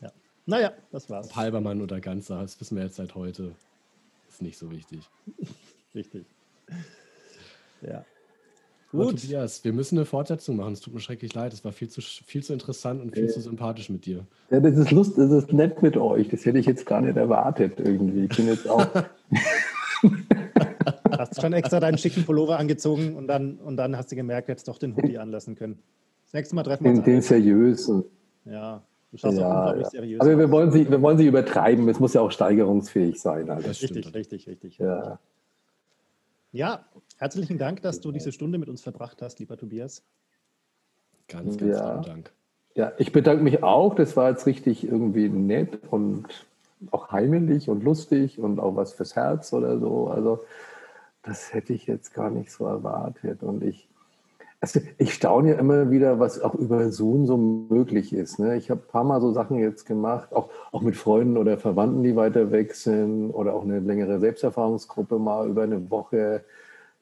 Ja. 0.00 0.10
Naja, 0.44 0.72
das 0.90 1.08
war's. 1.08 1.28
Ob 1.28 1.36
halber 1.36 1.60
Mann 1.60 1.80
oder 1.80 2.00
ganzer, 2.00 2.42
das 2.42 2.60
wissen 2.60 2.76
wir 2.76 2.84
jetzt 2.84 2.96
seit 2.96 3.14
heute 3.14 3.52
nicht 4.40 4.58
so 4.58 4.70
wichtig. 4.70 5.00
Richtig. 5.94 6.26
Ja. 7.82 8.04
Gut. 8.92 9.20
Tobias, 9.20 9.64
wir 9.64 9.72
müssen 9.72 9.98
eine 9.98 10.04
Fortsetzung 10.04 10.56
machen. 10.56 10.72
Es 10.72 10.80
tut 10.80 10.94
mir 10.94 11.00
schrecklich 11.00 11.32
leid. 11.34 11.52
Es 11.52 11.64
war 11.64 11.72
viel 11.72 11.88
zu, 11.88 12.00
viel 12.00 12.42
zu 12.42 12.52
interessant 12.52 13.00
und 13.00 13.14
viel 13.14 13.26
äh, 13.26 13.28
zu 13.28 13.40
sympathisch 13.40 13.88
mit 13.88 14.04
dir. 14.04 14.26
Ja, 14.50 14.58
das 14.58 14.76
ist 14.76 14.90
Lust, 14.90 15.16
das 15.16 15.30
ist 15.30 15.52
nett 15.52 15.80
mit 15.80 15.96
euch. 15.96 16.28
Das 16.28 16.44
hätte 16.44 16.58
ich 16.58 16.66
jetzt 16.66 16.86
gar 16.86 17.00
nicht 17.00 17.16
erwartet 17.16 17.78
irgendwie. 17.78 18.24
Ich 18.24 18.36
bin 18.36 18.48
jetzt 18.48 18.68
auch. 18.68 18.86
hast 21.20 21.40
schon 21.40 21.52
extra 21.52 21.80
deinen 21.80 21.98
schicken 21.98 22.24
Pullover 22.24 22.58
angezogen 22.58 23.14
und 23.16 23.28
dann, 23.28 23.58
und 23.58 23.76
dann 23.76 23.96
hast 23.96 24.10
du 24.10 24.16
gemerkt, 24.16 24.48
jetzt 24.48 24.66
doch 24.68 24.78
den 24.78 24.96
Hoodie 24.96 25.18
anlassen 25.18 25.54
können. 25.54 25.78
Das 26.24 26.32
nächste 26.32 26.54
Mal 26.54 26.62
treffen 26.62 26.84
wir 26.84 26.90
uns. 26.90 27.02
Den, 27.02 27.14
den 27.14 27.22
seriösen. 27.22 28.04
Ja, 28.44 28.82
Du 29.10 29.16
schaust 29.16 29.38
ja, 29.38 29.46
auch 29.46 29.58
unglaublich 29.58 29.84
ja. 29.84 29.90
seriös. 29.90 30.20
Aber 30.20 30.38
wir 30.38 30.50
wollen, 30.50 30.70
sie, 30.70 30.88
wir 30.88 31.02
wollen 31.02 31.18
sie 31.18 31.26
übertreiben. 31.26 31.88
Es 31.88 31.98
muss 31.98 32.14
ja 32.14 32.20
auch 32.20 32.30
steigerungsfähig 32.30 33.20
sein. 33.20 33.50
Also. 33.50 33.68
Richtig, 33.68 34.14
richtig, 34.14 34.46
richtig. 34.46 34.78
Ja. 34.78 35.18
ja, 36.52 36.84
herzlichen 37.18 37.58
Dank, 37.58 37.82
dass 37.82 38.00
du 38.00 38.12
diese 38.12 38.30
Stunde 38.30 38.58
mit 38.58 38.68
uns 38.68 38.82
verbracht 38.82 39.20
hast, 39.20 39.40
lieber 39.40 39.56
Tobias. 39.56 40.02
Ganz, 41.26 41.58
ganz 41.58 41.70
ja. 41.70 41.92
vielen 41.92 42.02
Dank. 42.02 42.32
Ja, 42.76 42.92
ich 42.98 43.12
bedanke 43.12 43.42
mich 43.42 43.62
auch. 43.64 43.94
Das 43.94 44.16
war 44.16 44.30
jetzt 44.30 44.46
richtig 44.46 44.84
irgendwie 44.84 45.28
nett 45.28 45.80
und 45.90 46.26
auch 46.90 47.10
heimelig 47.10 47.68
und 47.68 47.82
lustig 47.82 48.38
und 48.38 48.60
auch 48.60 48.76
was 48.76 48.94
fürs 48.94 49.16
Herz 49.16 49.52
oder 49.52 49.78
so. 49.78 50.08
Also 50.08 50.44
das 51.22 51.52
hätte 51.52 51.72
ich 51.72 51.86
jetzt 51.86 52.14
gar 52.14 52.30
nicht 52.30 52.50
so 52.50 52.64
erwartet. 52.64 53.42
Und 53.42 53.62
ich 53.64 53.89
also 54.60 54.80
ich 54.98 55.14
staune 55.14 55.50
ja 55.50 55.58
immer 55.58 55.90
wieder, 55.90 56.18
was 56.18 56.40
auch 56.40 56.54
über 56.54 56.92
Zoom 56.92 57.26
so 57.26 57.36
möglich 57.36 58.12
ist. 58.12 58.38
Ne? 58.38 58.56
Ich 58.56 58.70
habe 58.70 58.82
ein 58.82 58.88
paar 58.88 59.04
Mal 59.04 59.20
so 59.20 59.32
Sachen 59.32 59.58
jetzt 59.58 59.86
gemacht, 59.86 60.34
auch, 60.34 60.50
auch 60.70 60.82
mit 60.82 60.96
Freunden 60.96 61.38
oder 61.38 61.56
Verwandten, 61.56 62.02
die 62.02 62.14
weiter 62.14 62.50
weg 62.50 62.74
sind 62.74 63.30
oder 63.30 63.54
auch 63.54 63.64
eine 63.64 63.80
längere 63.80 64.20
Selbsterfahrungsgruppe 64.20 65.18
mal 65.18 65.48
über 65.48 65.62
eine 65.62 65.90
Woche, 65.90 66.44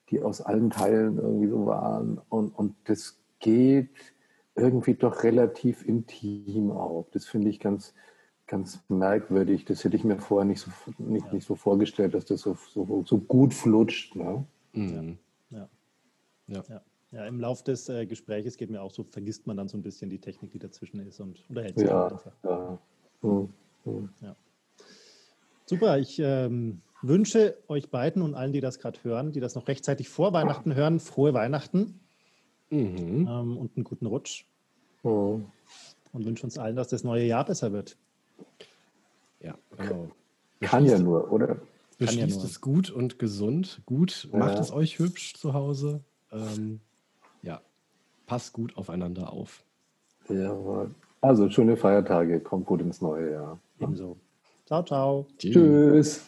die 0.09 0.21
aus 0.21 0.41
allen 0.41 0.69
Teilen 0.69 1.17
irgendwie 1.17 1.49
so 1.49 1.65
waren. 1.65 2.21
Und, 2.29 2.57
und 2.57 2.75
das 2.85 3.19
geht 3.39 3.89
irgendwie 4.55 4.93
doch 4.93 5.23
relativ 5.23 5.85
intim 5.85 6.71
auch. 6.71 7.07
Das 7.11 7.25
finde 7.25 7.49
ich 7.49 7.59
ganz, 7.59 7.93
ganz 8.47 8.79
merkwürdig. 8.87 9.65
Das 9.65 9.83
hätte 9.83 9.97
ich 9.97 10.05
mir 10.05 10.17
vorher 10.17 10.45
nicht 10.45 10.61
so, 10.61 10.71
nicht, 10.97 11.27
ja. 11.27 11.33
nicht 11.33 11.45
so 11.45 11.55
vorgestellt, 11.55 12.13
dass 12.13 12.23
das 12.23 12.39
so, 12.39 12.57
so, 12.73 13.03
so 13.05 13.17
gut 13.17 13.53
flutscht. 13.53 14.15
Ne? 14.15 14.45
Mhm. 14.71 15.17
Ja. 15.49 15.67
ja. 16.47 16.63
ja. 16.69 16.81
Ja, 17.11 17.25
im 17.25 17.39
Laufe 17.39 17.63
des 17.63 17.89
äh, 17.89 18.05
Gespräches 18.05 18.57
geht 18.57 18.69
mir 18.69 18.81
auch 18.81 18.91
so, 18.91 19.03
vergisst 19.03 19.47
man 19.47 19.57
dann 19.57 19.67
so 19.67 19.77
ein 19.77 19.81
bisschen 19.81 20.09
die 20.09 20.19
Technik, 20.19 20.51
die 20.51 20.59
dazwischen 20.59 20.99
ist 20.99 21.19
und 21.19 21.43
unterhält 21.49 21.77
sich 21.77 21.87
ja, 21.87 22.07
einfach. 22.07 22.31
Ja. 22.43 22.77
Hm, 23.21 23.49
hm. 23.83 24.09
ja. 24.21 24.35
Super, 25.65 25.97
ich 25.97 26.19
ähm, 26.19 26.81
wünsche 27.01 27.57
euch 27.67 27.89
beiden 27.89 28.21
und 28.21 28.35
allen, 28.35 28.53
die 28.53 28.61
das 28.61 28.79
gerade 28.79 28.99
hören, 29.03 29.31
die 29.31 29.39
das 29.39 29.55
noch 29.55 29.67
rechtzeitig 29.67 30.09
vor 30.09 30.33
Weihnachten 30.33 30.75
hören, 30.75 30.99
frohe 30.99 31.33
Weihnachten 31.33 31.99
mhm. 32.69 33.27
ähm, 33.27 33.57
und 33.57 33.75
einen 33.75 33.83
guten 33.83 34.05
Rutsch. 34.05 34.45
Mhm. 35.03 35.45
Und 36.11 36.25
wünsche 36.25 36.43
uns 36.43 36.57
allen, 36.57 36.75
dass 36.75 36.89
das 36.89 37.03
neue 37.03 37.25
Jahr 37.25 37.45
besser 37.45 37.71
wird. 37.71 37.97
Ja, 39.41 39.55
genau. 39.77 40.09
Kann 40.61 40.85
ja 40.85 40.99
nur, 40.99 41.31
oder? 41.31 41.57
Beschließt 41.97 42.29
ja 42.29 42.35
nur. 42.35 42.45
es 42.45 42.61
gut 42.61 42.89
und 42.89 43.19
gesund. 43.19 43.81
Gut, 43.85 44.27
macht 44.31 44.59
es 44.59 44.71
euch 44.71 44.99
hübsch 44.99 45.35
zu 45.35 45.53
Hause. 45.53 46.01
Ähm, 46.31 46.81
ja, 47.41 47.61
passt 48.25 48.53
gut 48.53 48.75
aufeinander 48.77 49.31
auf. 49.31 49.63
Ja, 50.29 50.55
also 51.21 51.49
schöne 51.49 51.75
Feiertage, 51.75 52.39
kommt 52.39 52.65
gut 52.65 52.81
ins 52.81 53.01
neue 53.01 53.31
Jahr. 53.31 53.59
Ebenso. 53.79 54.17
Ciao, 54.65 54.83
ciao. 54.83 55.25
Tschüss. 55.37 55.53
Tschüss. 55.53 56.25